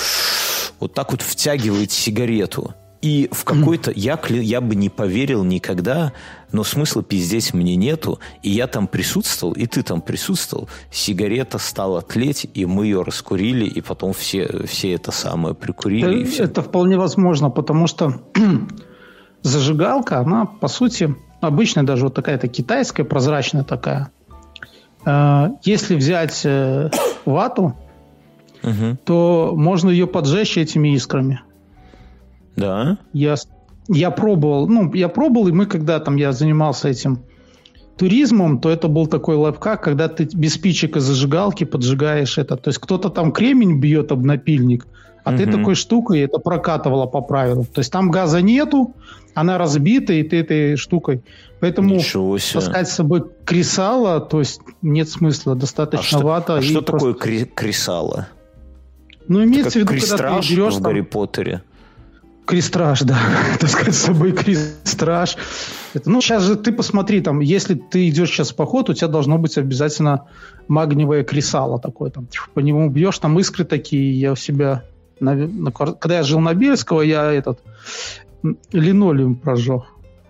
вот 0.79 0.93
так 0.93 1.11
вот 1.11 1.21
втягивает 1.21 1.91
сигарету. 1.91 2.73
И 3.05 3.29
в 3.31 3.43
какой-то... 3.43 3.91
Я, 3.95 4.19
я 4.29 4.61
бы 4.61 4.73
не 4.73 4.89
поверил 4.89 5.43
никогда, 5.43 6.11
но 6.51 6.63
смысла 6.63 7.03
пиздеть 7.03 7.53
мне 7.53 7.75
нету. 7.75 8.19
И 8.41 8.49
я 8.49 8.65
там 8.65 8.87
присутствовал, 8.87 9.53
и 9.53 9.67
ты 9.67 9.83
там 9.83 10.01
присутствовал. 10.01 10.69
Сигарета 10.89 11.59
стала 11.59 12.01
тлеть, 12.01 12.47
и 12.51 12.65
мы 12.65 12.85
ее 12.85 13.03
раскурили, 13.03 13.65
и 13.65 13.79
потом 13.81 14.11
все, 14.13 14.65
все 14.65 14.93
это 14.93 15.11
самое 15.11 15.53
прикурили. 15.53 16.23
Это, 16.23 16.31
все... 16.31 16.43
это 16.45 16.63
вполне 16.63 16.97
возможно, 16.97 17.51
потому 17.51 17.85
что 17.85 18.23
зажигалка, 19.43 20.17
она, 20.17 20.45
по 20.47 20.67
сути, 20.67 21.15
обычная 21.41 21.83
даже 21.83 22.05
вот 22.05 22.15
такая-то 22.15 22.47
китайская, 22.47 23.03
прозрачная 23.03 23.63
такая. 23.63 24.09
Э, 25.05 25.49
если 25.63 25.95
взять 25.95 26.41
э, 26.43 26.89
вату, 27.25 27.75
угу. 28.63 28.97
то 29.05 29.53
можно 29.55 29.91
ее 29.91 30.07
поджечь 30.07 30.57
этими 30.57 30.95
искрами. 30.95 31.41
Да. 32.55 32.97
Я, 33.13 33.35
я 33.87 34.11
пробовал, 34.11 34.67
ну, 34.67 34.93
я 34.93 35.09
пробовал, 35.09 35.47
и 35.47 35.51
мы, 35.51 35.65
когда 35.65 35.99
там 35.99 36.15
я 36.15 36.31
занимался 36.31 36.89
этим 36.89 37.23
туризмом, 37.97 38.59
то 38.59 38.69
это 38.69 38.87
был 38.87 39.07
такой 39.07 39.35
лайфхак, 39.35 39.83
когда 39.83 40.07
ты 40.07 40.27
без 40.33 40.55
спичек 40.55 40.97
и 40.97 40.99
зажигалки 40.99 41.63
поджигаешь 41.63 42.37
это. 42.37 42.57
То 42.57 42.69
есть 42.69 42.79
кто-то 42.79 43.09
там 43.09 43.31
кремень 43.31 43.79
бьет 43.79 44.11
об 44.11 44.23
напильник, 44.23 44.85
а 45.23 45.31
угу. 45.31 45.37
ты 45.37 45.51
такой 45.51 45.75
штукой 45.75 46.19
это 46.19 46.39
прокатывала 46.39 47.05
по 47.05 47.21
правилам. 47.21 47.65
То 47.65 47.79
есть 47.79 47.91
там 47.91 48.11
газа 48.11 48.41
нету, 48.41 48.93
она 49.33 49.57
разбита, 49.57 50.13
и 50.13 50.23
ты 50.23 50.37
этой 50.37 50.75
штукой. 50.75 51.23
Поэтому 51.59 51.99
таскать 51.99 52.89
с 52.89 52.93
собой 52.93 53.23
кресало, 53.45 54.19
то 54.19 54.39
есть 54.39 54.61
нет 54.81 55.09
смысла, 55.09 55.55
достаточно 55.55 56.19
а 56.19 56.23
вата. 56.23 56.61
Что, 56.61 56.67
а 56.67 56.71
что 56.71 56.81
такое 56.81 57.13
просто... 57.13 57.45
кресало? 57.45 58.27
Ну, 59.27 59.43
имеется 59.43 59.71
в 59.71 59.75
виду, 59.81 59.93
когда 59.99 60.17
ты 60.17 60.53
берешь... 60.53 60.75
в 60.75 60.81
Гарри 60.81 61.01
Поттере. 61.01 61.63
Крестраж, 62.45 63.01
да. 63.01 63.17
Таскать 63.59 63.95
с 63.95 64.03
собой 64.03 64.31
крестраж. 64.31 65.35
Это, 65.93 66.09
ну, 66.09 66.21
сейчас 66.21 66.43
же 66.43 66.55
ты 66.55 66.71
посмотри, 66.71 67.21
там, 67.21 67.39
если 67.39 67.75
ты 67.75 68.07
идешь 68.09 68.29
сейчас 68.29 68.51
в 68.51 68.55
поход, 68.55 68.89
у 68.89 68.93
тебя 68.93 69.07
должно 69.07 69.37
быть 69.37 69.57
обязательно 69.57 70.27
магниевое 70.67 71.23
кресало 71.23 71.79
такое. 71.79 72.11
Там, 72.11 72.27
по 72.53 72.59
нему 72.59 72.89
бьешь, 72.89 73.17
там 73.19 73.39
искры 73.39 73.65
такие. 73.65 74.19
Я 74.19 74.33
у 74.33 74.35
себя... 74.35 74.83
На, 75.19 75.33
на, 75.33 75.71
когда 75.71 76.17
я 76.17 76.23
жил 76.23 76.39
на 76.39 76.53
Бельского, 76.53 77.01
я 77.01 77.31
этот 77.31 77.59
линолеум 78.71 79.35
прожег. 79.35 79.83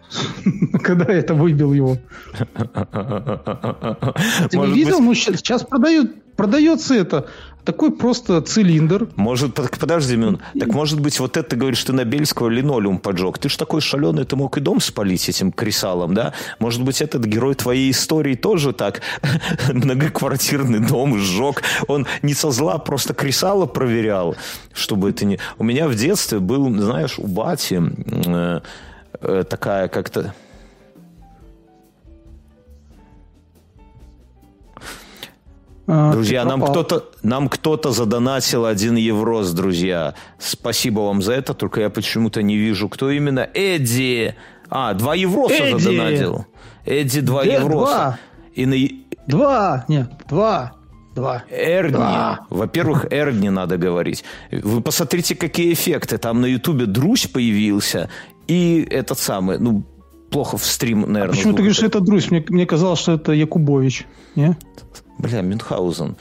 Когда 0.84 1.12
я 1.12 1.20
это 1.20 1.34
выбил 1.34 1.74
его. 1.74 1.98
Ты 4.50 4.58
не 4.58 4.72
видел? 4.74 5.00
Ну, 5.00 5.14
сейчас 5.14 5.64
продают, 5.64 6.36
продается 6.36 6.94
это. 6.96 7.28
Такой 7.66 7.92
просто 7.92 8.42
цилиндр. 8.42 9.10
Может, 9.16 9.56
подожди, 9.56 10.16
Мюн. 10.16 10.40
Так 10.60 10.70
может 10.70 11.00
быть, 11.00 11.20
вот 11.20 11.36
это 11.36 11.50
ты 11.50 11.56
говоришь, 11.56 11.80
что 11.80 11.94
на 11.94 12.06
Бельского 12.06 12.48
линолеум 12.48 13.00
поджег. 13.00 13.40
Ты 13.40 13.50
ж 13.50 13.58
такой 13.58 13.82
шаленый, 13.82 14.24
ты 14.26 14.36
мог 14.36 14.56
и 14.58 14.62
дом 14.62 14.80
спалить 14.80 15.28
этим 15.28 15.52
кресалом, 15.52 16.14
да? 16.14 16.34
Может 16.60 16.84
быть, 16.84 17.02
этот 17.02 17.26
герой 17.26 17.56
твоей 17.56 17.90
истории 17.90 18.36
тоже 18.36 18.72
так 18.72 19.02
многоквартирный 19.74 20.80
дом 20.80 21.18
сжег. 21.18 21.64
Он 21.88 22.06
не 22.22 22.36
со 22.36 22.52
зла, 22.52 22.78
просто 22.78 23.16
кресало 23.16 23.66
проверял, 23.66 24.36
чтобы 24.74 25.10
это 25.10 25.26
не... 25.26 25.40
У 25.58 25.64
меня 25.64 25.88
в 25.88 25.96
детстве 25.96 26.40
был, 26.40 26.70
знаешь, 26.80 27.18
у 27.18 27.26
бати... 27.26 27.82
Э, 28.28 28.62
э, 29.22 29.44
такая 29.50 29.88
как-то... 29.88 30.36
друзья, 35.88 36.46
нам 36.46 36.62
кто-то, 36.62 37.06
нам 37.24 37.50
кто-то 37.50 37.92
задонатил 37.92 38.66
один 38.66 38.96
евроз, 38.96 39.52
друзья. 39.52 40.16
Спасибо 40.40 41.02
вам 41.02 41.22
за 41.22 41.34
это, 41.34 41.54
только 41.54 41.82
я 41.82 41.90
почему-то 41.90 42.42
не 42.42 42.58
вижу, 42.58 42.90
кто 42.90 43.10
именно. 43.10 43.48
Эдди! 43.54 44.36
А, 44.70 44.94
два 44.94 45.16
евроса 45.16 45.56
Эдди! 45.56 45.80
задонатил. 45.80 46.46
Эдди, 46.86 47.22
два 47.22 47.46
Эд, 47.46 47.62
евроса. 47.62 47.94
Два. 47.94 48.20
И 48.54 48.66
на... 48.66 48.76
Два, 49.28 49.86
нет, 49.88 50.12
два. 50.30 50.74
Два. 51.16 51.44
Эрни. 51.50 51.94
Два. 51.94 52.46
Во-первых, 52.50 53.06
Эрни 53.10 53.48
надо 53.48 53.78
говорить. 53.78 54.26
Вы 54.52 54.82
посмотрите, 54.82 55.34
какие 55.36 55.72
эффекты. 55.72 56.18
Там 56.18 56.42
на 56.42 56.46
Ютубе 56.46 56.88
Друзь 56.88 57.28
появился. 57.28 58.10
И 58.48 58.86
этот 58.92 59.18
самый, 59.18 59.58
ну, 59.58 59.84
плохо 60.30 60.58
в 60.58 60.66
стрим, 60.66 61.02
наверное. 61.02 61.34
А 61.34 61.36
почему 61.36 61.54
ты 61.54 61.60
говоришь, 61.60 61.82
это 61.82 62.02
Друзь? 62.02 62.30
Мне, 62.32 62.44
мне 62.50 62.66
казалось, 62.66 63.00
что 63.00 63.14
это 63.14 63.32
Якубович. 63.32 64.06
Не? 64.36 64.58
Бля, 65.18 65.42
Мюнхгаузен. 65.42 66.16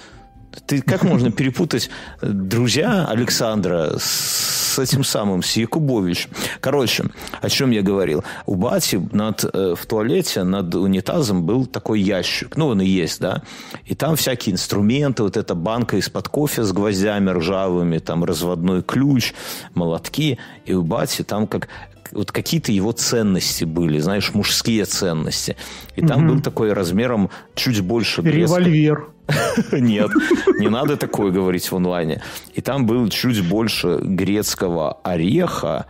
Ты 0.67 0.83
как 0.83 1.03
можно 1.03 1.31
перепутать 1.33 1.91
друзья 2.23 3.07
Александра 3.07 3.93
с 3.99 4.79
этим 4.79 5.05
самым, 5.05 5.43
с 5.43 5.57
Якубович? 5.57 6.29
Короче, 6.61 7.05
о 7.41 7.49
чем 7.49 7.71
я 7.71 7.83
говорил. 7.83 8.25
У 8.47 8.55
Бати 8.55 8.97
над, 9.13 9.45
э, 9.45 9.75
в 9.77 9.87
туалете 9.87 10.45
над 10.45 10.75
унитазом 10.75 11.45
был 11.45 11.67
такой 11.67 12.01
ящик. 12.01 12.57
Ну, 12.57 12.69
он 12.69 12.81
и 12.81 12.87
есть, 12.87 13.21
да. 13.21 13.43
И 13.85 13.95
там 13.95 14.17
всякие 14.17 14.55
инструменты, 14.55 15.23
вот 15.23 15.37
эта 15.37 15.55
банка 15.55 15.97
из-под 15.97 16.29
кофе 16.29 16.63
с 16.63 16.73
гвоздями 16.73 17.31
ржавыми, 17.31 17.99
там 17.99 18.25
разводной 18.25 18.83
ключ, 18.83 19.35
молотки. 19.75 20.39
И 20.65 20.75
у 20.75 20.83
Бати 20.83 21.23
там 21.23 21.47
как 21.47 21.69
вот 22.15 22.33
какие-то 22.33 22.73
его 22.73 22.93
ценности 22.93 23.65
были, 23.65 23.99
знаешь, 23.99 24.35
мужские 24.35 24.85
ценности. 24.85 25.57
И 25.97 26.01
угу. 26.01 26.09
там 26.09 26.27
был 26.29 26.41
такой 26.41 26.73
размером 26.73 27.31
чуть 27.55 27.81
больше... 27.81 28.23
Револьвер. 28.23 29.11
Нет, 29.73 30.11
не 30.59 30.69
надо 30.69 30.97
такое 30.97 31.33
говорить 31.33 31.71
в 31.71 31.77
онлайне. 31.77 32.23
И 32.55 32.61
там 32.61 32.87
был 32.87 33.09
чуть 33.09 33.47
больше 33.49 33.99
грецкого 34.03 34.99
ореха, 35.03 35.87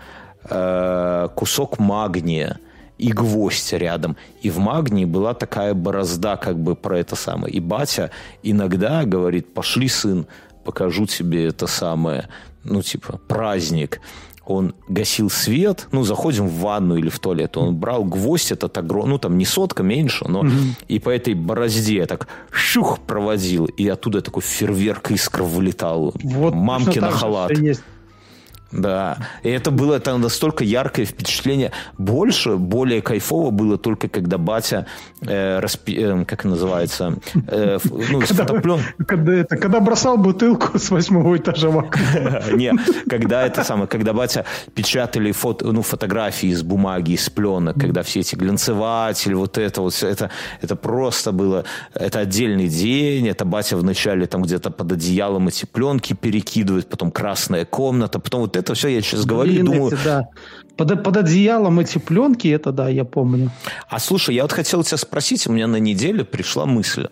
э, 0.49 1.29
кусок 1.35 1.79
магния 1.79 2.59
и 2.97 3.13
гвоздь 3.13 3.73
рядом. 3.73 4.17
И 4.43 4.51
в 4.51 4.59
магнии 4.59 5.05
была 5.05 5.35
такая 5.35 5.75
борозда, 5.75 6.37
как 6.37 6.59
бы 6.59 6.77
про 6.77 6.99
это 6.99 7.17
самое. 7.17 7.53
И 7.53 7.61
батя 7.61 8.11
иногда 8.45 9.05
говорит, 9.05 9.53
пошли, 9.53 9.89
сын, 9.89 10.27
покажу 10.65 11.07
тебе 11.07 11.47
это 11.47 11.67
самое, 11.67 12.29
ну, 12.63 12.83
типа, 12.83 13.19
праздник 13.29 14.01
он 14.47 14.75
гасил 14.89 15.31
свет, 15.31 15.89
ну, 15.93 16.05
заходим 16.05 16.47
в 16.47 16.61
ванну 16.61 16.97
или 16.97 17.09
в 17.09 17.19
туалет, 17.19 17.57
он 17.57 17.77
брал 17.77 18.05
гвоздь 18.05 18.53
этот 18.53 18.77
огромный, 18.77 19.11
ну, 19.11 19.19
там 19.19 19.39
не 19.39 19.45
сотка, 19.45 19.83
меньше, 19.83 20.27
но 20.29 20.41
угу. 20.41 20.51
и 20.89 20.99
по 20.99 21.11
этой 21.11 21.35
борозде 21.35 22.05
так 22.07 22.29
щух 22.53 23.01
проводил, 23.01 23.67
и 23.67 23.89
оттуда 23.89 24.21
такой 24.21 24.43
фейерверк 24.43 25.11
искр 25.11 25.43
вылетал. 25.43 26.15
Вот 26.23 26.55
Мамки 26.55 26.99
на 26.99 27.11
халат. 27.11 27.57
Есть. 27.59 27.83
Да, 28.75 29.19
и 29.45 29.51
это 29.51 29.71
было 29.71 29.95
это 29.95 30.17
настолько 30.17 30.65
яркое 30.65 31.07
впечатление. 31.07 31.71
Больше, 31.97 32.57
более 32.57 33.03
кайфово 33.03 33.51
было 33.51 33.79
только 33.79 34.09
когда 34.09 34.37
батя, 34.37 34.87
э, 35.21 35.61
распи, 35.61 35.97
э, 35.97 36.25
как 36.25 36.45
называется, 36.45 37.19
э, 37.47 37.79
ну, 37.85 38.21
когда, 38.21 38.45
фотоплен... 38.45 38.81
когда, 39.07 39.33
это, 39.33 39.57
когда 39.57 39.81
бросал 39.81 40.17
бутылку 40.19 40.79
с 40.79 40.91
восьмого 40.91 41.37
этажа 41.37 41.69
в. 41.69 41.89
Не, 42.53 42.73
когда 43.09 43.47
это 43.47 43.63
самое, 43.63 43.87
когда 43.87 44.13
батя 44.13 44.45
печатали 44.75 45.31
фото, 45.31 45.67
ну, 45.67 45.83
фотографии 45.83 46.49
из 46.49 46.63
бумаги, 46.63 47.13
из 47.13 47.31
пленок, 47.31 47.79
когда 47.79 48.03
все 48.03 48.21
эти 48.21 48.35
глянцеватели, 48.35 49.35
вот 49.35 49.57
это 49.57 49.83
вот, 49.83 50.03
это, 50.03 50.31
это 50.61 50.75
просто 50.75 51.31
было, 51.31 51.65
это 51.95 52.19
отдельный 52.19 52.69
день, 52.69 53.29
это 53.29 53.45
батя 53.45 53.77
вначале 53.77 54.27
там 54.27 54.43
где-то 54.43 54.71
под 54.71 54.93
одеялом 54.93 55.47
эти 55.47 55.65
пленки 55.65 56.13
перекидывает, 56.15 56.89
потом 56.89 57.13
красная 57.13 57.65
комната, 57.65 58.19
потом 58.19 58.41
вот 58.41 58.57
это 58.57 58.64
это 58.65 58.75
все 58.75 58.89
я 58.89 59.03
сейчас 59.03 59.25
говорю 59.25 59.53
Блин, 59.53 59.63
и 59.63 59.67
думаю... 59.67 59.93
Эти, 59.93 60.05
да. 60.05 60.23
под, 60.77 61.03
под 61.05 61.17
одеялом 61.17 61.81
эти 61.81 61.99
пленки, 61.99 62.49
это 62.49 62.73
да, 62.73 62.89
я 62.89 63.05
помню. 63.05 63.51
А 63.89 63.99
слушай, 63.99 64.35
я 64.35 64.43
вот 64.43 64.53
хотел 64.53 64.83
тебя 64.83 64.97
спросить, 64.97 65.47
у 65.47 65.53
меня 65.53 65.67
на 65.67 65.77
неделе 65.77 66.25
пришла 66.25 66.67
мысль. 66.67 67.09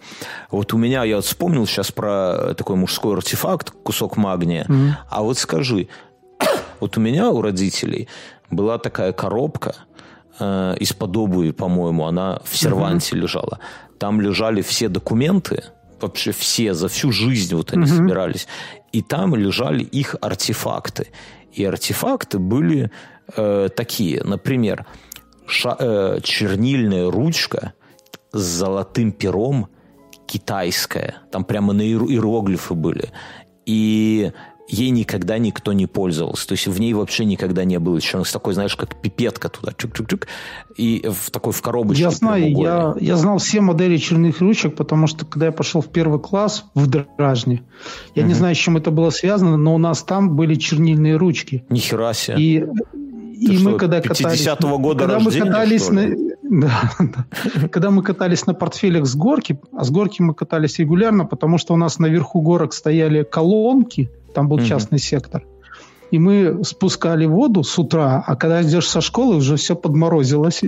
Вот 0.50 0.72
у 0.72 0.78
меня, 0.78 1.04
я 1.04 1.16
вот 1.16 1.26
вспомнил 1.26 1.66
сейчас 1.66 1.92
про 1.92 2.54
такой 2.54 2.76
мужской 2.76 3.16
артефакт, 3.16 3.70
кусок 3.70 4.16
магния. 4.16 4.64
Mm-hmm. 4.64 4.90
А 5.10 5.22
вот 5.22 5.38
скажи, 5.38 5.88
вот 6.80 6.96
у 6.96 7.00
меня, 7.00 7.30
у 7.30 7.42
родителей, 7.42 8.08
была 8.50 8.78
такая 8.78 9.12
коробка 9.12 9.74
э, 10.40 10.76
из-под 10.80 11.16
обуви, 11.16 11.50
по-моему, 11.52 12.06
она 12.06 12.40
в 12.44 12.56
серванте 12.56 13.14
mm-hmm. 13.14 13.20
лежала. 13.20 13.58
Там 13.98 14.20
лежали 14.20 14.62
все 14.62 14.88
документы, 14.88 15.64
вообще 16.00 16.32
все, 16.32 16.74
за 16.74 16.88
всю 16.88 17.12
жизнь 17.12 17.54
вот 17.54 17.72
они 17.72 17.84
mm-hmm. 17.84 17.96
собирались. 17.96 18.48
И 18.92 19.02
там 19.02 19.34
лежали 19.34 19.84
их 19.84 20.16
артефакты. 20.20 21.08
И 21.52 21.64
артефакты 21.64 22.38
были 22.38 22.90
э, 23.36 23.68
такие, 23.74 24.22
например, 24.24 24.86
ша, 25.46 25.76
э, 25.78 26.18
чернильная 26.22 27.10
ручка 27.10 27.74
с 28.32 28.40
золотым 28.40 29.12
пером 29.12 29.68
китайская. 30.26 31.16
Там 31.30 31.44
прямо 31.44 31.72
на 31.72 31.82
иероглифы 31.82 32.74
были. 32.74 33.10
И 33.66 34.32
ей 34.68 34.90
никогда 34.90 35.38
никто 35.38 35.72
не 35.72 35.86
пользовался. 35.86 36.48
То 36.48 36.52
есть 36.52 36.66
в 36.66 36.80
ней 36.80 36.94
вообще 36.94 37.24
никогда 37.24 37.64
не 37.64 37.78
было 37.78 37.96
еще 37.96 38.24
с 38.24 38.32
такой, 38.32 38.54
знаешь, 38.54 38.76
как 38.76 39.00
пипетка 39.00 39.48
туда, 39.48 39.72
чук-чук-чук, 39.72 40.26
и 40.76 41.04
в 41.08 41.30
такой 41.30 41.52
в 41.52 41.60
коробочке. 41.60 42.02
Я 42.02 42.10
знаю, 42.10 42.50
я, 42.56 42.94
я 43.00 43.16
знал 43.16 43.38
все 43.38 43.60
модели 43.60 43.96
черных 43.96 44.40
ручек, 44.40 44.74
потому 44.76 45.06
что 45.06 45.26
когда 45.26 45.46
я 45.46 45.52
пошел 45.52 45.80
в 45.80 45.88
первый 45.88 46.20
класс 46.20 46.64
в 46.74 46.86
Дражне, 46.86 47.62
я 48.14 48.22
угу. 48.22 48.28
не 48.28 48.34
знаю, 48.34 48.54
с 48.54 48.58
чем 48.58 48.76
это 48.76 48.90
было 48.90 49.10
связано, 49.10 49.56
но 49.56 49.74
у 49.74 49.78
нас 49.78 50.02
там 50.02 50.36
были 50.36 50.54
чернильные 50.54 51.16
ручки. 51.16 51.64
Нихера 51.68 52.12
себе. 52.14 52.36
И, 52.38 52.64
и 53.40 53.58
мы 53.58 53.76
когда 53.76 54.00
катались... 54.00 54.46
50-го 54.46 54.78
года 54.78 55.00
когда 55.00 55.14
рождения, 55.16 55.44
мы 55.44 55.50
катались 55.50 55.90
на, 55.90 56.08
да, 56.42 56.90
да. 56.98 57.68
Когда 57.68 57.90
мы 57.90 58.02
катались 58.02 58.46
на 58.46 58.54
портфелях 58.54 59.06
с 59.06 59.14
горки, 59.16 59.58
а 59.72 59.84
с 59.84 59.90
горки 59.90 60.22
мы 60.22 60.34
катались 60.34 60.78
регулярно, 60.78 61.24
потому 61.24 61.58
что 61.58 61.74
у 61.74 61.76
нас 61.76 61.98
наверху 61.98 62.40
горок 62.40 62.72
стояли 62.72 63.22
колонки, 63.22 64.10
там 64.32 64.48
был 64.48 64.58
частный 64.60 64.98
сектор. 64.98 65.44
И 66.12 66.18
мы 66.18 66.62
спускали 66.62 67.24
воду 67.24 67.62
с 67.62 67.78
утра, 67.78 68.22
а 68.26 68.36
когда 68.36 68.62
идешь 68.62 68.86
со 68.86 69.00
школы, 69.00 69.36
уже 69.36 69.56
все 69.56 69.74
подморозилось. 69.74 70.60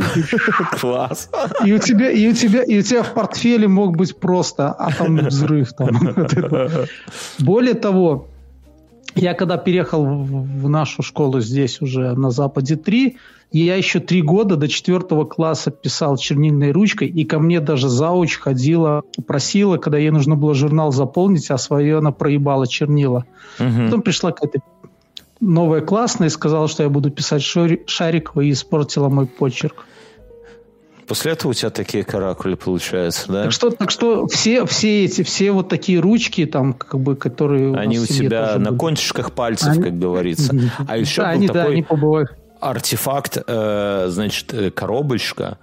Класс. 0.81 1.29
И 1.67 1.73
у 1.75 1.79
тебя, 1.79 2.11
и 2.11 2.27
у 2.29 2.33
тебя, 2.33 2.62
и 2.62 2.79
у 2.79 2.83
тебя 2.83 3.03
в 3.03 3.12
портфеле 3.12 3.69
мог 3.69 3.95
быть 3.95 4.17
просто 4.17 4.75
атомный 4.77 5.29
взрыв. 5.29 5.75
Там. 5.75 5.91
Более 7.41 7.75
того, 7.75 8.29
я 9.15 9.35
когда 9.35 9.57
переехал 9.57 10.05
в 10.05 10.69
нашу 10.69 11.03
школу 11.03 11.41
здесь 11.41 11.81
уже 11.81 12.15
на 12.15 12.31
Западе 12.31 12.77
3, 12.77 13.17
я 13.53 13.77
еще 13.77 14.01
три 14.01 14.21
года 14.21 14.57
до 14.57 14.67
четвертого 14.67 15.25
класса 15.25 15.71
писал 15.71 16.17
чернильной 16.17 16.73
ручкой, 16.73 17.07
и 17.07 17.25
ко 17.25 17.39
мне 17.39 17.61
даже 17.61 17.89
зауч 17.89 18.37
ходила, 18.39 19.03
просила, 19.27 19.77
когда 19.77 19.99
ей 19.99 20.11
нужно 20.11 20.35
было 20.35 20.55
журнал 20.55 20.91
заполнить, 20.91 21.51
а 21.51 21.59
свое 21.59 21.99
она 21.99 22.11
проебала 22.11 22.67
чернила. 22.67 23.27
Угу. 23.61 23.85
Потом 23.85 24.03
пришла 24.03 24.33
какая-то 24.33 24.59
новая 25.41 25.83
классная 25.83 26.27
и 26.27 26.31
сказала, 26.31 26.67
что 26.67 26.83
я 26.83 26.89
буду 26.89 27.11
писать 27.11 27.43
Шарикова 27.43 28.41
и 28.41 28.51
испортила 28.51 29.09
мой 29.09 29.27
почерк. 29.27 29.87
После 31.07 31.32
этого 31.32 31.50
у 31.50 31.55
тебя 31.55 31.70
такие 31.70 32.05
каракули 32.05 32.55
получаются, 32.55 33.30
да? 33.30 33.42
Так 33.44 33.52
что, 33.52 33.70
так 33.70 33.90
что 33.90 34.26
все, 34.26 34.64
все 34.64 35.05
эти, 35.05 35.22
все 35.22 35.52
вот 35.52 35.68
такие 35.68 36.00
ручки, 36.00 36.46
там, 36.46 36.72
как 36.72 36.98
бы, 37.00 37.16
которые... 37.16 37.76
Они 37.76 37.98
у 37.98 38.07
тебя 38.07 38.59
на 38.59 38.70
были. 38.70 38.78
кончиках 38.78 39.32
пальцев, 39.32 39.68
они... 39.68 39.82
как 39.82 39.98
говорится. 39.98 40.55
А 40.88 40.96
еще 40.96 41.22
да, 41.22 41.28
был 41.28 41.34
они, 41.34 41.46
такой... 41.46 41.62
да, 41.62 41.68
они 41.68 41.82
побывают 41.82 42.30
артефакт, 42.64 43.38
э, 43.46 44.07
значит, 44.09 44.55
э, 44.55 44.70
коробочка, 44.70 45.59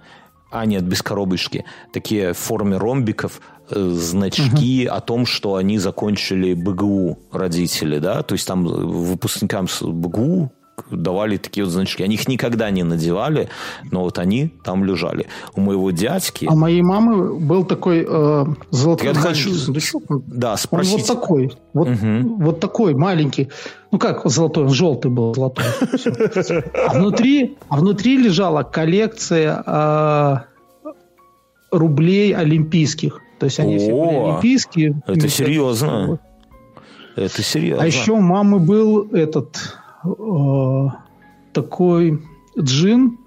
а 0.50 0.64
нет, 0.66 0.84
без 0.84 1.02
коробочки, 1.02 1.64
такие 1.92 2.32
в 2.32 2.38
форме 2.38 2.76
ромбиков, 2.76 3.40
э, 3.70 3.90
значки 3.90 4.86
угу. 4.86 4.96
о 4.96 5.00
том, 5.00 5.26
что 5.26 5.56
они 5.56 5.78
закончили 5.78 6.54
БГУ 6.54 7.18
родители, 7.32 7.98
да, 7.98 8.22
то 8.22 8.34
есть 8.34 8.46
там 8.46 8.64
выпускникам 8.64 9.68
с 9.68 9.82
БГУ 9.82 10.52
давали 10.90 11.36
такие 11.36 11.64
вот 11.64 11.72
значки. 11.72 12.02
Они 12.02 12.14
их 12.14 12.28
никогда 12.28 12.70
не 12.70 12.82
надевали, 12.82 13.48
но 13.90 14.02
вот 14.02 14.18
они 14.18 14.52
там 14.64 14.84
лежали. 14.84 15.26
У 15.54 15.60
моего 15.60 15.90
дядьки... 15.90 16.46
А 16.48 16.54
моей 16.54 16.82
мамы 16.82 17.38
был 17.38 17.64
такой 17.64 18.04
э, 18.08 18.46
золотой 18.70 19.08
Я 19.08 19.14
хочу... 19.14 19.52
сундучок. 19.54 20.02
Да, 20.26 20.56
спросить. 20.56 20.94
Он 20.94 21.00
вот 21.00 21.06
такой. 21.06 21.52
Вот, 21.72 21.88
угу. 21.88 22.36
вот 22.42 22.60
такой 22.60 22.94
маленький. 22.94 23.48
Ну 23.90 23.98
как 23.98 24.28
золотой? 24.28 24.64
Он 24.64 24.70
желтый 24.70 25.10
был 25.10 25.34
золотой. 25.34 25.64
А 26.88 26.94
внутри, 26.94 27.56
а 27.68 27.76
внутри 27.76 28.16
лежала 28.16 28.62
коллекция 28.62 29.62
э, 29.66 30.36
рублей 31.70 32.34
олимпийских. 32.34 33.20
То 33.38 33.46
есть 33.46 33.58
они 33.58 33.76
О, 33.76 33.78
все 33.78 33.92
были 33.92 34.16
олимпийские. 34.16 35.02
Это 35.06 35.28
серьезно. 35.28 36.20
Это 37.16 37.42
серьезно. 37.42 37.82
А 37.82 37.86
еще 37.86 38.12
у 38.12 38.20
мамы 38.20 38.58
был 38.58 39.08
этот 39.12 39.76
Э, 40.04 40.88
такой 41.52 42.22
джин. 42.58 43.18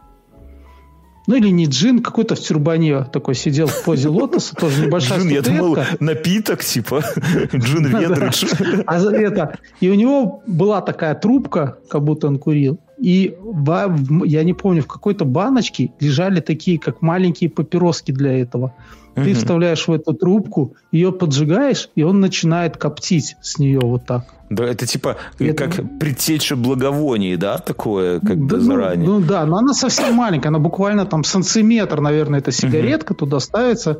Ну 1.27 1.35
или 1.35 1.49
не 1.49 1.65
джин, 1.65 2.03
какой-то 2.03 2.35
в 2.35 2.39
тюрбане 2.39 3.03
такой 3.05 3.33
сидел 3.33 3.65
в 3.65 3.83
позе 3.83 4.09
лотоса, 4.09 4.55
тоже 4.55 4.85
небольшая 4.85 5.21
Джин, 5.21 5.29
я 5.29 5.41
думал, 5.41 5.77
напиток, 5.99 6.63
типа 6.63 7.01
джин 7.55 7.87
ведридж. 7.87 8.45
А 8.85 8.99
это, 8.99 9.57
и 9.79 9.89
у 9.89 9.95
него 9.95 10.43
была 10.45 10.81
такая 10.81 11.15
трубка, 11.15 11.79
как 11.89 12.03
будто 12.03 12.27
он 12.27 12.37
курил, 12.37 12.79
и 12.97 13.35
в, 13.39 14.23
я 14.25 14.43
не 14.43 14.53
помню, 14.53 14.81
в 14.81 14.87
какой-то 14.87 15.25
баночке 15.25 15.91
лежали 15.99 16.39
такие, 16.39 16.79
как 16.79 17.01
маленькие 17.01 17.49
папироски 17.49 18.11
для 18.11 18.39
этого. 18.39 18.73
Ты 19.15 19.31
угу. 19.31 19.35
вставляешь 19.35 19.87
в 19.87 19.93
эту 19.93 20.13
трубку, 20.13 20.75
ее 20.91 21.13
поджигаешь, 21.13 21.89
и 21.95 22.03
он 22.03 22.19
начинает 22.19 22.75
коптить 22.75 23.37
с 23.41 23.57
нее 23.57 23.79
вот 23.79 24.05
так. 24.05 24.25
Да, 24.49 24.65
это 24.65 24.85
типа 24.85 25.15
это... 25.39 25.53
как 25.53 25.99
предтеча 25.99 26.57
благовоний, 26.57 27.37
да, 27.37 27.57
такое, 27.57 28.19
как 28.19 28.45
да, 28.45 28.57
бы 28.57 28.59
заранее. 28.59 29.07
Ну, 29.07 29.19
ну 29.19 29.25
да, 29.25 29.45
но 29.45 29.57
она 29.57 29.73
совсем 29.73 30.15
маленькая, 30.15 30.49
она 30.49 30.59
буквально 30.59 31.05
там 31.05 31.23
сантиметр, 31.23 32.01
наверное, 32.01 32.39
эта 32.39 32.51
сигаретка 32.51 33.13
угу. 33.13 33.19
туда 33.19 33.39
ставится. 33.39 33.99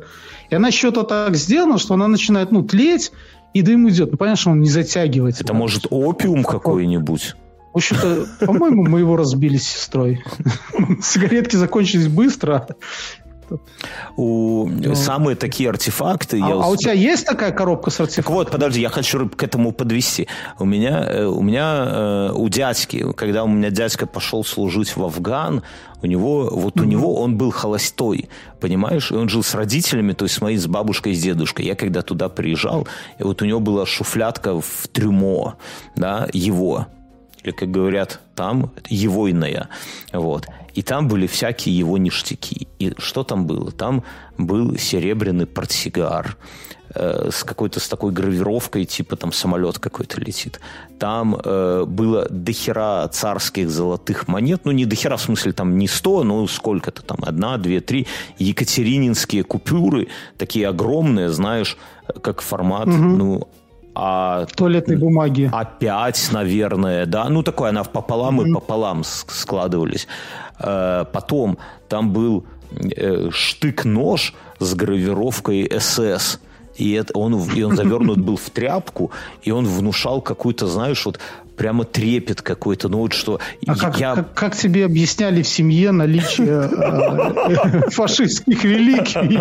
И 0.50 0.54
она 0.54 0.70
что-то 0.70 1.02
так 1.02 1.34
сделана, 1.34 1.78
что 1.78 1.94
она 1.94 2.08
начинает, 2.08 2.52
ну, 2.52 2.62
тлеть, 2.62 3.10
и 3.54 3.62
дым 3.62 3.88
идет. 3.88 4.12
Ну, 4.12 4.18
понятно, 4.18 4.38
что 4.38 4.50
он 4.50 4.60
не 4.60 4.68
затягивается. 4.68 5.44
Это 5.44 5.54
может 5.54 5.86
опиум 5.88 6.44
какой-нибудь? 6.44 7.36
В 7.76 7.78
общем-то, 7.78 8.46
по-моему, 8.46 8.84
мы 8.84 9.00
его 9.00 9.18
разбили 9.18 9.58
с 9.58 9.68
сестрой. 9.68 10.24
Сигаретки 11.02 11.56
закончились 11.56 12.08
быстро, 12.08 12.66
у... 14.16 14.66
Ну. 14.66 14.94
Самые 14.94 15.36
такие 15.36 15.68
артефакты... 15.68 16.40
А, 16.42 16.48
я... 16.48 16.54
а 16.54 16.68
у 16.68 16.76
тебя 16.76 16.92
есть 16.92 17.26
такая 17.26 17.52
коробка 17.52 17.90
с 17.90 18.00
артефактами? 18.00 18.24
Так 18.24 18.34
вот, 18.34 18.50
подожди, 18.50 18.80
я 18.80 18.88
хочу 18.88 19.28
к 19.28 19.42
этому 19.42 19.72
подвести. 19.72 20.26
У 20.58 20.64
меня, 20.64 21.04
э, 21.04 21.26
у 21.26 21.42
меня, 21.42 21.84
э, 21.86 22.32
у 22.34 22.48
дядьки, 22.48 23.12
когда 23.12 23.44
у 23.44 23.48
меня 23.48 23.70
дядька 23.70 24.06
пошел 24.06 24.42
служить 24.42 24.96
в 24.96 25.04
Афган, 25.04 25.62
у 26.02 26.06
него, 26.06 26.48
вот 26.50 26.76
mm-hmm. 26.76 26.82
у 26.82 26.84
него 26.84 27.20
он 27.20 27.36
был 27.36 27.50
холостой, 27.50 28.30
понимаешь? 28.58 29.12
И 29.12 29.14
он 29.14 29.28
жил 29.28 29.42
с 29.42 29.54
родителями, 29.54 30.12
то 30.12 30.24
есть 30.24 30.36
с 30.36 30.40
моей, 30.40 30.56
с 30.56 30.66
бабушкой, 30.66 31.14
с 31.14 31.22
дедушкой. 31.22 31.66
Я 31.66 31.74
когда 31.74 32.00
туда 32.00 32.30
приезжал, 32.30 32.88
и 33.18 33.22
вот 33.22 33.42
у 33.42 33.44
него 33.44 33.60
была 33.60 33.84
шуфлятка 33.86 34.60
в 34.60 34.88
трюмо, 34.92 35.56
да, 35.94 36.26
его, 36.32 36.86
или, 37.46 37.54
как 37.54 37.70
говорят 37.70 38.20
там, 38.34 38.72
егойная. 38.88 39.68
Вот. 40.12 40.46
И 40.74 40.82
там 40.82 41.08
были 41.08 41.26
всякие 41.26 41.78
его 41.78 41.96
ништяки. 41.96 42.68
И 42.78 42.92
что 42.98 43.22
там 43.24 43.46
было? 43.46 43.70
Там 43.70 44.02
был 44.36 44.76
серебряный 44.76 45.46
портсигар 45.46 46.36
э, 46.94 47.30
с 47.32 47.44
какой-то 47.44 47.80
с 47.80 47.88
такой 47.88 48.12
гравировкой, 48.12 48.84
типа 48.84 49.16
там 49.16 49.32
самолет 49.32 49.78
какой-то 49.78 50.20
летит. 50.20 50.60
Там 50.98 51.36
э, 51.42 51.84
было 51.86 52.26
дохера 52.28 53.08
царских 53.08 53.70
золотых 53.70 54.28
монет, 54.28 54.62
ну 54.64 54.72
не 54.72 54.84
дохера 54.84 55.16
в 55.16 55.22
смысле 55.22 55.52
там 55.52 55.78
не 55.78 55.88
сто, 55.88 56.24
но 56.24 56.46
сколько-то 56.46 57.02
там, 57.02 57.18
одна, 57.22 57.56
две, 57.56 57.80
три, 57.80 58.06
екатерининские 58.38 59.44
купюры, 59.44 60.08
такие 60.36 60.68
огромные, 60.68 61.30
знаешь, 61.30 61.78
как 62.22 62.42
формат, 62.42 62.88
угу. 62.88 62.96
ну, 62.96 63.48
а, 63.98 64.46
туалетной 64.46 64.96
бумаги. 64.96 65.50
Опять, 65.52 66.28
наверное, 66.32 67.06
да. 67.06 67.28
Ну, 67.28 67.42
такое, 67.42 67.70
она 67.70 67.82
пополам 67.82 68.40
mm-hmm. 68.40 68.48
и 68.48 68.52
пополам 68.52 69.04
складывались. 69.04 70.06
Э, 70.58 71.04
потом 71.10 71.58
там 71.88 72.12
был 72.12 72.44
э, 72.70 73.30
штык-нож 73.30 74.34
с 74.58 74.74
гравировкой 74.74 75.70
СС. 75.78 76.40
И, 76.76 76.92
это, 76.92 77.18
он, 77.18 77.34
и 77.34 77.62
он 77.62 77.76
завернут 77.76 78.18
был 78.18 78.36
в 78.36 78.50
тряпку, 78.50 79.10
и 79.42 79.50
он 79.50 79.66
внушал 79.66 80.20
какую-то, 80.20 80.66
знаешь, 80.66 81.06
вот 81.06 81.18
прямо 81.56 81.84
трепет 81.84 82.42
какой-то. 82.42 82.88
Ну 82.88 82.98
вот 82.98 83.12
что... 83.12 83.40
А 83.66 83.76
как, 83.76 83.98
я... 83.98 84.14
как, 84.14 84.34
как 84.34 84.56
тебе 84.56 84.84
объясняли 84.84 85.42
в 85.42 85.48
семье 85.48 85.90
наличие 85.92 86.70
э, 86.70 87.90
фашистских 87.90 88.64
реликвий 88.64 89.38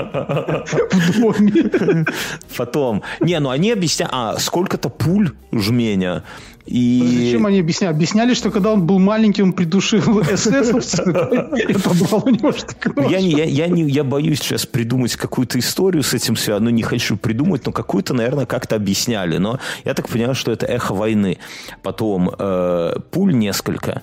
в 0.92 1.20
доме? 1.20 2.06
Потом. 2.58 3.04
Не, 3.20 3.40
ну 3.40 3.50
они 3.50 3.72
объясняли... 3.72 4.10
А, 4.14 4.40
сколько-то 4.40 4.90
пуль 4.90 5.32
жменя 5.52 6.24
и... 6.66 7.26
Зачем 7.26 7.46
они 7.46 7.60
объясняли? 7.60 7.94
Объясняли, 7.94 8.34
что 8.34 8.50
когда 8.50 8.72
он 8.72 8.88
был 8.88 8.98
маленький, 8.98 9.44
он 9.44 9.54
придушил. 9.54 10.20
Это 10.20 10.60
у 11.90 12.30
него 12.30 12.54
я, 13.10 13.22
не, 13.22 13.32
я, 13.32 13.44
я, 13.44 13.68
не, 13.68 13.84
я 13.84 14.04
боюсь 14.04 14.40
сейчас 14.40 14.66
придумать 14.66 15.16
какую-то 15.16 15.60
историю 15.60 16.02
с 16.02 16.14
этим 16.14 16.36
связанную. 16.36 16.74
Не 16.74 16.82
хочу 16.82 17.18
придумать, 17.18 17.66
но 17.66 17.72
какую-то, 17.72 18.14
наверное, 18.14 18.46
как-то 18.46 18.76
объясняли. 18.76 19.38
Но 19.38 19.60
я 19.84 19.94
так 19.94 20.10
понимаю, 20.10 20.34
что 20.34 20.52
это 20.52 20.66
эхо 20.66 20.96
войны. 20.96 21.38
Потом 21.84 22.05
э, 22.38 23.00
пуль 23.12 23.34
несколько 23.36 24.02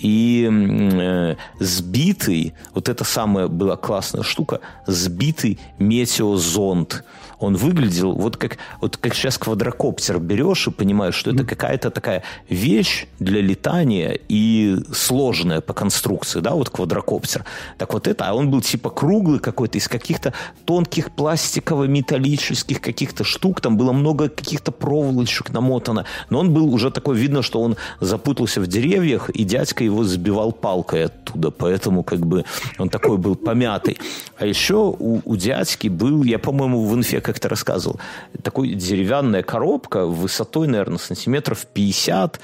и 0.00 0.48
э, 0.50 1.36
сбитый, 1.58 2.54
вот 2.74 2.88
это 2.88 3.04
самая 3.04 3.48
была 3.48 3.76
классная 3.76 4.22
штука, 4.22 4.60
сбитый 4.86 5.58
метеозонд 5.78 7.04
он 7.40 7.56
выглядел 7.56 8.12
вот 8.12 8.36
как, 8.36 8.58
вот 8.80 8.98
как 8.98 9.14
сейчас 9.14 9.38
квадрокоптер 9.38 10.18
берешь 10.18 10.68
и 10.68 10.70
понимаешь, 10.70 11.14
что 11.14 11.30
это 11.30 11.44
какая-то 11.44 11.90
такая 11.90 12.22
вещь 12.48 13.06
для 13.18 13.40
летания 13.40 14.18
и 14.28 14.76
сложная 14.92 15.62
по 15.62 15.72
конструкции, 15.72 16.40
да, 16.40 16.52
вот 16.52 16.68
квадрокоптер. 16.68 17.44
Так 17.78 17.94
вот 17.94 18.06
это, 18.06 18.28
а 18.28 18.34
он 18.34 18.50
был 18.50 18.60
типа 18.60 18.90
круглый 18.90 19.40
какой-то, 19.40 19.78
из 19.78 19.88
каких-то 19.88 20.34
тонких 20.66 21.10
пластиково-металлических 21.12 22.80
каких-то 22.80 23.24
штук, 23.24 23.62
там 23.62 23.76
было 23.76 23.92
много 23.92 24.28
каких-то 24.28 24.70
проволочек 24.70 25.50
намотано, 25.50 26.04
но 26.28 26.40
он 26.40 26.52
был 26.52 26.72
уже 26.72 26.90
такой, 26.90 27.16
видно, 27.16 27.42
что 27.42 27.62
он 27.62 27.76
запутался 28.00 28.60
в 28.60 28.66
деревьях, 28.66 29.30
и 29.30 29.44
дядька 29.44 29.82
его 29.82 30.04
сбивал 30.04 30.52
палкой 30.52 31.06
оттуда, 31.06 31.50
поэтому 31.50 32.02
как 32.02 32.20
бы 32.26 32.44
он 32.78 32.90
такой 32.90 33.16
был 33.16 33.34
помятый. 33.34 33.98
А 34.38 34.44
еще 34.44 34.94
у, 34.98 35.20
у 35.24 35.36
дядьки 35.36 35.88
был, 35.88 36.22
я, 36.22 36.38
по-моему, 36.38 36.84
в 36.84 36.94
инфе 36.94 37.20
как-то 37.32 37.48
рассказывал, 37.48 38.00
такой 38.42 38.74
деревянная 38.74 39.42
коробка 39.42 40.06
высотой, 40.06 40.66
наверное, 40.66 40.98
сантиметров 40.98 41.66
50, 41.72 42.40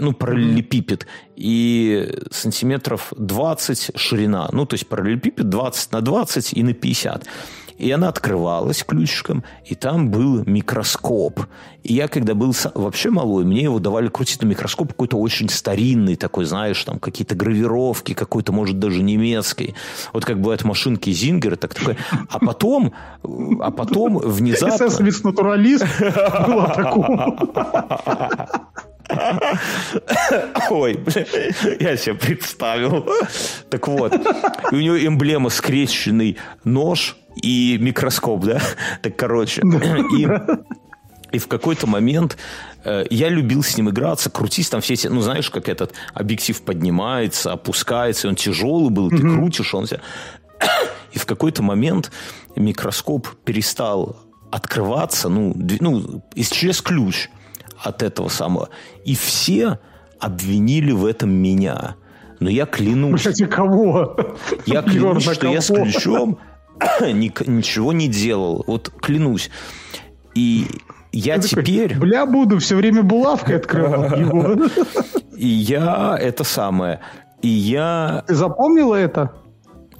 ну, 0.00 0.12
параллелепипед, 0.12 1.06
и 1.36 2.08
сантиметров 2.30 3.12
20 3.16 3.92
ширина. 3.96 4.48
Ну, 4.52 4.66
то 4.66 4.74
есть 4.74 4.86
параллелепипед 4.86 5.48
20 5.48 5.92
на 5.92 6.00
20 6.00 6.52
и 6.52 6.62
на 6.62 6.74
50. 6.74 7.26
И 7.78 7.90
она 7.90 8.08
открывалась 8.08 8.84
ключиком, 8.84 9.44
и 9.64 9.74
там 9.74 10.10
был 10.10 10.44
микроскоп. 10.44 11.40
И 11.82 11.94
я, 11.94 12.08
когда 12.08 12.34
был 12.34 12.54
вообще 12.74 13.10
малой, 13.10 13.44
мне 13.44 13.62
его 13.62 13.78
давали 13.78 14.08
крутить 14.08 14.42
на 14.42 14.46
микроскоп 14.46 14.88
какой-то 14.88 15.18
очень 15.18 15.48
старинный 15.48 16.16
такой, 16.16 16.44
знаешь, 16.44 16.82
там 16.84 16.98
какие-то 16.98 17.34
гравировки, 17.34 18.14
какой-то, 18.14 18.52
может, 18.52 18.78
даже 18.78 19.02
немецкий. 19.02 19.74
Вот 20.12 20.24
как 20.24 20.40
бывают 20.40 20.64
машинки 20.64 21.10
Зингера, 21.10 21.56
так 21.56 21.74
такой. 21.74 21.96
А 22.28 22.38
потом, 22.38 22.94
а 23.22 23.70
потом 23.70 24.18
внезапно... 24.24 24.88
СС 24.88 25.24
натуралист 25.24 25.86
было 26.46 26.68
такого. 26.74 27.50
Ой, 30.70 30.94
бля, 30.94 31.26
я 31.80 31.96
себе 31.96 32.14
представил. 32.14 33.06
Так 33.70 33.88
вот, 33.88 34.14
и 34.72 34.74
у 34.74 34.80
него 34.80 34.98
эмблема 34.98 35.50
скрещенный 35.50 36.38
нож 36.64 37.16
и 37.42 37.78
микроскоп, 37.80 38.44
да? 38.44 38.60
Так, 39.02 39.16
короче. 39.16 39.62
И, 40.16 40.28
и 41.32 41.38
в 41.38 41.48
какой-то 41.48 41.86
момент 41.86 42.36
э, 42.84 43.04
я 43.10 43.28
любил 43.28 43.62
с 43.62 43.76
ним 43.76 43.90
играться, 43.90 44.30
крутить 44.30 44.70
там 44.70 44.80
все 44.80 44.94
эти, 44.94 45.08
ну, 45.08 45.20
знаешь, 45.20 45.50
как 45.50 45.68
этот 45.68 45.92
объектив 46.14 46.60
поднимается, 46.62 47.52
опускается, 47.52 48.28
он 48.28 48.36
тяжелый 48.36 48.90
был, 48.90 49.10
ты 49.10 49.16
mm-hmm. 49.16 49.34
крутишь, 49.34 49.74
он 49.74 49.86
себя... 49.86 50.00
И 51.12 51.18
в 51.18 51.26
какой-то 51.26 51.62
момент 51.62 52.10
микроскоп 52.56 53.28
перестал 53.44 54.16
открываться, 54.50 55.28
ну, 55.28 55.54
ну 55.80 56.22
через 56.34 56.80
ключ 56.80 57.28
от 57.84 58.02
этого 58.02 58.28
самого. 58.28 58.70
И 59.04 59.14
все 59.14 59.78
обвинили 60.18 60.92
в 60.92 61.04
этом 61.04 61.30
меня. 61.30 61.96
Но 62.40 62.50
я 62.50 62.66
клянусь... 62.66 63.20
Кстати, 63.20 63.46
кого? 63.46 64.16
Я 64.66 64.82
клянусь, 64.90 65.30
что 65.30 65.48
я 65.48 65.60
с 65.60 65.68
ключом 65.68 66.38
ничего 67.00 67.92
не 67.92 68.08
делал. 68.08 68.64
Вот 68.66 68.90
клянусь. 69.00 69.50
И 70.34 70.66
я 71.12 71.38
теперь... 71.38 71.96
Бля, 71.96 72.26
буду 72.26 72.58
все 72.58 72.76
время 72.76 73.02
булавкой 73.02 73.56
открывал 73.56 74.04
его. 74.18 74.68
И 75.36 75.46
я 75.46 76.16
это 76.20 76.44
самое. 76.44 77.00
И 77.42 77.48
я... 77.48 78.24
Ты 78.26 78.34
запомнила 78.34 78.94
это? 78.94 79.32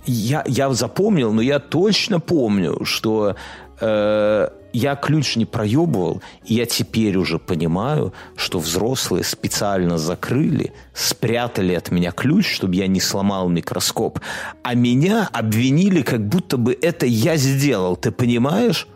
Я, 0.06 0.42
я 0.46 0.70
запомнил, 0.72 1.32
но 1.32 1.40
я 1.40 1.58
точно 1.58 2.20
помню, 2.20 2.84
что 2.84 3.36
э, 3.80 4.48
я 4.74 4.96
ключ 4.96 5.36
не 5.36 5.46
проебывал, 5.46 6.20
и 6.44 6.54
я 6.54 6.66
теперь 6.66 7.16
уже 7.16 7.38
понимаю, 7.38 8.12
что 8.36 8.58
взрослые 8.58 9.22
специально 9.24 9.96
закрыли, 9.96 10.72
спрятали 10.92 11.74
от 11.74 11.90
меня 11.92 12.10
ключ, 12.10 12.52
чтобы 12.52 12.74
я 12.74 12.88
не 12.88 13.00
сломал 13.00 13.48
микроскоп, 13.48 14.18
а 14.62 14.74
меня 14.74 15.30
обвинили, 15.32 16.02
как 16.02 16.26
будто 16.26 16.56
бы 16.56 16.76
это 16.82 17.06
я 17.06 17.36
сделал. 17.36 17.96
Ты 17.96 18.10
понимаешь? 18.10 18.88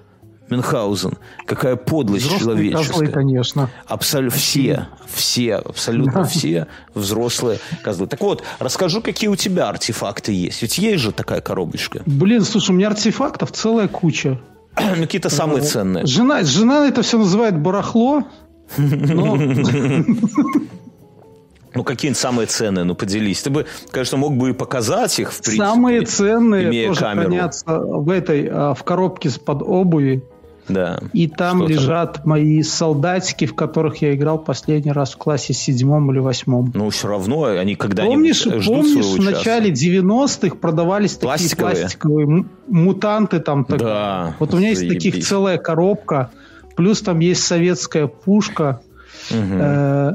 Мюнхгаузен. 0.50 1.18
Какая 1.46 1.76
подлость 1.76 2.24
Взрослые 2.24 2.70
человеческая. 2.70 2.88
козлы, 2.88 3.06
конечно. 3.08 3.70
Абсолютно 3.86 4.38
все, 4.38 4.88
все, 5.06 5.56
абсолютно 5.56 6.24
все 6.24 6.66
взрослые 6.94 7.60
козлы. 7.84 8.06
Так 8.06 8.20
вот, 8.20 8.42
расскажу, 8.58 9.00
какие 9.00 9.28
у 9.28 9.36
тебя 9.36 9.68
артефакты 9.68 10.32
есть. 10.32 10.62
Ведь 10.62 10.78
есть 10.78 11.02
же 11.02 11.12
такая 11.12 11.40
коробочка. 11.40 12.02
Блин, 12.06 12.42
слушай, 12.42 12.70
у 12.70 12.74
меня 12.74 12.88
артефактов 12.88 13.52
целая 13.52 13.88
куча. 13.88 14.40
Ну, 14.80 15.02
Какие-то 15.02 15.30
самые 15.30 15.62
ценные. 15.62 16.06
Жена, 16.06 16.42
жена 16.42 16.86
это 16.86 17.02
все 17.02 17.18
называет 17.18 17.58
барахло. 17.58 18.24
Ну, 21.74 21.84
какие-нибудь 21.84 22.18
самые 22.18 22.46
ценные, 22.46 22.84
ну, 22.84 22.94
поделись. 22.94 23.42
Ты 23.42 23.50
бы, 23.50 23.66
конечно, 23.90 24.16
мог 24.16 24.36
бы 24.36 24.50
и 24.50 24.52
показать 24.52 25.18
их, 25.20 25.32
в 25.32 25.42
принципе. 25.42 25.64
Самые 25.64 26.00
ценные 26.06 26.68
имея 26.68 26.88
тоже 26.88 27.00
камеру. 27.00 27.26
хранятся 27.28 27.78
в 27.78 28.10
этой, 28.10 28.48
а, 28.50 28.74
в 28.74 28.82
коробке 28.84 29.28
с-под 29.30 29.62
обуви. 29.62 30.24
Да. 30.68 31.00
И 31.12 31.26
там 31.28 31.58
Что 31.58 31.66
там? 31.66 31.76
лежат 31.76 32.24
мои 32.26 32.62
солдатики, 32.62 33.46
в 33.46 33.54
которых 33.54 34.02
я 34.02 34.14
играл 34.14 34.38
последний 34.38 34.92
раз 34.92 35.12
в 35.14 35.16
классе 35.16 35.52
седьмом 35.54 36.10
или 36.12 36.18
восьмом. 36.18 36.70
Ну, 36.74 36.90
все 36.90 37.08
равно 37.08 37.44
они 37.44 37.74
когда-нибудь 37.74 38.14
Помнишь, 38.14 38.42
ждут 38.42 38.64
помнишь 38.66 39.04
в 39.06 39.16
часа. 39.18 39.30
начале 39.30 39.70
90-х 39.70 40.56
продавались 40.56 41.14
такие 41.14 41.28
Пластиковые? 41.28 41.76
пластиковые 41.76 42.26
м- 42.26 42.50
мутанты 42.68 43.40
там. 43.40 43.64
так- 43.64 43.78
Да, 43.78 44.34
Вот 44.38 44.52
у 44.54 44.58
меня 44.58 44.70
есть 44.70 44.86
таких 44.88 45.12
заебись. 45.14 45.28
целая 45.28 45.58
коробка. 45.58 46.30
Плюс 46.76 47.00
там 47.02 47.18
есть 47.20 47.42
советская 47.44 48.06
пушка. 48.06 48.80
Э, 49.30 50.12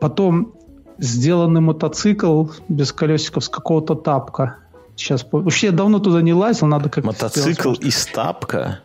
потом 0.00 0.52
сделанный 0.98 1.60
мотоцикл 1.60 2.46
без 2.68 2.92
колесиков 2.92 3.44
с 3.44 3.48
какого-то 3.48 3.94
тапка. 3.94 4.56
Сейчас 4.94 5.26
вообще 5.30 5.66
я 5.66 5.72
давно 5.72 5.98
туда 5.98 6.22
не 6.22 6.32
лазил, 6.32 6.66
надо 6.66 6.88
как 6.88 7.04
Мотоцикл 7.04 7.72
из 7.74 8.06
тапка? 8.06 8.80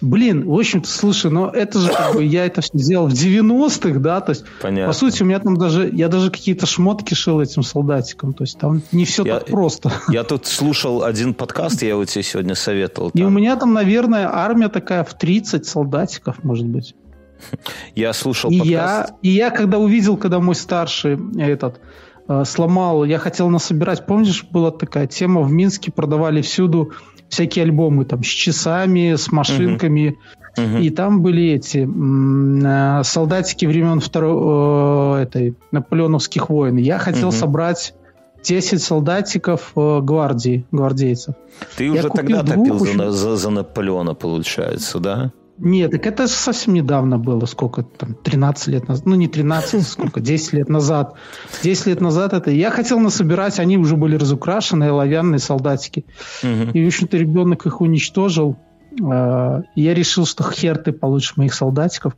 Блин, 0.00 0.48
в 0.48 0.58
общем-то, 0.58 0.88
слушай, 0.88 1.30
но 1.30 1.48
это 1.50 1.78
же 1.78 1.90
как 1.92 2.14
бы 2.14 2.24
я 2.24 2.46
это 2.46 2.60
все 2.62 2.70
сделал 2.78 3.06
в 3.08 3.12
90-х, 3.12 3.98
да, 3.98 4.20
то 4.20 4.30
есть 4.30 4.44
Понятно. 4.62 4.86
по 4.86 4.92
сути 4.98 5.22
у 5.22 5.26
меня 5.26 5.38
там 5.40 5.56
даже 5.56 5.90
я 5.92 6.08
даже 6.08 6.30
какие-то 6.30 6.64
шмотки 6.66 7.14
шил 7.14 7.40
этим 7.40 7.62
солдатикам, 7.62 8.32
то 8.32 8.44
есть 8.44 8.58
там 8.58 8.82
не 8.92 9.04
все 9.04 9.24
Я- 9.24 9.40
так 9.40 9.48
просто. 9.48 9.92
Я 10.08 10.24
тут 10.24 10.46
слушал 10.46 11.02
один 11.04 11.34
подкаст, 11.34 11.82
я 11.82 11.90
его 11.90 12.04
тебе 12.04 12.22
сегодня 12.22 12.54
советовал. 12.54 13.10
И 13.14 13.20
у 13.22 13.26
там. 13.26 13.34
меня 13.36 13.56
там, 13.56 13.72
наверное, 13.74 14.28
армия 14.32 14.68
такая 14.68 15.04
в 15.04 15.12
30 15.18 15.66
солдатиков, 15.66 16.42
может 16.44 16.66
быть. 16.66 16.94
Я 17.94 18.12
слушал 18.12 18.50
И 18.50 18.58
подкаст. 18.58 18.70
я, 18.70 19.16
и 19.22 19.28
я, 19.30 19.50
когда 19.50 19.78
увидел, 19.78 20.16
когда 20.16 20.40
мой 20.40 20.54
старший 20.54 21.18
этот 21.38 21.80
э, 22.28 22.44
сломал, 22.44 23.04
я 23.04 23.18
хотел 23.18 23.48
насобирать, 23.48 24.06
помнишь, 24.06 24.44
была 24.50 24.70
такая 24.70 25.06
тема, 25.06 25.40
в 25.42 25.50
Минске 25.52 25.90
продавали 25.90 26.42
всюду 26.42 26.92
всякие 27.30 27.62
альбомы, 27.64 28.04
там, 28.04 28.22
с 28.22 28.26
часами, 28.26 29.14
с 29.14 29.32
машинками, 29.32 30.18
Мгм. 30.58 30.78
и 30.78 30.90
там 30.90 31.22
были 31.22 31.52
эти 31.52 31.78
м, 31.78 32.60
э, 32.64 33.02
солдатики 33.04 33.64
времен 33.66 34.00
второй, 34.00 35.20
э, 35.20 35.22
этой, 35.22 35.54
наполеоновских 35.72 36.50
войн. 36.50 36.76
Я 36.76 36.98
хотел 36.98 37.28
Мгм. 37.28 37.36
собрать 37.38 37.94
10 38.42 38.82
солдатиков 38.82 39.72
э, 39.76 40.00
гвардии, 40.02 40.64
гвардейцев. 40.72 41.34
Ты 41.76 41.84
я 41.84 41.92
уже 41.92 42.08
тогда 42.10 42.42
двух 42.42 42.56
топил 42.66 42.78
за, 42.78 42.84
очень- 42.84 42.96
на- 42.98 43.10
за- 43.12 43.36
за 43.36 43.50
Наполеона, 43.50 44.14
получается, 44.14 44.98
да? 44.98 45.30
Нет, 45.62 45.90
так 45.90 46.06
это 46.06 46.26
совсем 46.26 46.72
недавно 46.72 47.18
было, 47.18 47.44
сколько 47.44 47.82
там, 47.82 48.14
13 48.14 48.66
лет 48.68 48.88
назад, 48.88 49.06
ну 49.06 49.14
не 49.14 49.28
13, 49.28 49.86
сколько, 49.86 50.20
10 50.20 50.54
лет 50.54 50.68
назад. 50.68 51.14
10 51.62 51.86
лет 51.86 52.00
назад 52.00 52.32
это, 52.32 52.50
я 52.50 52.70
хотел 52.70 52.98
насобирать, 52.98 53.60
они 53.60 53.76
уже 53.76 53.96
были 53.96 54.16
разукрашенные, 54.16 54.90
оловянные 54.90 55.38
солдатики. 55.38 56.06
И, 56.42 56.84
в 56.84 56.86
общем-то, 56.86 57.16
ребенок 57.16 57.66
их 57.66 57.80
уничтожил. 57.80 58.56
И 58.92 59.82
Я 59.82 59.94
решил, 59.94 60.26
что 60.26 60.50
хер 60.50 60.76
ты 60.78 60.92
получишь 60.92 61.36
моих 61.36 61.54
солдатиков. 61.54 62.14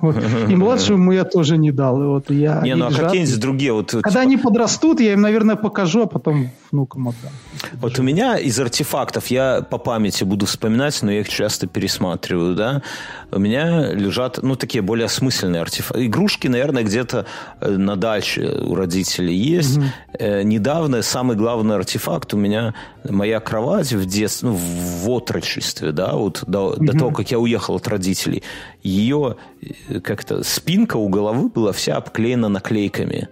Вот. 0.00 0.16
И 0.48 0.56
младшему 0.56 1.12
я 1.12 1.24
тоже 1.24 1.56
не 1.56 1.72
дал. 1.72 2.02
И 2.02 2.06
вот 2.06 2.30
я 2.30 2.60
Не, 2.60 2.74
ну 2.76 2.86
а 2.86 2.90
какие-нибудь 2.90 3.40
другие? 3.40 3.72
Вот, 3.72 3.90
Когда 3.90 4.10
типа, 4.10 4.20
они 4.20 4.36
подрастут, 4.36 5.00
я 5.00 5.12
им, 5.12 5.20
наверное, 5.20 5.56
покажу, 5.56 6.02
а 6.02 6.06
потом 6.06 6.50
внукам 6.70 7.08
отдам. 7.08 7.30
вот 7.74 7.98
у 7.98 8.02
меня 8.02 8.36
из 8.36 8.58
артефактов, 8.58 9.28
я 9.28 9.62
по 9.62 9.78
памяти 9.78 10.24
буду 10.24 10.46
вспоминать, 10.46 11.00
но 11.02 11.12
я 11.12 11.20
их 11.20 11.28
часто 11.28 11.66
пересматриваю, 11.66 12.54
да, 12.54 12.82
у 13.30 13.38
меня 13.38 13.92
лежат, 13.92 14.40
ну, 14.42 14.56
такие 14.56 14.82
более 14.82 15.06
осмысленные 15.06 15.62
артефакты. 15.62 16.06
Игрушки, 16.06 16.48
наверное, 16.48 16.82
где-то 16.82 17.26
э, 17.60 17.70
на 17.70 17.96
даче 17.96 18.42
у 18.62 18.74
родителей 18.74 19.36
есть. 19.36 19.78
Э, 20.18 20.42
Недавно 20.42 21.02
самый 21.02 21.36
главный 21.36 21.76
артефакт 21.76 22.34
у 22.34 22.36
меня 22.36 22.74
моя 23.08 23.40
кровать 23.40 23.92
в 23.92 24.06
детстве, 24.06 24.48
ну, 24.48 24.54
в 24.56 25.10
отрочестве, 25.10 25.92
да, 25.94 26.14
вот 26.14 26.44
до, 26.46 26.76
до 26.76 26.92
того, 26.92 27.10
как 27.10 27.30
я 27.30 27.38
уехал 27.38 27.76
от 27.76 27.88
родителей, 27.88 28.42
ее 28.82 29.36
э, 29.62 30.00
как-то 30.00 30.42
спинка 30.42 30.96
у 30.96 31.08
головы 31.08 31.48
была 31.48 31.72
вся 31.72 31.96
обклеена 31.96 32.48
наклейками. 32.48 33.28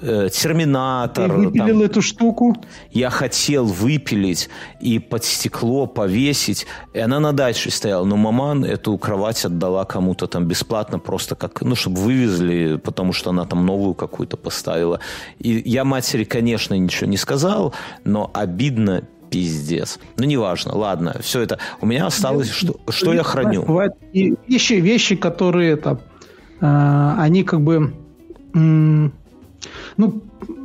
Э, 0.00 0.28
Ты 0.30 0.40
Терминатор, 0.40 1.32
выпилил 1.32 1.66
там, 1.66 1.82
эту 1.82 2.02
штуку. 2.02 2.54
я 2.92 3.08
хотел 3.08 3.64
выпилить 3.64 4.50
и 4.78 4.98
под 4.98 5.24
стекло 5.24 5.86
повесить, 5.86 6.66
и 6.92 6.98
она 6.98 7.18
на 7.18 7.32
даче 7.32 7.70
стояла, 7.70 8.04
но 8.04 8.16
маман 8.16 8.64
эту 8.64 8.98
кровать 8.98 9.42
отдала 9.44 9.84
кому-то 9.84 10.26
там 10.26 10.44
бесплатно, 10.44 10.98
просто 10.98 11.34
как, 11.34 11.62
ну, 11.62 11.74
чтобы 11.74 12.00
вывезли, 12.00 12.76
потому 12.76 13.14
что 13.14 13.30
она 13.30 13.46
там 13.46 13.64
новую 13.64 13.94
какую-то 13.94 14.36
поставила. 14.36 15.00
И 15.38 15.62
я 15.64 15.84
матери, 15.84 16.24
конечно, 16.24 16.74
ничего 16.74 17.08
не 17.08 17.16
сказал, 17.16 17.74
но 18.04 18.30
обидно 18.34 19.04
пиздец. 19.36 19.98
Ну, 20.16 20.24
неважно, 20.24 20.74
ладно, 20.74 21.16
все 21.20 21.40
это. 21.40 21.58
У 21.80 21.86
меня 21.86 22.06
осталось, 22.06 22.50
что, 22.50 22.80
что 22.88 23.12
я 23.12 23.22
храню? 23.22 23.64
Бывают 23.64 23.94
и 24.12 24.34
вещи, 24.48 24.74
вещи, 24.74 25.14
которые 25.14 25.72
это, 25.72 26.00
э, 26.60 27.14
они 27.18 27.44
как 27.44 27.60
бы, 27.60 27.92
м, 28.54 29.12
ну, 29.96 30.22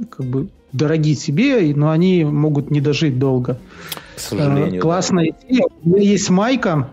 как 0.09 0.26
бы 0.26 0.49
дороги 0.72 1.15
тебе, 1.15 1.74
но 1.76 1.91
они 1.91 2.24
могут 2.24 2.72
не 2.72 2.80
дожить 2.80 3.19
долго. 3.19 3.59
К 4.15 4.19
сожалению. 4.19 4.78
Э, 4.78 4.80
Классная 4.80 5.34
идея. 5.49 5.63
У 5.84 5.89
меня 5.89 6.01
есть 6.01 6.30
майка. 6.30 6.89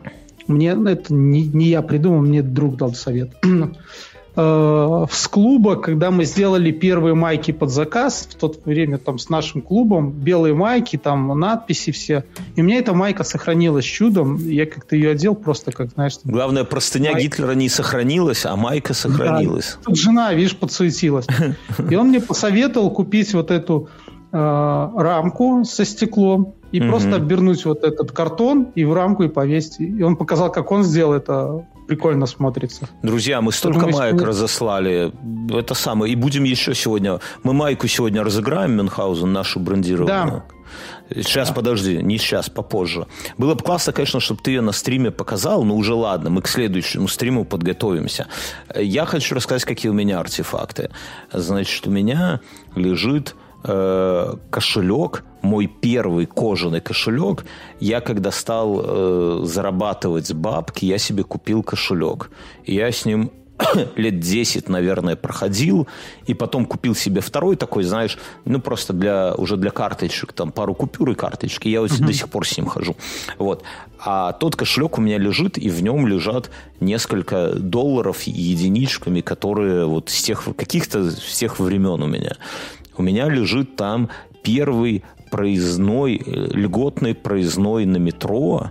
Мне 0.48 0.74
ну, 0.74 0.90
это 0.90 1.14
не, 1.14 1.46
не 1.46 1.66
я 1.66 1.82
придумал, 1.82 2.22
мне 2.22 2.42
друг 2.42 2.76
дал 2.76 2.94
совет. 2.94 3.30
Э, 4.40 5.06
С 5.10 5.26
клуба, 5.26 5.74
когда 5.76 6.12
мы 6.12 6.24
сделали 6.24 6.70
первые 6.70 7.14
майки 7.14 7.50
под 7.50 7.70
заказ, 7.70 8.28
в 8.30 8.34
то 8.36 8.54
время 8.64 8.98
там 8.98 9.18
с 9.18 9.28
нашим 9.28 9.60
клубом, 9.62 10.12
белые 10.12 10.54
майки, 10.54 10.96
там 10.96 11.36
надписи 11.40 11.90
все. 11.90 12.22
И 12.54 12.60
у 12.60 12.64
меня 12.64 12.78
эта 12.78 12.94
майка 12.94 13.24
сохранилась 13.24 13.84
чудом. 13.84 14.36
Я 14.36 14.66
как-то 14.66 14.94
ее 14.94 15.10
одел 15.10 15.34
просто 15.34 15.72
как, 15.72 15.90
знаешь, 15.90 16.16
там, 16.18 16.30
Главное, 16.32 16.62
простыня 16.62 17.12
Май- 17.12 17.22
Гитлера 17.22 17.52
не 17.52 17.68
сохранилась, 17.68 18.46
а 18.46 18.54
майка 18.54 18.94
сохранилась. 18.94 19.76
Тут 19.84 19.96
жена, 19.98 20.32
видишь, 20.32 20.56
подсуетилась. 20.56 21.26
И 21.90 21.96
он 21.96 22.08
мне 22.10 22.20
посоветовал 22.20 22.90
купить 22.92 23.34
вот 23.34 23.50
эту 23.50 23.88
э, 24.30 24.36
рамку 24.38 25.64
со 25.64 25.84
стеклом 25.84 26.54
и 26.70 26.80
Мгм. 26.80 26.90
просто 26.90 27.16
обернуть 27.16 27.64
вот 27.64 27.82
этот 27.82 28.12
картон 28.12 28.68
и 28.76 28.84
в 28.84 28.92
рамку 28.92 29.24
и 29.24 29.28
повесить. 29.28 29.80
И 29.80 30.02
он 30.02 30.16
показал, 30.16 30.52
как 30.52 30.70
он 30.70 30.84
сделал 30.84 31.14
это. 31.14 31.66
Прикольно 31.88 32.26
смотрится. 32.26 32.86
Друзья, 33.02 33.40
мы 33.40 33.50
столько 33.50 33.86
мы 33.86 33.92
маек 33.92 34.20
разослали. 34.20 35.10
Это 35.50 35.72
самое. 35.72 36.12
И 36.12 36.16
будем 36.16 36.44
еще 36.44 36.74
сегодня... 36.74 37.18
Мы 37.42 37.54
майку 37.54 37.88
сегодня 37.88 38.22
разыграем, 38.22 38.76
Мюнхгаузен, 38.76 39.32
нашу 39.32 39.58
брендированную. 39.58 40.44
Сейчас, 41.10 41.50
подожди, 41.50 42.02
не 42.02 42.18
сейчас, 42.18 42.50
попозже. 42.50 43.06
Было 43.38 43.54
бы 43.54 43.62
классно, 43.62 43.94
конечно, 43.94 44.20
чтобы 44.20 44.42
ты 44.42 44.50
ее 44.50 44.60
на 44.60 44.72
стриме 44.72 45.10
показал, 45.10 45.64
но 45.64 45.74
уже 45.74 45.94
ладно, 45.94 46.28
мы 46.28 46.42
к 46.42 46.48
следующему 46.48 47.08
стриму 47.08 47.46
подготовимся. 47.46 48.26
Я 48.76 49.06
хочу 49.06 49.34
рассказать, 49.34 49.64
какие 49.64 49.90
у 49.90 49.94
меня 49.94 50.20
артефакты. 50.20 50.90
Значит, 51.32 51.86
у 51.86 51.90
меня 51.90 52.40
лежит 52.76 53.34
э, 53.64 54.34
кошелек, 54.50 55.24
мой 55.42 55.66
первый 55.66 56.26
кожаный 56.26 56.80
кошелек. 56.80 57.44
Я 57.80 58.00
когда 58.00 58.30
стал 58.30 58.80
э, 58.82 59.40
зарабатывать 59.44 60.32
бабки, 60.32 60.84
я 60.84 60.98
себе 60.98 61.24
купил 61.24 61.62
кошелек. 61.62 62.30
И 62.64 62.74
я 62.74 62.90
с 62.90 63.04
ним 63.04 63.30
лет 63.96 64.20
10, 64.20 64.68
наверное, 64.68 65.16
проходил, 65.16 65.86
и 66.26 66.34
потом 66.34 66.66
купил 66.66 66.94
себе 66.94 67.20
второй 67.20 67.56
такой, 67.56 67.82
знаешь, 67.84 68.18
ну, 68.44 68.60
просто 68.60 68.92
для, 68.92 69.34
уже 69.34 69.56
для 69.56 69.70
карточек, 69.70 70.32
там, 70.32 70.52
пару 70.52 70.74
купюр 70.74 71.10
и 71.10 71.14
карточки. 71.14 71.68
Я 71.68 71.80
вот 71.80 71.96
до 71.98 72.12
сих 72.12 72.28
пор 72.28 72.46
с 72.46 72.56
ним 72.56 72.66
хожу. 72.66 72.96
Вот. 73.38 73.62
А 74.00 74.32
тот 74.32 74.54
кошелек 74.54 74.98
у 74.98 75.00
меня 75.00 75.18
лежит, 75.18 75.58
и 75.58 75.68
в 75.68 75.82
нем 75.82 76.06
лежат 76.06 76.50
несколько 76.80 77.54
долларов 77.54 78.22
единичками, 78.22 79.20
которые 79.20 79.86
вот 79.86 80.10
с 80.10 80.22
тех, 80.22 80.44
каких-то 80.56 81.10
с 81.10 81.36
тех 81.38 81.58
времен 81.58 82.02
у 82.02 82.06
меня. 82.06 82.36
У 82.98 83.02
меня 83.02 83.28
лежит 83.28 83.76
там 83.76 84.10
первый 84.42 85.04
проездной, 85.30 86.16
э, 86.16 86.48
льготный 86.52 87.14
проездной 87.14 87.86
на 87.86 87.98
метро, 87.98 88.70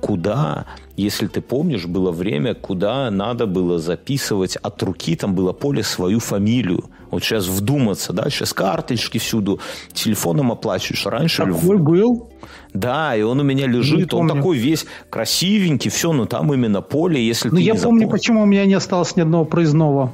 куда, 0.00 0.66
если 0.96 1.26
ты 1.26 1.40
помнишь, 1.40 1.86
было 1.86 2.10
время, 2.10 2.54
куда 2.54 3.10
надо 3.10 3.46
было 3.46 3.78
записывать 3.78 4.56
от 4.56 4.82
руки, 4.82 5.16
там 5.16 5.34
было 5.34 5.52
поле 5.52 5.82
свою 5.82 6.20
фамилию. 6.20 6.84
Вот 7.10 7.22
сейчас 7.22 7.46
вдуматься, 7.46 8.12
да, 8.12 8.30
сейчас 8.30 8.52
карточки 8.52 9.18
всюду, 9.18 9.60
телефоном 9.92 10.52
оплачиваешь. 10.52 11.06
Раньше... 11.06 11.44
Такой 11.44 11.78
был? 11.78 12.30
Да, 12.72 13.16
и 13.16 13.22
он 13.22 13.40
у 13.40 13.42
меня 13.42 13.66
лежит, 13.66 14.12
он 14.14 14.28
такой 14.28 14.58
весь 14.58 14.86
красивенький, 15.10 15.90
все, 15.90 16.12
но 16.12 16.26
там 16.26 16.52
именно 16.52 16.82
поле, 16.82 17.24
если 17.24 17.48
ну, 17.48 17.56
ты 17.56 17.62
я 17.62 17.74
помню, 17.74 17.80
запомнишь. 17.82 18.10
почему 18.10 18.42
у 18.42 18.46
меня 18.46 18.64
не 18.64 18.74
осталось 18.74 19.16
ни 19.16 19.20
одного 19.22 19.44
проездного. 19.44 20.12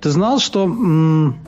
Ты 0.00 0.10
знал, 0.10 0.38
что 0.38 0.64
м- 0.64 1.38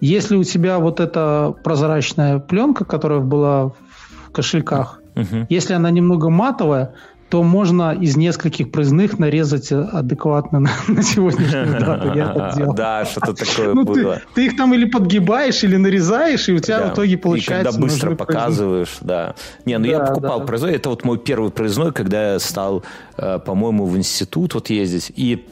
если 0.00 0.36
у 0.36 0.44
тебя 0.44 0.78
вот 0.78 1.00
эта 1.00 1.54
прозрачная 1.64 2.38
пленка, 2.38 2.84
которая 2.84 3.20
была 3.20 3.68
в 3.68 4.30
кошельках, 4.32 5.00
Мгм. 5.14 5.46
если 5.48 5.74
она 5.74 5.90
немного 5.90 6.30
матовая, 6.30 6.94
то 7.30 7.44
можно 7.44 7.92
из 7.94 8.16
нескольких 8.16 8.72
проездных 8.72 9.20
нарезать 9.20 9.70
адекватно 9.70 10.58
на, 10.60 10.70
на 10.88 11.02
сегодняшнюю 11.02 11.78
дату. 11.78 12.12
Я 12.12 12.28
так 12.32 12.54
делал. 12.56 12.74
Да, 12.74 13.04
что-то 13.04 13.34
такое 13.34 13.72
Ну, 13.74 13.84
было. 13.84 14.16
ты, 14.16 14.20
ты 14.34 14.46
их 14.46 14.56
там 14.56 14.74
или 14.74 14.84
подгибаешь, 14.84 15.62
или 15.62 15.76
нарезаешь, 15.76 16.48
и 16.48 16.52
у 16.54 16.58
тебя 16.58 16.80
Да. 16.80 16.88
в 16.90 16.94
итоге 16.94 17.16
получается... 17.18 17.68
И 17.70 17.72
когда 17.72 17.78
быстро 17.86 18.14
показываешь, 18.16 18.96
да. 19.00 19.34
Не, 19.64 19.78
ну 19.78 19.86
я 19.86 19.98
Да, 19.98 20.06
покупал 20.06 20.40
да. 20.40 20.46
проездной. 20.46 20.72
Это 20.74 20.88
вот 20.90 21.04
мой 21.04 21.18
первый 21.18 21.50
проездной, 21.52 21.92
когда 21.92 22.32
я 22.32 22.38
стал, 22.40 22.82
э, 23.16 23.38
по-моему, 23.38 23.86
в 23.86 23.96
институт 23.96 24.54
вот 24.54 24.70
ездить. 24.70 25.12
И 25.14 25.46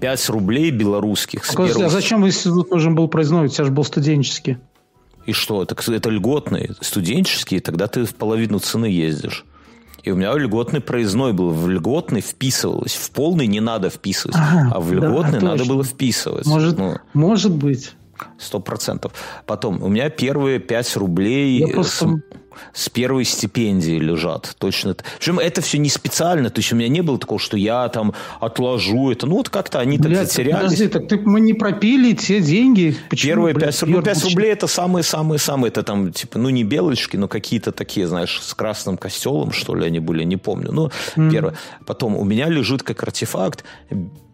5 0.00 0.28
рублей 0.30 0.70
белорусских 0.70 1.46
Подожди, 1.46 1.74
первого- 1.74 1.86
а 1.86 1.90
зачем 1.90 2.26
институт 2.26 2.70
нужен 2.70 2.94
был 2.94 3.08
проездной? 3.08 3.46
У 3.46 3.48
тебя 3.48 3.64
же 3.64 3.70
был 3.70 3.84
студенческий. 3.84 4.58
И 5.26 5.32
что? 5.32 5.64
Так 5.64 5.86
это 5.88 6.10
льготные, 6.10 6.70
студенческие, 6.80 7.60
тогда 7.60 7.86
ты 7.86 8.04
в 8.04 8.14
половину 8.14 8.58
цены 8.58 8.86
ездишь. 8.86 9.44
И 10.02 10.10
у 10.10 10.16
меня 10.16 10.32
льготный 10.34 10.80
проездной 10.80 11.32
был. 11.32 11.50
В 11.50 11.68
льготный 11.68 12.20
вписывалось. 12.22 12.94
В 12.94 13.10
полный 13.12 13.46
не 13.46 13.60
надо 13.60 13.88
вписывать. 13.88 14.36
Ага, 14.36 14.72
а 14.74 14.80
в 14.80 14.88
да, 14.90 14.96
льготный 14.96 15.40
надо 15.40 15.58
точно. 15.58 15.74
было 15.74 15.84
вписывать. 15.84 16.46
Может, 16.46 16.76
Ну, 16.78 16.96
может 17.14 17.52
быть. 17.52 17.92
Сто 18.38 18.58
процентов. 18.58 19.12
Потом, 19.46 19.80
у 19.82 19.88
меня 19.88 20.08
первые 20.10 20.58
5 20.58 20.96
рублей 20.96 21.58
Я 21.60 21.68
просто- 21.68 22.08
с 22.08 22.20
первой 22.88 23.24
стипендии 23.24 23.98
лежат. 23.98 24.54
Точно. 24.58 24.94
Причем 25.18 25.38
это 25.38 25.60
все 25.60 25.78
не 25.78 25.88
специально. 25.88 26.50
То 26.50 26.60
есть 26.60 26.72
у 26.72 26.76
меня 26.76 26.88
не 26.88 27.00
было 27.02 27.18
такого, 27.18 27.40
что 27.40 27.56
я 27.56 27.88
там 27.88 28.14
отложу 28.40 29.10
это. 29.10 29.26
Ну 29.26 29.36
вот 29.36 29.48
как-то 29.48 29.80
они 29.80 29.98
так 29.98 30.08
Блядь, 30.08 30.28
затерялись. 30.30 30.62
подожди, 30.64 30.88
так 30.88 31.08
ты, 31.08 31.18
мы 31.18 31.40
не 31.40 31.54
пропили 31.54 32.12
те 32.14 32.40
деньги. 32.40 32.96
Почему, 33.10 33.28
Первые 33.30 33.54
блядь, 33.54 33.78
5, 33.78 33.82
ну, 33.82 33.88
Йорк 33.94 34.04
5 34.04 34.16
вообще- 34.16 34.28
рублей 34.34 34.52
это 34.52 34.66
самые-самые-самые. 34.66 35.68
Это 35.68 35.82
там, 35.82 36.12
типа, 36.12 36.38
ну, 36.38 36.48
не 36.50 36.64
белочки, 36.64 37.16
но 37.16 37.28
какие-то 37.28 37.72
такие, 37.72 38.06
знаешь, 38.06 38.40
с 38.42 38.54
красным 38.54 38.96
костелом, 38.96 39.52
что 39.52 39.74
ли, 39.74 39.86
они 39.86 39.98
были, 40.00 40.24
не 40.24 40.36
помню. 40.36 40.72
Ну, 40.72 40.90
первое. 41.30 41.54
Потом 41.86 42.16
у 42.16 42.24
меня 42.24 42.48
лежит 42.48 42.82
как 42.82 43.02
артефакт 43.02 43.64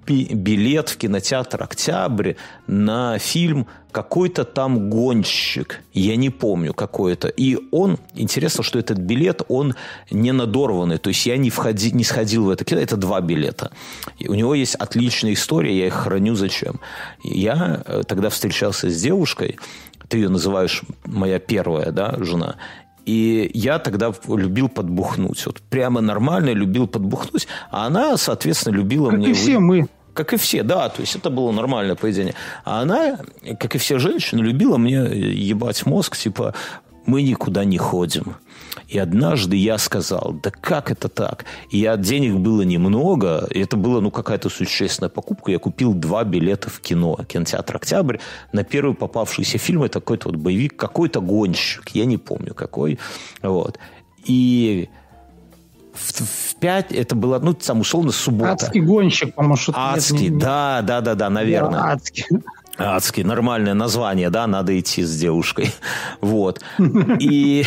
би- 0.09 0.33
билет 0.33 0.89
в 0.89 0.97
кинотеатр 0.97 1.63
«Октябрь» 1.63 2.35
на 2.67 3.19
фильм 3.19 3.67
какой-то 3.93 4.45
там 4.45 4.91
гонщик. 4.91 5.81
Я 5.93 6.17
не 6.17 6.31
помню 6.31 6.75
какой 6.75 7.15
это. 7.15 7.29
И 7.29 7.59
он, 7.71 7.99
интересно, 8.15 8.63
что 8.63 8.79
этот 8.79 8.99
билет, 8.99 9.43
он 9.49 9.75
не 10.11 10.33
надорванный. 10.33 10.99
То 10.99 11.09
есть 11.09 11.27
я 11.27 11.37
не, 11.37 11.51
входи, 11.51 11.93
не 11.93 12.05
сходил 12.05 12.45
в 12.45 12.51
это 12.51 12.65
кино. 12.65 12.81
Это 12.81 12.97
два 12.97 13.21
билета. 13.21 13.71
И 14.19 14.29
у 14.29 14.35
него 14.35 14.55
есть 14.55 14.75
отличная 14.75 15.33
история, 15.33 15.77
я 15.77 15.87
их 15.87 15.95
храню 15.95 16.35
зачем. 16.35 16.81
Я 17.23 17.83
э, 17.85 18.03
тогда 18.07 18.29
встречался 18.29 18.91
с 18.91 19.01
девушкой, 19.01 19.59
ты 20.09 20.19
ее 20.19 20.29
называешь 20.29 20.83
моя 21.05 21.39
первая 21.39 21.91
да, 21.91 22.17
жена, 22.19 22.57
и 23.09 23.51
я 23.55 23.79
тогда 23.79 24.13
любил 24.29 24.69
подбухнуть. 24.69 25.47
Вот 25.47 25.63
прямо 25.63 26.03
нормально 26.03 26.51
любил 26.51 26.87
подбухнуть. 26.87 27.49
А 27.71 27.87
она, 27.87 28.19
соответственно, 28.19 28.75
любила 28.75 29.09
Как 29.09 29.19
мне... 29.19 29.31
и 29.31 29.33
все 29.33 29.59
мы. 29.59 29.89
Как 30.19 30.33
и 30.33 30.37
все, 30.37 30.65
да, 30.65 30.89
то 30.89 31.01
есть 31.01 31.15
это 31.15 31.31
было 31.31 31.53
нормальное 31.53 31.95
поведение. 31.95 32.35
А 32.65 32.83
она, 32.83 33.21
как 33.61 33.77
и 33.77 33.79
все 33.79 34.01
женщины, 34.01 34.41
любила 34.41 34.77
мне 34.77 34.97
ебать 34.97 35.87
мозг, 35.87 36.17
типа, 36.17 36.55
мы 37.07 37.23
никуда 37.23 37.65
не 37.65 37.79
ходим. 37.79 38.35
И 38.89 38.99
однажды 38.99 39.55
я 39.55 39.79
сказал, 39.79 40.35
да 40.43 40.51
как 40.51 40.91
это 40.91 41.09
так? 41.09 41.45
И 41.71 41.79
я, 41.79 41.97
денег 41.97 42.35
было 42.35 42.63
немного, 42.63 43.47
и 43.49 43.61
это 43.61 43.77
была 43.77 44.01
ну, 44.01 44.11
какая-то 44.11 44.49
существенная 44.49 45.09
покупка. 45.09 45.53
Я 45.53 45.61
купил 45.61 45.95
два 45.95 46.25
билета 46.25 46.69
в 46.69 46.81
кино, 46.81 47.17
кинотеатр 47.29 47.77
«Октябрь», 47.77 48.17
на 48.53 48.65
первый 48.65 48.97
попавшийся 48.97 49.59
фильм, 49.59 49.85
это 49.85 50.01
какой-то 50.01 50.31
вот 50.31 50.37
боевик, 50.37 50.75
какой-то 50.75 51.21
гонщик, 51.21 51.91
я 51.91 52.07
не 52.07 52.17
помню 52.17 52.55
какой. 52.55 52.99
Вот. 53.41 53.79
И 54.25 54.89
в, 55.99 56.21
в 56.21 56.55
пять 56.61 56.93
это 56.93 57.15
было, 57.15 57.39
ну, 57.39 57.55
там, 57.55 57.81
условно, 57.81 58.13
суббота. 58.13 58.53
Адский 58.67 58.81
гонщик, 58.81 59.35
по-моему, 59.35 59.57
что-то. 59.57 59.79
нет, 59.79 59.99
Адский, 59.99 60.19
не- 60.19 60.29
не- 60.29 60.41
да, 60.41 60.81
да, 60.83 61.01
да, 61.01 61.15
да, 61.15 61.31
наверное. 61.31 61.71
Да, 61.81 61.93
адский. 61.93 62.25
Адский, 62.77 63.25
нормальное 63.25 63.75
название, 63.75 64.31
да, 64.31 64.47
надо 64.47 64.79
идти 64.79 65.03
с 65.03 65.17
девушкой. 65.19 65.73
Вот. 66.21 66.61
И, 67.21 67.65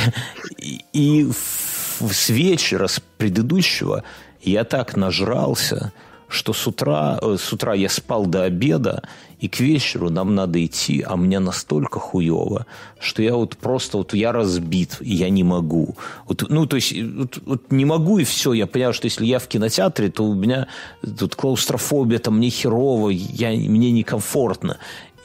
и, 0.58 0.82
и 0.94 1.32
с 1.32 2.30
вечера, 2.30 2.88
с 2.88 3.02
предыдущего, 3.18 4.04
я 4.42 4.64
так 4.64 4.96
нажрался, 4.96 5.92
что 6.32 6.54
с 6.54 6.66
утра, 6.66 7.20
э, 7.22 7.38
с 7.40 7.54
утра 7.54 7.74
я 7.74 7.90
спал 7.90 8.26
до 8.26 8.44
обеда, 8.44 9.04
и 9.40 9.48
к 9.48 9.60
вечеру 9.60 10.10
нам 10.10 10.36
надо 10.36 10.64
идти, 10.64 11.02
а 11.02 11.16
мне 11.18 11.40
настолько 11.40 12.00
хуево, 12.00 12.68
что 13.00 13.24
я 13.24 13.36
вот 13.36 13.58
просто, 13.58 13.98
вот 13.98 14.14
я 14.14 14.32
разбит, 14.32 14.98
и 15.02 15.16
я 15.16 15.30
не 15.30 15.44
могу. 15.44 15.96
Вот, 16.28 16.46
ну, 16.48 16.68
то 16.68 16.76
есть, 16.76 16.94
вот, 16.94 17.40
вот 17.46 17.72
не 17.72 17.86
могу, 17.86 18.20
и 18.20 18.24
все. 18.24 18.54
Я 18.54 18.68
понимаю, 18.68 18.94
что 18.94 19.06
если 19.06 19.26
я 19.26 19.40
в 19.40 19.48
кинотеатре, 19.48 20.10
то 20.10 20.24
у 20.24 20.36
меня 20.36 20.68
тут 21.18 21.36
клаустрофобия, 21.36 22.20
там 22.20 22.38
мне 22.38 22.50
херово, 22.50 23.10
я, 23.10 23.50
мне 23.50 23.92
некомфортно. 23.92 24.78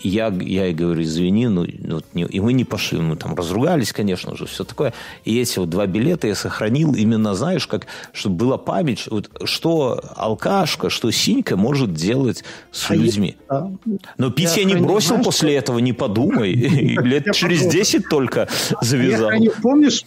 Я, 0.02 0.28
я 0.28 0.66
ей 0.66 0.74
говорю, 0.74 1.02
извини, 1.02 1.48
ну, 1.48 1.66
ну, 1.78 2.00
не- 2.14 2.24
и 2.26 2.38
мы 2.40 2.52
не 2.52 2.64
пошли, 2.64 2.98
мы 3.00 3.16
там 3.16 3.34
разругались, 3.34 3.92
конечно 3.92 4.36
же, 4.36 4.44
все 4.46 4.62
такое. 4.64 4.92
И 5.24 5.40
эти 5.40 5.58
вот 5.58 5.70
два 5.70 5.86
билета 5.86 6.26
я 6.28 6.34
сохранил 6.34 6.94
именно, 6.94 7.34
знаешь, 7.34 7.66
как, 7.66 7.86
чтобы 8.12 8.36
была 8.36 8.58
память, 8.58 9.06
вот, 9.10 9.30
что 9.44 10.00
алкашка, 10.14 10.90
что 10.90 11.10
синька 11.10 11.56
может 11.56 11.94
делать 11.94 12.44
с 12.72 12.90
А 12.90 12.94
я- 12.94 13.02
людьми. 13.02 13.36
да. 13.48 13.70
Но 14.18 14.30
пить 14.30 14.54
я, 14.56 14.62
Я 14.62 14.68
не 14.68 14.74
бросил 14.76 15.08
знаешь, 15.08 15.24
после 15.24 15.54
этого, 15.56 15.78
не 15.78 15.92
подумай. 15.94 16.52
Лет 16.54 17.32
через 17.32 17.58
подумал. 17.60 17.72
10 17.72 18.08
только 18.08 18.48
завязал. 18.82 19.30
помнишь, 19.62 20.04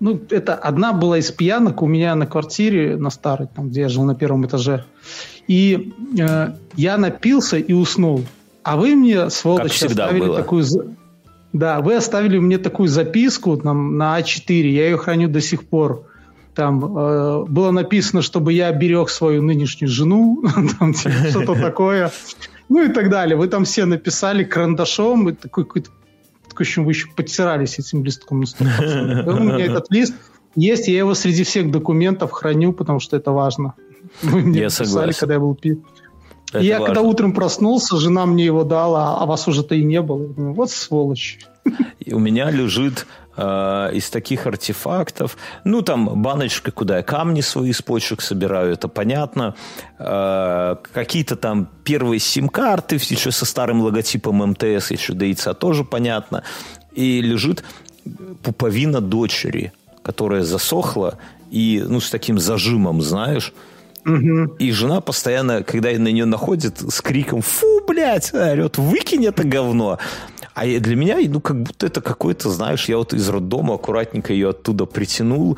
ну, 0.00 0.20
это 0.30 0.54
одна 0.54 0.92
была 0.92 1.18
из 1.18 1.30
пьянок 1.30 1.82
у 1.82 1.86
меня 1.86 2.14
на 2.14 2.26
квартире, 2.26 2.96
на 2.96 3.10
старой, 3.10 3.48
там, 3.54 3.68
где 3.68 3.82
я 3.82 3.88
жил 3.88 4.04
на 4.04 4.14
первом 4.14 4.46
этаже. 4.46 4.84
И 5.46 5.92
э, 6.18 6.54
я 6.76 6.96
напился 6.96 7.58
и 7.58 7.72
уснул. 7.72 8.24
А 8.62 8.76
вы 8.76 8.94
мне, 8.94 9.30
сволочь, 9.30 9.72
всегда 9.72 10.04
оставили 10.04 10.26
было. 10.26 10.36
такую... 10.36 10.64
Да, 11.52 11.80
вы 11.80 11.96
оставили 11.96 12.38
мне 12.38 12.58
такую 12.58 12.88
записку 12.88 13.56
там, 13.56 13.98
на 13.98 14.18
А4, 14.18 14.68
я 14.68 14.86
ее 14.86 14.96
храню 14.96 15.28
до 15.28 15.40
сих 15.40 15.64
пор. 15.66 16.06
Там 16.54 16.84
э, 16.84 17.44
было 17.44 17.70
написано, 17.70 18.22
чтобы 18.22 18.52
я 18.52 18.72
берег 18.72 19.10
свою 19.10 19.42
нынешнюю 19.42 19.90
жену, 19.90 20.42
там 20.78 20.94
типа, 20.94 21.28
что-то 21.30 21.54
такое. 21.60 22.10
Ну 22.68 22.82
и 22.84 22.88
так 22.88 23.10
далее. 23.10 23.36
Вы 23.36 23.48
там 23.48 23.64
все 23.64 23.84
написали 23.84 24.44
карандашом, 24.44 25.28
и 25.28 25.32
такой 25.32 25.64
какой-то 25.64 25.90
такое 26.48 26.64
ощущение, 26.64 26.86
вы 26.86 26.92
еще 26.92 27.08
подтирались 27.14 27.78
этим 27.78 28.04
листком 28.04 28.40
на 28.40 28.44
100%. 28.44 29.30
У 29.30 29.42
меня 29.42 29.66
этот 29.66 29.90
лист 29.90 30.14
есть, 30.54 30.88
я 30.88 30.98
его 30.98 31.14
среди 31.14 31.44
всех 31.44 31.70
документов 31.70 32.30
храню, 32.30 32.72
потому 32.72 33.00
что 33.00 33.16
это 33.16 33.32
важно. 33.32 33.74
Вы 34.22 34.40
мне 34.40 34.60
Я 34.60 34.64
написали, 34.66 34.86
согласен. 34.86 35.20
когда 35.20 35.34
я 35.34 35.40
был 35.40 35.54
пи. 35.54 35.78
Это 36.52 36.64
я 36.64 36.78
важно. 36.78 36.94
когда 36.94 37.08
утром 37.08 37.32
проснулся, 37.32 37.96
жена 37.96 38.26
мне 38.26 38.44
его 38.44 38.64
дала, 38.64 39.18
а 39.18 39.26
вас 39.26 39.48
уже-то 39.48 39.74
и 39.74 39.82
не 39.84 40.02
было. 40.02 40.22
Я 40.22 40.28
думаю, 40.28 40.54
вот 40.54 40.70
сволочь. 40.70 41.38
И 42.00 42.12
у 42.12 42.18
меня 42.18 42.50
лежит 42.50 43.06
э, 43.36 43.90
из 43.94 44.10
таких 44.10 44.46
артефактов, 44.46 45.36
ну, 45.64 45.82
там 45.82 46.22
баночка, 46.22 46.70
куда 46.70 46.98
я 46.98 47.02
камни 47.02 47.40
свои 47.40 47.70
из 47.70 47.80
почек 47.80 48.20
собираю, 48.20 48.72
это 48.72 48.88
понятно. 48.88 49.54
Э, 49.98 50.76
какие-то 50.92 51.36
там 51.36 51.68
первые 51.84 52.18
сим-карты, 52.18 52.96
еще 52.96 53.30
со 53.30 53.46
старым 53.46 53.80
логотипом 53.80 54.38
МТС, 54.50 54.90
еще 54.90 55.14
до 55.14 55.24
яйца, 55.24 55.54
тоже 55.54 55.84
понятно. 55.84 56.42
И 56.92 57.22
лежит 57.22 57.64
пуповина 58.42 59.00
дочери, 59.00 59.72
которая 60.02 60.42
засохла 60.42 61.18
и, 61.50 61.82
ну, 61.86 62.00
с 62.00 62.10
таким 62.10 62.38
зажимом, 62.38 63.00
знаешь, 63.00 63.52
и 64.04 64.72
жена 64.72 65.00
постоянно, 65.00 65.62
когда 65.62 65.90
на 65.90 66.08
нее 66.08 66.24
находит, 66.24 66.80
с 66.80 67.00
криком 67.00 67.40
«Фу, 67.40 67.82
блядь!» 67.86 68.34
орет 68.34 68.78
«Выкинь 68.78 69.26
это 69.26 69.44
говно!» 69.44 69.98
А 70.54 70.66
для 70.66 70.96
меня, 70.96 71.16
ну, 71.28 71.40
как 71.40 71.62
будто 71.62 71.86
это 71.86 72.02
какой-то, 72.02 72.50
знаешь, 72.50 72.86
я 72.86 72.98
вот 72.98 73.14
из 73.14 73.26
роддома 73.28 73.74
аккуратненько 73.74 74.34
ее 74.34 74.50
оттуда 74.50 74.84
притянул, 74.84 75.56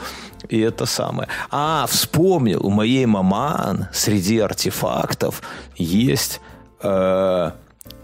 и 0.48 0.60
это 0.60 0.86
самое. 0.86 1.28
А, 1.50 1.86
вспомнил, 1.88 2.64
у 2.64 2.70
моей 2.70 3.04
маман 3.06 3.88
среди 3.92 4.38
артефактов 4.38 5.42
есть 5.74 6.40
э, 6.80 7.50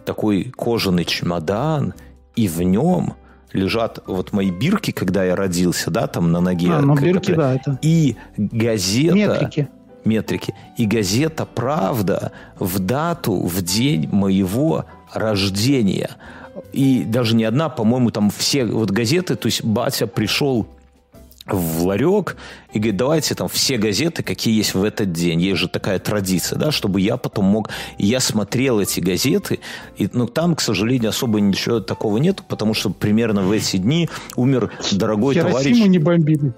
такой 0.05 0.53
кожаный 0.57 1.05
чемодан, 1.05 1.95
и 2.35 2.49
в 2.49 2.61
нем 2.63 3.15
лежат 3.53 4.01
вот 4.07 4.33
мои 4.33 4.51
бирки, 4.51 4.91
когда 4.91 5.25
я 5.25 5.37
родился, 5.37 5.91
да, 5.91 6.07
там 6.07 6.33
на 6.33 6.41
ноге. 6.41 6.71
А, 6.73 6.81
ну 6.81 6.97
бирки, 6.97 7.33
да, 7.33 7.55
это. 7.55 7.79
И 7.83 8.17
газета... 8.37 9.15
Метрики. 9.15 9.69
Метрики. 10.05 10.55
И 10.77 10.87
газета 10.87 11.47
«Правда» 11.47 12.33
в 12.59 12.79
дату, 12.79 13.35
в 13.35 13.63
день 13.63 14.09
моего 14.11 14.87
рождения. 15.13 16.11
И 16.73 17.05
даже 17.05 17.37
не 17.37 17.45
одна, 17.45 17.69
по-моему, 17.69 18.11
там 18.11 18.31
все 18.31 18.65
вот 18.65 18.91
газеты, 18.91 19.37
то 19.37 19.47
есть 19.47 19.65
батя 19.65 20.07
пришел 20.07 20.67
в 21.47 21.85
ларек 21.85 22.37
и 22.73 22.79
говорит, 22.79 22.97
давайте 22.97 23.35
там 23.35 23.49
все 23.49 23.77
газеты, 23.77 24.23
какие 24.23 24.57
есть 24.57 24.75
в 24.75 24.85
этот 24.85 25.13
день. 25.13 25.41
Есть 25.41 25.59
же 25.59 25.69
такая 25.69 25.99
традиция, 25.99 26.59
да, 26.59 26.71
чтобы 26.71 27.01
я 27.01 27.17
потом 27.17 27.47
мог... 27.47 27.71
Я 27.99 28.21
смотрел 28.21 28.81
эти 28.81 29.01
газеты, 29.01 29.61
и 29.97 30.09
ну, 30.13 30.27
там, 30.27 30.55
к 30.55 30.61
сожалению, 30.61 31.11
особо 31.11 31.41
ничего 31.41 31.81
такого 31.81 32.19
нету, 32.19 32.45
потому 32.47 32.75
что 32.75 32.91
примерно 32.91 33.43
в 33.43 33.51
эти 33.51 33.79
дни 33.79 34.09
умер 34.37 34.71
дорогой 34.93 35.35
Хиросиму 35.35 35.59
товарищ... 35.59 35.87
не 35.87 35.99
бомбили. 35.99 36.53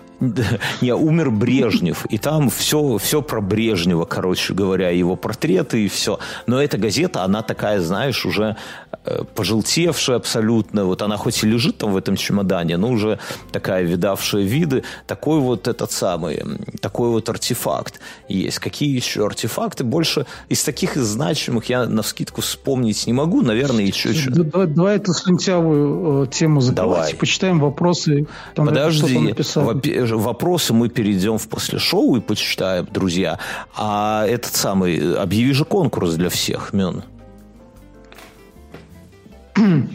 Не, 0.80 0.94
умер 0.94 1.30
Брежнев, 1.30 2.06
и 2.06 2.18
там 2.18 2.48
все, 2.48 2.98
все 2.98 3.22
про 3.22 3.40
Брежнева, 3.40 4.04
короче 4.04 4.54
говоря, 4.54 4.90
его 4.90 5.16
портреты 5.16 5.84
и 5.84 5.88
все. 5.88 6.18
Но 6.46 6.62
эта 6.62 6.78
газета, 6.78 7.24
она 7.24 7.42
такая, 7.42 7.80
знаешь, 7.80 8.24
уже 8.24 8.56
э, 9.04 9.24
пожелтевшая 9.34 10.16
абсолютно. 10.16 10.84
Вот 10.84 11.02
она 11.02 11.16
хоть 11.16 11.42
и 11.42 11.46
лежит 11.46 11.78
там 11.78 11.92
в 11.92 11.96
этом 11.96 12.16
чемодане, 12.16 12.76
но 12.76 12.90
уже 12.90 13.18
такая 13.50 13.82
видавшая 13.82 14.42
виды. 14.42 14.84
Такой 15.06 15.40
вот 15.40 15.66
этот 15.66 15.90
самый, 15.90 16.42
такой 16.80 17.08
вот 17.08 17.28
артефакт 17.28 18.00
есть. 18.28 18.58
Какие 18.58 18.94
еще 18.94 19.26
артефакты? 19.26 19.82
Больше 19.82 20.26
из 20.48 20.62
таких 20.62 20.96
из 20.96 21.02
значимых 21.02 21.68
я 21.68 21.86
на 21.86 22.02
скидку 22.02 22.42
вспомнить 22.42 23.06
не 23.06 23.12
могу. 23.12 23.42
Наверное, 23.42 23.84
еще... 23.84 24.10
еще... 24.10 24.30
Давай, 24.30 24.66
давай 24.68 24.96
эту 24.96 25.12
слюнтявую 25.14 26.24
э, 26.24 26.26
тему 26.28 26.60
закрывать. 26.60 26.96
Давай. 26.96 27.14
Почитаем 27.14 27.58
вопросы. 27.58 28.26
Там 28.54 28.66
Подожди, 28.66 29.18
написал. 29.18 29.64
Во- 30.16 30.32
вопросы 30.32 30.72
мы 30.72 30.88
перейдем 30.88 31.38
в 31.38 31.48
после 31.48 31.78
шоу 31.78 32.16
и 32.16 32.20
почитаем, 32.20 32.86
друзья. 32.90 33.38
А 33.76 34.24
этот 34.26 34.54
самый, 34.54 35.16
объяви 35.16 35.52
же 35.52 35.64
конкурс 35.64 36.14
для 36.14 36.28
всех, 36.28 36.72
Мен. 36.72 37.02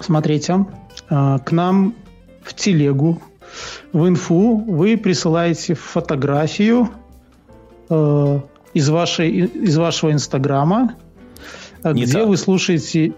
Смотрите, 0.00 0.66
э, 1.10 1.38
к 1.44 1.52
нам 1.52 1.94
в 2.42 2.54
телегу, 2.54 3.22
в 3.92 4.08
инфу 4.08 4.56
вы 4.66 4.96
присылаете 4.96 5.74
фотографию 5.74 6.88
э, 7.88 8.40
из, 8.74 8.88
вашей, 8.88 9.30
из 9.30 9.76
вашего 9.76 10.12
инстаграма, 10.12 10.94
э, 11.84 11.92
Не 11.92 12.04
где 12.04 12.18
так. 12.18 12.26
вы 12.28 12.36
слушаете... 12.36 13.14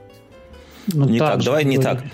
ну, 0.93 1.09
Не 1.09 1.18
так, 1.18 1.41
же 1.41 1.47
давай 1.47 1.64
не 1.64 1.78
говорю. 1.78 1.99
так. 2.01 2.09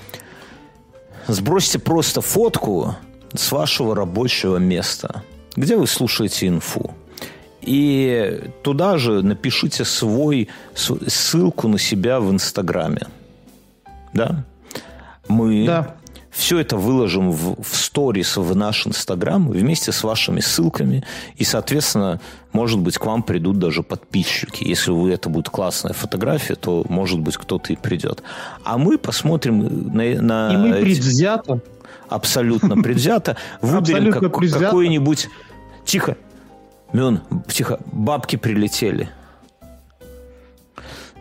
Сбросьте 1.27 1.79
просто 1.79 2.21
фотку 2.21 2.95
с 3.35 3.53
вашего 3.53 3.95
рабочего 3.95 4.57
места, 4.57 5.23
где 5.57 5.77
вы 5.77 5.87
слушаете 5.87 6.49
инфу. 6.49 6.95
И 7.63 8.41
туда 8.63 8.97
же 8.97 9.23
напишите 9.23 9.85
свой, 9.85 10.49
ссылку 10.75 11.69
на 11.69 11.79
себя 11.79 12.19
в 12.19 12.31
Инстаграме. 12.31 13.07
Да? 14.15 14.45
Мы 15.29 15.67
Да. 15.67 15.95
все 16.31 16.59
это 16.59 16.77
выложим 16.77 17.31
в, 17.31 17.63
в 17.63 17.77
сторис 17.77 18.37
в 18.37 18.57
наш 18.57 18.87
Инстаграм 18.87 19.49
вместе 19.49 19.93
с 19.93 20.03
вашими 20.03 20.41
ссылками. 20.41 21.05
И, 21.37 21.45
соответственно, 21.45 22.21
может 22.53 22.81
быть, 22.81 22.97
к 22.97 23.05
вам 23.05 23.23
придут 23.23 23.59
даже 23.59 23.83
подписчики. 23.83 24.65
Если 24.65 24.91
вы, 24.91 25.13
это 25.13 25.29
будет 25.29 25.51
классная 25.51 25.93
фотография, 25.93 26.55
то, 26.55 26.85
может 26.89 27.21
быть, 27.21 27.37
кто-то 27.37 27.73
и 27.73 27.77
придет. 27.77 28.23
А 28.65 28.79
мы 28.79 28.97
посмотрим 28.97 29.93
на... 29.95 30.21
на 30.23 30.53
И 30.53 30.57
мы 30.57 30.81
предвзято 30.81 31.61
абсолютно 32.11 32.77
предвзято. 32.83 33.37
Выберем 33.63 34.13
как- 34.13 34.23
какой-нибудь... 34.33 35.29
Тихо. 35.85 36.17
Мюн, 36.93 37.21
тихо. 37.49 37.79
Бабки 37.87 38.37
прилетели. 38.37 39.09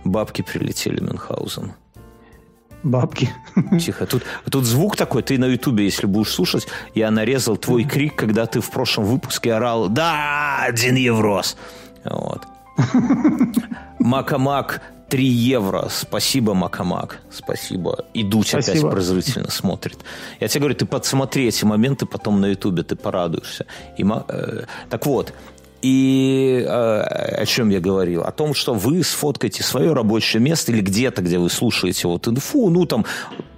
Бабки 0.04 0.42
прилетели, 0.42 1.00
Мюнхгаузен. 1.02 1.74
бабки. 2.84 3.30
Тихо. 3.80 4.06
Тут, 4.06 4.24
тут 4.50 4.64
звук 4.66 4.96
такой, 4.96 5.22
ты 5.24 5.38
на 5.38 5.46
Ютубе, 5.46 5.84
если 5.86 6.08
будешь 6.08 6.32
слушать, 6.32 6.68
я 6.96 7.12
нарезал 7.12 7.58
твой 7.58 7.84
крик, 7.84 8.16
когда 8.16 8.46
ты 8.46 8.62
в 8.62 8.70
прошлом 8.72 9.06
выпуске 9.06 9.54
орал 9.54 9.90
«Да, 9.90 10.60
один 10.64 10.96
еврос!» 10.96 11.58
Вот. 12.06 12.44
Макамак 14.00 14.82
3 15.10 15.26
евро. 15.26 15.88
Спасибо, 15.90 16.54
Макамак. 16.54 17.20
Спасибо. 17.32 18.06
И 18.14 18.24
Дудь 18.24 18.54
опять 18.54 18.66
Спасибо. 18.66 18.92
прозрительно 18.92 19.50
смотрит. 19.50 19.98
Я 20.40 20.48
тебе 20.48 20.62
говорю, 20.62 20.76
ты 20.76 20.86
подсмотри 20.86 21.48
эти 21.48 21.66
моменты 21.66 22.06
потом 22.06 22.40
на 22.42 22.48
Ютубе, 22.48 22.84
ты 22.84 22.96
порадуешься. 22.96 23.66
И, 23.98 24.06
э, 24.06 24.64
так 24.90 25.06
вот, 25.06 25.34
и 25.82 26.64
э, 26.68 26.70
о 26.70 27.46
чем 27.46 27.70
я 27.70 27.80
говорил? 27.80 28.22
О 28.22 28.32
том, 28.32 28.54
что 28.54 28.74
вы 28.74 29.04
сфоткаете 29.04 29.64
свое 29.64 29.94
рабочее 29.94 30.42
место 30.42 30.72
или 30.72 30.82
где-то, 30.82 31.22
где 31.22 31.40
вы 31.40 31.50
слушаете 31.50 32.08
вот 32.08 32.28
инфу. 32.28 32.70
Ну, 32.70 32.86
там 32.86 33.06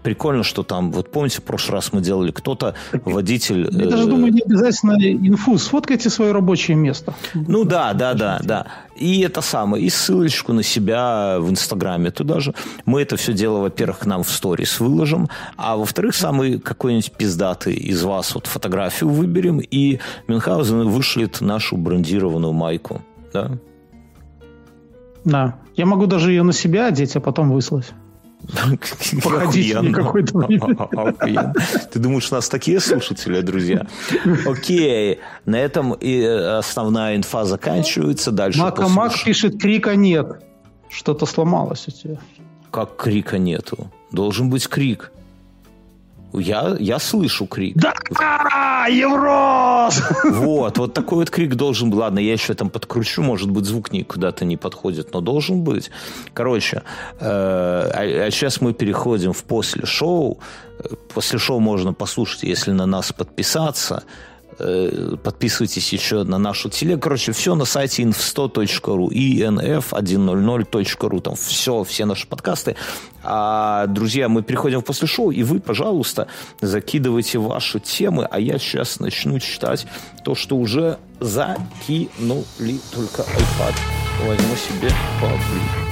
прикольно, 0.04 0.44
что 0.44 0.64
там, 0.64 0.92
вот 0.92 1.12
помните, 1.12 1.40
в 1.40 1.44
прошлый 1.44 1.76
раз 1.76 1.94
мы 1.94 2.02
делали, 2.02 2.32
кто-то, 2.32 2.76
водитель... 3.06 3.68
Я 3.72 3.90
даже 3.90 4.04
э, 4.04 4.08
думаю, 4.08 4.34
не 4.34 4.42
обязательно 4.42 4.94
инфу. 4.94 5.58
Сфоткайте 5.58 6.10
свое 6.10 6.32
рабочее 6.32 6.78
место. 6.78 7.14
ну 7.34 7.64
да, 7.64 7.94
да, 7.94 8.14
да, 8.14 8.40
да. 8.44 8.68
И 8.96 9.22
это 9.22 9.42
самое, 9.42 9.84
и 9.84 9.90
ссылочку 9.90 10.54
на 10.54 10.64
себя 10.64 11.38
в 11.40 11.50
Инстаграме 11.50 12.12
туда 12.12 12.40
же. 12.40 12.54
Мы 12.86 13.02
это 13.02 13.16
все 13.16 13.34
дело, 13.34 13.60
во-первых, 13.60 14.00
к 14.00 14.06
нам 14.06 14.24
в 14.24 14.30
сторис 14.30 14.80
выложим, 14.80 15.30
а 15.58 15.76
во-вторых, 15.76 16.16
самый 16.16 16.60
какой-нибудь 16.60 17.12
пиздатый 17.14 17.74
из 17.74 18.04
вас 18.04 18.36
вот 18.36 18.48
фотографию 18.48 19.10
выберем, 19.10 19.60
и 19.60 20.00
Мюнхгаузен 20.28 20.88
вышлет 20.90 21.42
нашу 21.42 21.78
брендированную 21.78 22.54
майку. 22.54 23.02
Да? 23.34 23.52
Да. 25.24 25.56
Я 25.76 25.86
могу 25.86 26.06
даже 26.06 26.32
ее 26.32 26.44
на 26.44 26.54
себя 26.54 26.88
одеть, 26.88 27.16
а 27.16 27.20
потом 27.20 27.52
выслать. 27.52 27.94
Охуенно. 29.26 30.14
Ты 31.92 32.00
думаешь, 32.00 32.32
у 32.32 32.36
нас 32.36 32.50
такие 32.50 32.80
слушатели, 32.80 33.42
друзья? 33.42 33.88
Окей, 34.46 35.20
на 35.46 35.58
этом 35.58 35.94
и 35.94 36.22
основная 36.24 37.16
инфа 37.16 37.46
заканчивается. 37.46 38.32
Дальше 38.32 38.60
Мака 38.60 38.88
Мак 38.88 39.14
пишет, 39.24 39.60
крика 39.62 39.96
нет. 39.96 40.44
Что-то 40.90 41.26
сломалось 41.26 41.88
у 41.88 41.92
тебя. 41.92 42.18
Как 42.72 42.96
крика 42.98 43.38
нету? 43.38 43.92
Должен 44.12 44.50
быть 44.50 44.68
крик. 44.68 45.12
Я, 46.34 46.76
я 46.80 47.00
слышу 47.00 47.46
крик. 47.46 47.76
Да, 47.76 47.94
Еврос! 48.88 50.02
Вот, 50.24 50.78
вот 50.78 50.94
такой 50.94 51.20
вот 51.20 51.30
крик 51.30 51.56
должен 51.56 51.90
быть. 51.90 52.00
Ладно, 52.00 52.20
я 52.20 52.34
еще 52.34 52.54
там 52.54 52.70
подкручу, 52.70 53.22
может 53.22 53.50
быть, 53.50 53.66
звук 53.66 53.92
не 53.92 54.04
куда-то 54.04 54.46
не 54.46 54.58
подходит, 54.58 55.14
но 55.14 55.22
должен 55.22 55.64
быть. 55.64 55.92
Короче, 56.34 56.84
э, 57.20 57.26
а, 57.26 58.26
а 58.28 58.32
сейчас 58.32 58.62
мы 58.62 58.74
переходим 58.74 59.34
в 59.34 59.44
после 59.44 59.86
шоу. 59.86 60.40
Э, 60.80 60.96
После 61.14 61.40
шоу 61.40 61.60
можно 61.60 61.94
послушать, 61.94 62.44
если 62.44 62.72
на 62.72 62.86
нас 62.86 63.12
подписаться. 63.12 64.04
Э, 64.62 65.16
Подписывайтесь 65.24 65.94
еще 65.94 66.24
на 66.24 66.38
нашу 66.38 66.70
телегу. 66.70 67.02
Короче, 67.02 67.32
все 67.32 67.56
на 67.56 67.66
сайте 67.66 68.04
inf100.ru, 68.04 69.10
inf100.ru. 69.10 71.22
Там 71.22 71.34
все, 71.36 71.84
все 71.84 72.06
наши 72.06 72.28
подкасты. 72.28 72.76
А, 73.24 73.88
друзья, 73.88 74.30
мы 74.30 74.44
переходим 74.44 74.82
в 74.82 74.86
после 74.86 75.08
шоу, 75.08 75.32
и 75.32 75.42
вы, 75.44 75.60
пожалуйста, 75.60 76.28
закидывайте 76.62 77.40
ваши 77.40 77.80
темы, 77.80 78.28
а 78.30 78.40
я 78.40 78.60
сейчас 78.60 79.00
начну 79.00 79.40
читать 79.40 79.88
то, 80.24 80.36
что 80.36 80.58
уже 80.58 81.00
закинули. 81.20 82.80
Только 82.94 83.24
iPad 83.24 83.74
возьму 84.28 84.56
себе 84.56 84.92
поближе. 85.20 85.91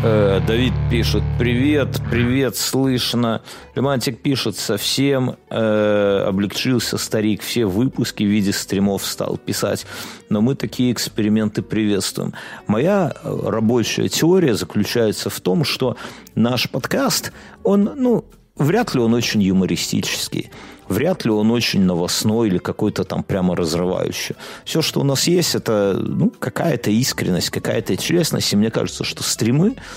Э, 0.00 0.40
Давид 0.46 0.74
пишет, 0.88 1.24
привет, 1.40 2.00
привет, 2.08 2.56
слышно. 2.56 3.42
Лемантик 3.74 4.20
пишет, 4.20 4.56
совсем 4.56 5.34
э, 5.50 6.24
облегчился 6.24 6.98
старик, 6.98 7.42
все 7.42 7.66
выпуски 7.66 8.22
в 8.22 8.28
виде 8.28 8.52
стримов 8.52 9.04
стал 9.04 9.38
писать. 9.38 9.86
Но 10.28 10.40
мы 10.40 10.54
такие 10.54 10.92
эксперименты 10.92 11.62
приветствуем. 11.62 12.32
Моя 12.68 13.12
э, 13.24 13.40
рабочая 13.46 14.08
теория 14.08 14.54
заключается 14.54 15.30
в 15.30 15.40
том, 15.40 15.64
что 15.64 15.96
наш 16.36 16.70
подкаст, 16.70 17.32
он, 17.64 17.90
ну, 17.96 18.24
вряд 18.54 18.94
ли 18.94 19.00
он 19.00 19.14
очень 19.14 19.42
юмористический. 19.42 20.52
Вряд 20.88 21.24
ли 21.24 21.30
он 21.30 21.50
очень 21.50 21.82
новостной 21.82 22.48
или 22.48 22.58
какой-то 22.58 23.04
там 23.04 23.22
прямо 23.22 23.54
разрывающий. 23.56 24.36
Все, 24.64 24.82
что 24.82 25.00
у 25.00 25.04
нас 25.04 25.26
есть, 25.26 25.54
это 25.54 25.98
ну, 25.98 26.30
какая-то 26.38 26.90
искренность, 26.90 27.50
какая-то 27.50 27.96
честность. 27.96 28.52
И 28.52 28.56
мне 28.56 28.70
кажется, 28.70 29.04
что 29.04 29.22
стримы 29.22 29.76